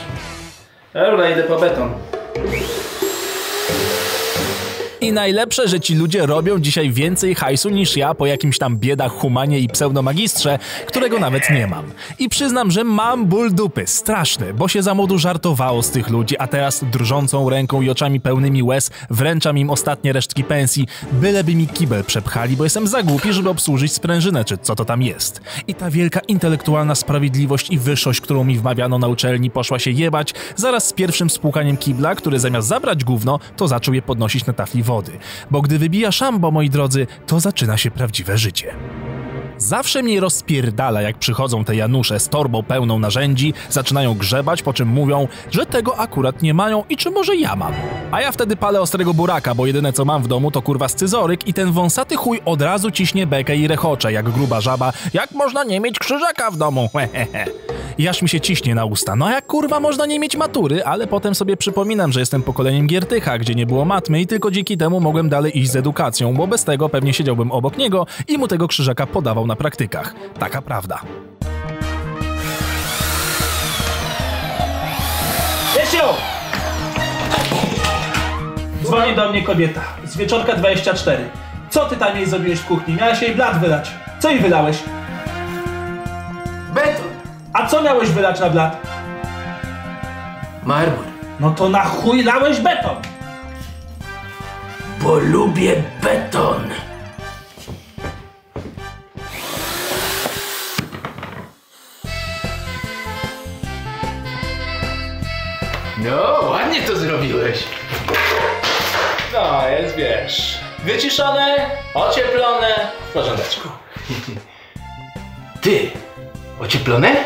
[0.95, 1.93] Dobra, idę po beton.
[5.03, 9.13] I najlepsze, że ci ludzie robią dzisiaj więcej hajsu niż ja po jakimś tam biedach
[9.13, 11.85] humanie i pseudomagistrze, którego nawet nie mam.
[12.19, 16.39] I przyznam, że mam ból dupy, straszny, bo się za młodu żartowało z tych ludzi,
[16.39, 21.67] a teraz drżącą ręką i oczami pełnymi łez wręczam im ostatnie resztki pensji, byleby mi
[21.67, 25.41] kibel przepchali, bo jestem za głupi, żeby obsłużyć sprężynę, czy co to tam jest.
[25.67, 30.35] I ta wielka intelektualna sprawiedliwość i wyższość, którą mi wmawiano na uczelni, poszła się jebać
[30.57, 34.83] zaraz z pierwszym spłukaniem kibla, który zamiast zabrać gówno, to zaczął je podnosić na tafli
[34.93, 35.13] wody.
[35.51, 38.75] Bo gdy wybija szambo, moi drodzy, to zaczyna się prawdziwe życie.
[39.63, 44.89] Zawsze mnie rozpierdala, jak przychodzą te Janusze z torbą pełną narzędzi, zaczynają grzebać, po czym
[44.89, 47.73] mówią, że tego akurat nie mają i czy może ja mam.
[48.11, 51.49] A ja wtedy palę ostrego buraka, bo jedyne co mam w domu to kurwa scyzoryk
[51.49, 55.65] i ten wąsaty chuj od razu ciśnie bekę i rechocze, jak gruba żaba, jak można
[55.65, 57.45] nie mieć krzyżaka w domu, hehehe.
[57.99, 61.07] I aż mi się ciśnie na usta, no jak kurwa można nie mieć matury, ale
[61.07, 65.01] potem sobie przypominam, że jestem pokoleniem Giertycha, gdzie nie było matmy i tylko dzięki temu
[65.01, 68.69] mogłem dalej iść z edukacją, bo bez tego pewnie siedziałbym obok niego i mu tego
[68.69, 70.15] krzyżaka podawał na praktykach.
[70.39, 71.01] Taka prawda.
[75.77, 76.07] Jesiu!
[78.85, 81.29] Dzwoni do mnie kobieta z wieczorka 24.
[81.71, 82.95] Co ty tam jej zrobiłeś w kuchni?
[82.95, 83.91] Miałeś jej blat wylać.
[84.19, 84.77] Co jej wylałeś?
[86.75, 87.07] Beton!
[87.53, 88.87] A co miałeś wylać na blat?
[90.65, 91.05] Marmur.
[91.41, 92.97] No to na chuj lałeś beton!
[95.03, 96.69] Bo lubię beton.
[106.03, 107.65] No, ładnie to zrobiłeś.
[109.33, 113.69] No, jest, wiesz, wyciszone, ocieplone, w porządeczku.
[115.61, 115.91] Ty,
[116.61, 117.17] ocieplone?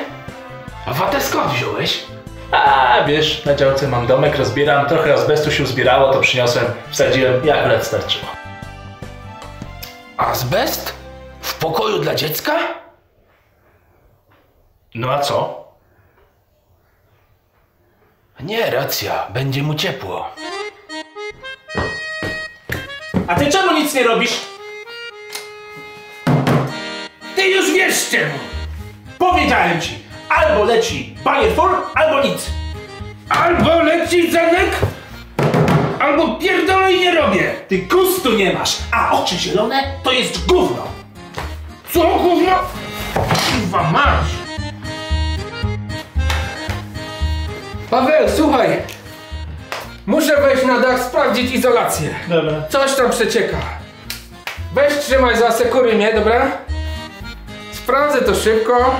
[0.86, 2.02] A watę skąd wziąłeś?
[2.52, 7.50] A wiesz, na działce mam domek, rozbieram, trochę azbestu się uzbierało, to przyniosłem, wsadziłem i
[7.50, 8.26] akurat starczyło.
[10.16, 10.92] Azbest?
[11.40, 12.58] W pokoju dla dziecka?
[14.94, 15.65] No a co?
[18.40, 20.30] Nie, racja, będzie mu ciepło.
[23.26, 24.40] A ty czemu nic nie robisz?
[27.36, 28.34] Ty już wiesz czemu!
[29.18, 29.98] Powiedziałem ci,
[30.28, 32.46] albo leci banierful, albo nic.
[33.28, 34.70] Albo leci Zenek,
[36.00, 37.54] albo pierdolę i nie robię!
[37.68, 40.86] Ty gustu nie masz, a oczy zielone to jest gówno.
[41.92, 42.52] Co gówno?
[43.14, 44.45] Kurwa masz!
[47.90, 48.68] Paweł, słuchaj!
[50.06, 52.14] Muszę wejść na dach, sprawdzić izolację.
[52.28, 52.52] Dobra.
[52.68, 53.56] Coś tam przecieka.
[54.74, 56.46] Weź trzymaj za sekury mnie, dobra?
[57.72, 58.94] Sprawdzę to szybko.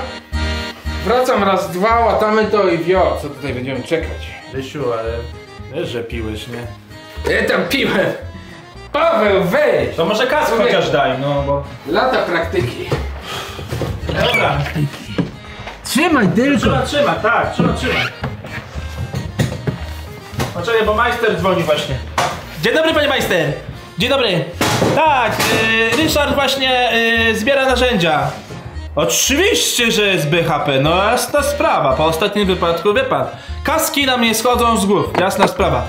[1.05, 3.17] Wracam raz, dwa, łatamy to i wio.
[3.21, 4.27] Co tutaj będziemy czekać?
[4.53, 5.11] Rysiu, ale
[5.73, 7.33] wiesz, że piłeś, nie?
[7.35, 8.05] Ja tam piłem.
[8.91, 9.95] Paweł, weź!
[9.95, 11.63] To może kask chociaż daj, no bo...
[11.87, 12.89] Lata praktyki.
[14.07, 14.57] Dobra.
[15.83, 16.59] Trzymaj tylko.
[16.59, 18.07] Trzeba trzymać, tak, trzeba trzymać.
[20.57, 21.95] Poczekaj, bo majster dzwoni właśnie.
[22.61, 23.53] Dzień dobry, panie majster.
[23.97, 24.45] Dzień dobry.
[24.95, 25.31] Tak,
[25.97, 26.91] yy, Ryszard właśnie
[27.27, 28.31] yy, zbiera narzędzia.
[28.95, 31.93] Oczywiście, że jest BHP, no jasna sprawa.
[31.93, 33.25] Po ostatnim wypadku, wie pan,
[33.63, 35.87] kaski nam nie schodzą z głów, jasna sprawa.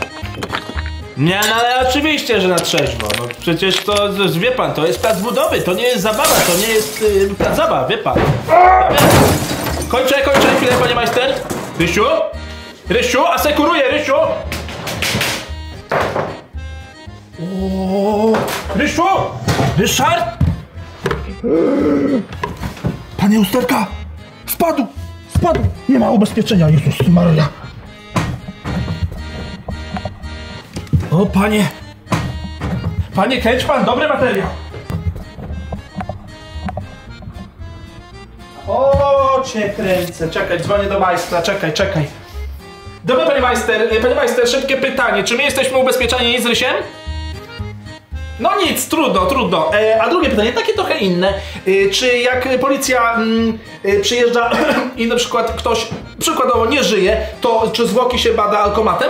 [1.17, 3.09] Nie, no ale oczywiście, że na trzeźwo.
[3.19, 6.59] No przecież to, to, wie pan, to jest plac budowy, to nie jest zabawa, to
[6.67, 8.19] nie jest yy, plac zabaw, wie pan.
[9.89, 11.35] Kończę, kończę chwilę, panie majster.
[11.79, 12.05] Rysiu?
[12.89, 14.15] Rysiu, asekuruję, Rysiu!
[17.41, 18.33] O,
[18.75, 19.03] Rysiu!
[19.79, 20.39] Ryszard!
[23.17, 23.87] Panie Usterka!
[24.47, 24.87] Spadł!
[25.37, 25.61] Spadł!
[25.89, 27.49] Nie ma ubezpieczenia, Jezus Maria!
[31.11, 31.69] O, panie!
[33.15, 34.49] Panie, kręć pan, dobry materiał!
[38.69, 40.31] O, cię kręcę.
[40.31, 42.07] Czekaj, dzwonię do majstra, czekaj, czekaj.
[43.05, 45.25] Dobry, panie majster, e, panie majster, szybkie pytanie.
[45.25, 46.75] Czy my jesteśmy ubezpieczeni z Rysiem?
[48.41, 49.71] No nic, trudno, trudno.
[49.75, 51.35] E, a drugie pytanie, takie trochę inne.
[51.67, 54.51] E, czy jak policja mm, e, przyjeżdża
[54.97, 55.87] i na przykład ktoś
[56.19, 59.09] przykładowo nie żyje, to czy zwłoki się bada alkomatem?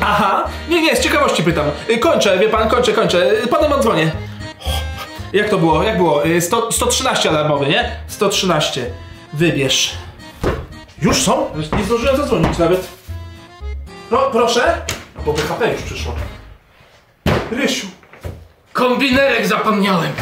[0.00, 1.66] Aha, nie, nie, z ciekawości pytam.
[1.88, 3.42] E, kończę, wie pan, kończę, kończę.
[3.42, 4.10] E, Panem odzwonię.
[5.32, 5.82] Jak to było?
[5.82, 6.26] Jak było?
[6.26, 7.96] Y, 100, 113 alarmowy, nie?
[8.06, 8.90] 113.
[9.32, 9.94] Wybierz.
[11.02, 11.46] Już są?
[11.78, 12.88] Nie zdążyłem zadzwonić nawet.
[14.08, 14.82] Pro, proszę?
[15.26, 16.14] Bo BHP już przyszło.
[17.50, 17.97] Rysiu.
[18.78, 20.12] Kombinerek zapomniałem.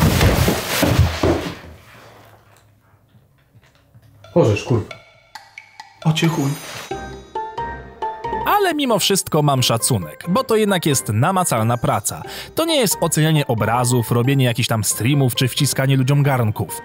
[4.35, 4.95] Możesz, kurwa.
[6.05, 6.51] O cię chuj.
[8.47, 12.23] Ale mimo wszystko mam szacunek, bo to jednak jest namacalna praca.
[12.55, 16.81] To nie jest ocenianie obrazów, robienie jakichś tam streamów czy wciskanie ludziom garnków.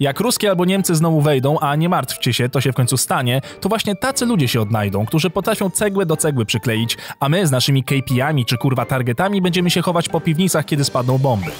[0.00, 3.40] Jak Ruskie albo Niemcy znowu wejdą, a nie martwcie się, to się w końcu stanie,
[3.60, 7.50] to właśnie tacy ludzie się odnajdą, którzy potrafią cegłę do cegły przykleić, a my z
[7.50, 11.50] naszymi KPI-ami czy kurwa targetami będziemy się chować po piwnicach, kiedy spadną bomby.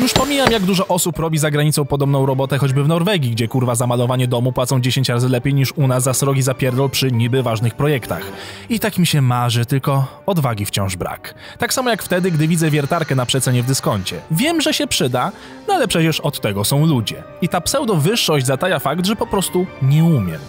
[0.00, 3.74] Już pomijam, jak dużo osób robi za granicą podobną robotę choćby w Norwegii, gdzie kurwa
[3.74, 7.42] za malowanie domu płacą 10 razy lepiej niż u nas za srogi zapierdol przy niby
[7.42, 8.22] ważnych projektach.
[8.68, 11.34] I tak mi się marzy, tylko odwagi wciąż brak.
[11.58, 14.20] Tak samo jak wtedy, gdy widzę wiertarkę na przecenie w dyskoncie.
[14.30, 15.32] Wiem, że się przyda,
[15.68, 17.22] no ale przecież od tego są ludzie.
[17.42, 20.40] I ta pseudo-wyższość zataja fakt, że po prostu nie umiem.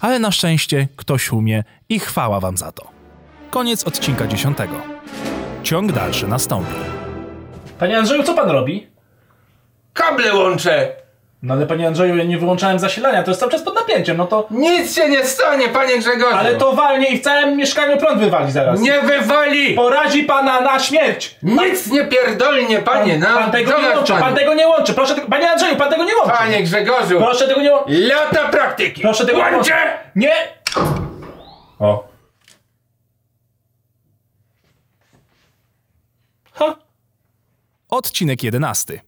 [0.00, 2.86] Ale na szczęście ktoś umie i chwała wam za to.
[3.50, 4.58] Koniec odcinka 10.
[5.62, 6.74] Ciąg dalszy nastąpi.
[7.78, 8.87] Panie Andrzeju, co pan robi?
[9.98, 10.88] Kable łączę.
[11.42, 14.26] No ale panie Andrzeju, ja nie wyłączałem zasilania, to jest cały czas pod napięciem, no
[14.26, 14.46] to...
[14.50, 16.36] Nic się nie stanie, panie Grzegorzu.
[16.36, 18.80] Ale to walnie i w całym mieszkaniu prąd wywali zaraz.
[18.80, 19.74] Nie wywali!
[19.74, 21.36] Porazi pana na śmierć!
[21.42, 24.24] Nic nie pierdolnie, panie, Pan, na pan tego nie łączy, panie.
[24.24, 25.28] pan tego nie łączy, proszę tego...
[25.28, 26.32] Panie Andrzeju, pan tego nie łączy!
[26.38, 27.18] Panie Grzegorzu!
[27.18, 27.92] Proszę tego nie łączy!
[28.08, 29.02] Lata praktyki!
[29.02, 29.56] Proszę tego nie łączy!
[29.56, 29.98] Łączę!
[30.16, 30.32] Nie!
[31.78, 32.08] O.
[36.52, 36.76] Ha!
[37.88, 39.00] Odcinek 11.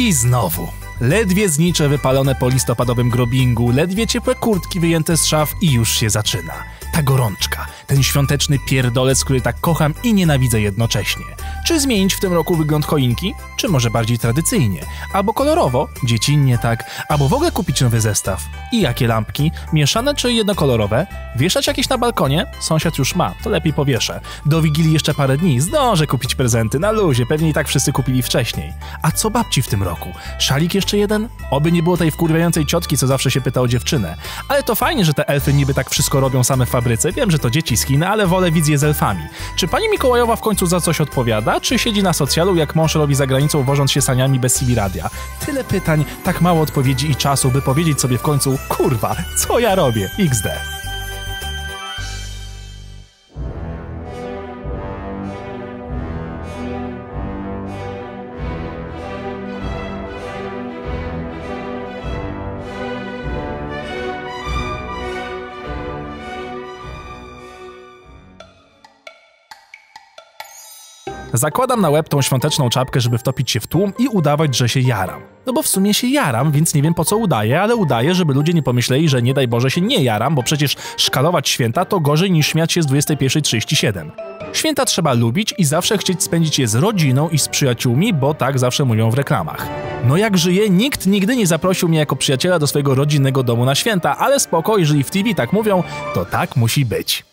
[0.00, 0.68] I znowu.
[1.00, 6.10] Ledwie znicze wypalone po listopadowym grobingu, ledwie ciepłe kurtki wyjęte z szaf i już się
[6.10, 6.52] zaczyna.
[6.92, 11.24] Ta gorączka, ten świąteczny pierdolec, który tak kocham i nienawidzę jednocześnie.
[11.66, 13.34] Czy zmienić w tym roku wygląd choinki?
[13.56, 14.86] Czy może bardziej tradycyjnie?
[15.12, 15.88] Albo kolorowo?
[16.04, 17.04] Dziecinnie tak?
[17.08, 18.42] Albo w ogóle kupić nowy zestaw?
[18.72, 19.52] I jakie lampki?
[19.72, 21.06] Mieszane czy jednokolorowe?
[21.36, 22.46] Wieszać jakieś na balkonie?
[22.60, 24.20] Sąsiad już ma, to lepiej powieszę.
[24.46, 28.22] Do Wigilii jeszcze parę dni, zdążę kupić prezenty na luzie, pewnie i tak wszyscy kupili
[28.22, 28.72] wcześniej.
[29.02, 30.08] A co babci w tym roku?
[30.38, 31.28] Szalik jeszcze jeden?
[31.50, 34.16] Oby nie było tej wkurwiającej ciotki, co zawsze się pyta o dziewczynę.
[34.48, 36.89] Ale to fajnie, że te elfy niby tak wszystko robią same w fabryce.
[37.12, 39.22] Wiem, że to dzieci z Chin, ale wolę wizję z elfami.
[39.56, 41.60] Czy pani Mikołajowa w końcu za coś odpowiada?
[41.60, 45.10] Czy siedzi na socjalu, jak mąż robi za granicą, wożąc się saniami bez CB radia?
[45.46, 49.74] Tyle pytań, tak mało odpowiedzi i czasu, by powiedzieć sobie w końcu, kurwa, co ja
[49.74, 50.10] robię?
[50.18, 50.79] XD.
[71.32, 74.80] Zakładam na łeb tą świąteczną czapkę, żeby wtopić się w tłum i udawać, że się
[74.80, 75.20] jaram.
[75.46, 78.34] No bo w sumie się jaram, więc nie wiem po co udaję, ale udaję, żeby
[78.34, 82.00] ludzie nie pomyśleli, że nie daj Boże się nie jaram, bo przecież szkalować święta to
[82.00, 84.10] gorzej niż śmiać się z 21.37.
[84.52, 88.58] Święta trzeba lubić i zawsze chcieć spędzić je z rodziną i z przyjaciółmi, bo tak
[88.58, 89.68] zawsze mówią w reklamach.
[90.04, 93.74] No jak żyję, nikt nigdy nie zaprosił mnie jako przyjaciela do swojego rodzinnego domu na
[93.74, 95.82] święta, ale spoko, jeżeli w TV tak mówią,
[96.14, 97.24] to tak musi być.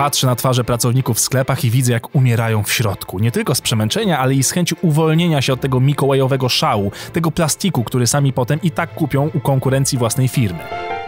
[0.00, 3.18] Patrzę na twarze pracowników w sklepach i widzę, jak umierają w środku.
[3.18, 7.30] Nie tylko z przemęczenia, ale i z chęci uwolnienia się od tego mikołajowego szału, tego
[7.30, 10.58] plastiku, który sami potem i tak kupią u konkurencji własnej firmy.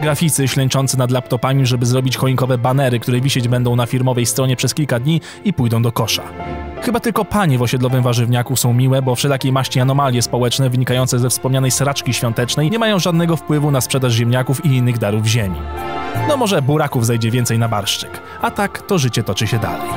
[0.01, 4.73] Graficy ślęczący nad laptopami, żeby zrobić choinkowe banery, które wisieć będą na firmowej stronie przez
[4.73, 6.23] kilka dni i pójdą do kosza.
[6.83, 11.29] Chyba tylko panie w osiedlowym warzywniaku są miłe, bo wszelakiej maści anomalie społeczne wynikające ze
[11.29, 15.55] wspomnianej sraczki świątecznej nie mają żadnego wpływu na sprzedaż ziemniaków i innych darów ziemi.
[16.27, 19.89] No może buraków zejdzie więcej na barszczyk, a tak to życie toczy się dalej.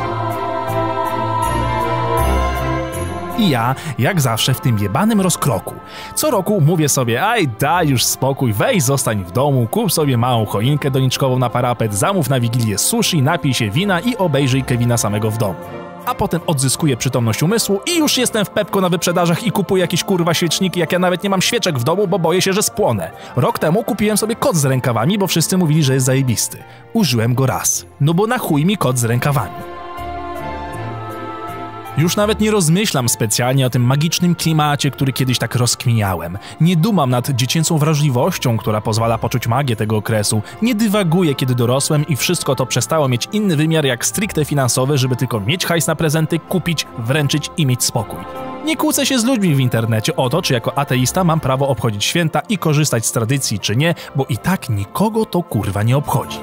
[3.38, 5.74] I ja, jak zawsze, w tym jebanym rozkroku.
[6.14, 10.46] Co roku mówię sobie, aj daj już spokój, weź zostań w domu, kup sobie małą
[10.46, 15.30] choinkę doniczkową na parapet, zamów na Wigilię sushi, napij się wina i obejrzyj Kevina samego
[15.30, 19.50] w domu a potem odzyskuję przytomność umysłu i już jestem w Pepko na wyprzedażach i
[19.50, 22.52] kupuję jakieś kurwa świeczniki, jak ja nawet nie mam świeczek w domu, bo boję się,
[22.52, 23.10] że spłonę.
[23.36, 26.58] Rok temu kupiłem sobie kot z rękawami, bo wszyscy mówili, że jest zajebisty.
[26.92, 27.86] Użyłem go raz.
[28.00, 29.75] No bo na chuj mi kot z rękawami.
[31.98, 36.38] Już nawet nie rozmyślam specjalnie o tym magicznym klimacie, który kiedyś tak rozkminiałem.
[36.60, 40.42] Nie dumam nad dziecięcą wrażliwością, która pozwala poczuć magię tego okresu.
[40.62, 45.16] Nie dywaguję, kiedy dorosłem i wszystko to przestało mieć inny wymiar jak stricte finansowy, żeby
[45.16, 48.20] tylko mieć hajs na prezenty, kupić, wręczyć i mieć spokój.
[48.64, 52.04] Nie kłócę się z ludźmi w internecie o to, czy jako ateista mam prawo obchodzić
[52.04, 56.38] święta i korzystać z tradycji, czy nie, bo i tak nikogo to kurwa nie obchodzi.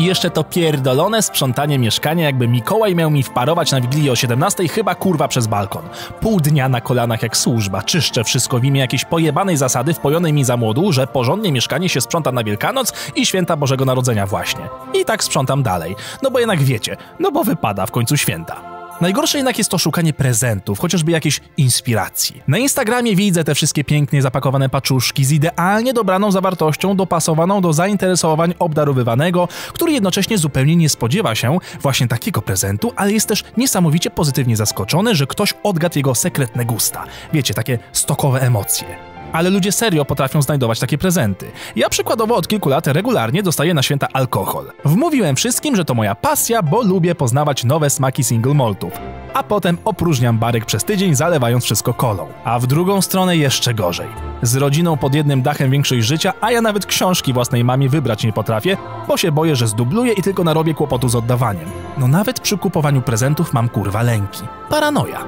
[0.00, 4.68] I jeszcze to pierdolone sprzątanie mieszkania, jakby Mikołaj miał mi wparować na Wigilię o 17
[4.68, 5.82] chyba kurwa przez balkon.
[6.20, 10.44] Pół dnia na kolanach jak służba, czyszczę wszystko w imię jakiejś pojebanej zasady wpojonej mi
[10.44, 14.68] za młodu, że porządnie mieszkanie się sprząta na Wielkanoc i Święta Bożego Narodzenia właśnie.
[14.94, 15.96] I tak sprzątam dalej.
[16.22, 18.79] No bo jednak wiecie, no bo wypada w końcu święta.
[19.00, 22.42] Najgorsze jednak jest to szukanie prezentów, chociażby jakiejś inspiracji.
[22.48, 28.54] Na Instagramie widzę te wszystkie pięknie zapakowane paczuszki z idealnie dobraną zawartością, dopasowaną do zainteresowań
[28.58, 34.56] obdarowywanego, który jednocześnie zupełnie nie spodziewa się właśnie takiego prezentu, ale jest też niesamowicie pozytywnie
[34.56, 37.04] zaskoczony, że ktoś odgadł jego sekretne gusta.
[37.32, 41.50] Wiecie, takie stokowe emocje ale ludzie serio potrafią znajdować takie prezenty.
[41.76, 44.64] Ja przykładowo od kilku lat regularnie dostaję na święta alkohol.
[44.84, 48.92] Wmówiłem wszystkim, że to moja pasja, bo lubię poznawać nowe smaki single maltów.
[49.34, 52.26] A potem opróżniam barek przez tydzień, zalewając wszystko kolą.
[52.44, 54.08] A w drugą stronę jeszcze gorzej.
[54.42, 58.32] Z rodziną pod jednym dachem większość życia, a ja nawet książki własnej mamie wybrać nie
[58.32, 58.76] potrafię,
[59.08, 61.70] bo się boję, że zdubluję i tylko narobię kłopotu z oddawaniem.
[61.98, 64.42] No nawet przy kupowaniu prezentów mam kurwa lęki.
[64.70, 65.24] Paranoja.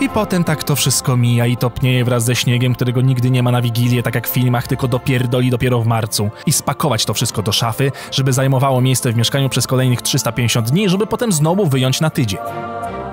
[0.00, 3.50] I potem tak to wszystko mija i topnieje wraz ze śniegiem, którego nigdy nie ma
[3.50, 6.30] na Wigilię, tak jak w filmach, tylko dopierdoli dopiero w marcu.
[6.46, 10.88] I spakować to wszystko do szafy, żeby zajmowało miejsce w mieszkaniu przez kolejnych 350 dni,
[10.88, 12.38] żeby potem znowu wyjąć na tydzień.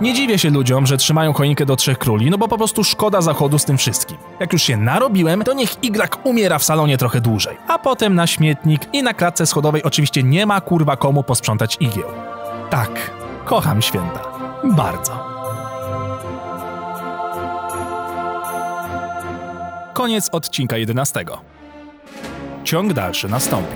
[0.01, 3.21] Nie dziwię się ludziom, że trzymają choinkę do trzech króli, no bo po prostu szkoda
[3.21, 4.17] zachodu z tym wszystkim.
[4.39, 7.57] Jak już się narobiłem, to niech igrak umiera w salonie trochę dłużej.
[7.67, 12.07] A potem na śmietnik i na klatce schodowej oczywiście nie ma kurwa komu posprzątać igieł.
[12.69, 13.11] Tak,
[13.45, 14.19] kocham święta.
[14.63, 15.32] Bardzo.
[19.93, 21.25] Koniec odcinka 11.
[22.63, 23.75] Ciąg dalszy nastąpi.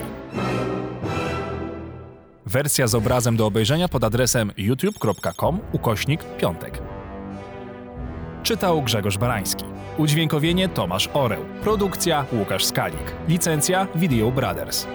[2.45, 6.81] Wersja z obrazem do obejrzenia pod adresem youtube.com ukośnik piątek.
[8.43, 9.63] Czytał Grzegorz Barański.
[9.97, 11.45] Udźwiękowienie Tomasz Oreł.
[11.63, 13.13] Produkcja Łukasz Skalik.
[13.27, 14.87] Licencja Video Brothers.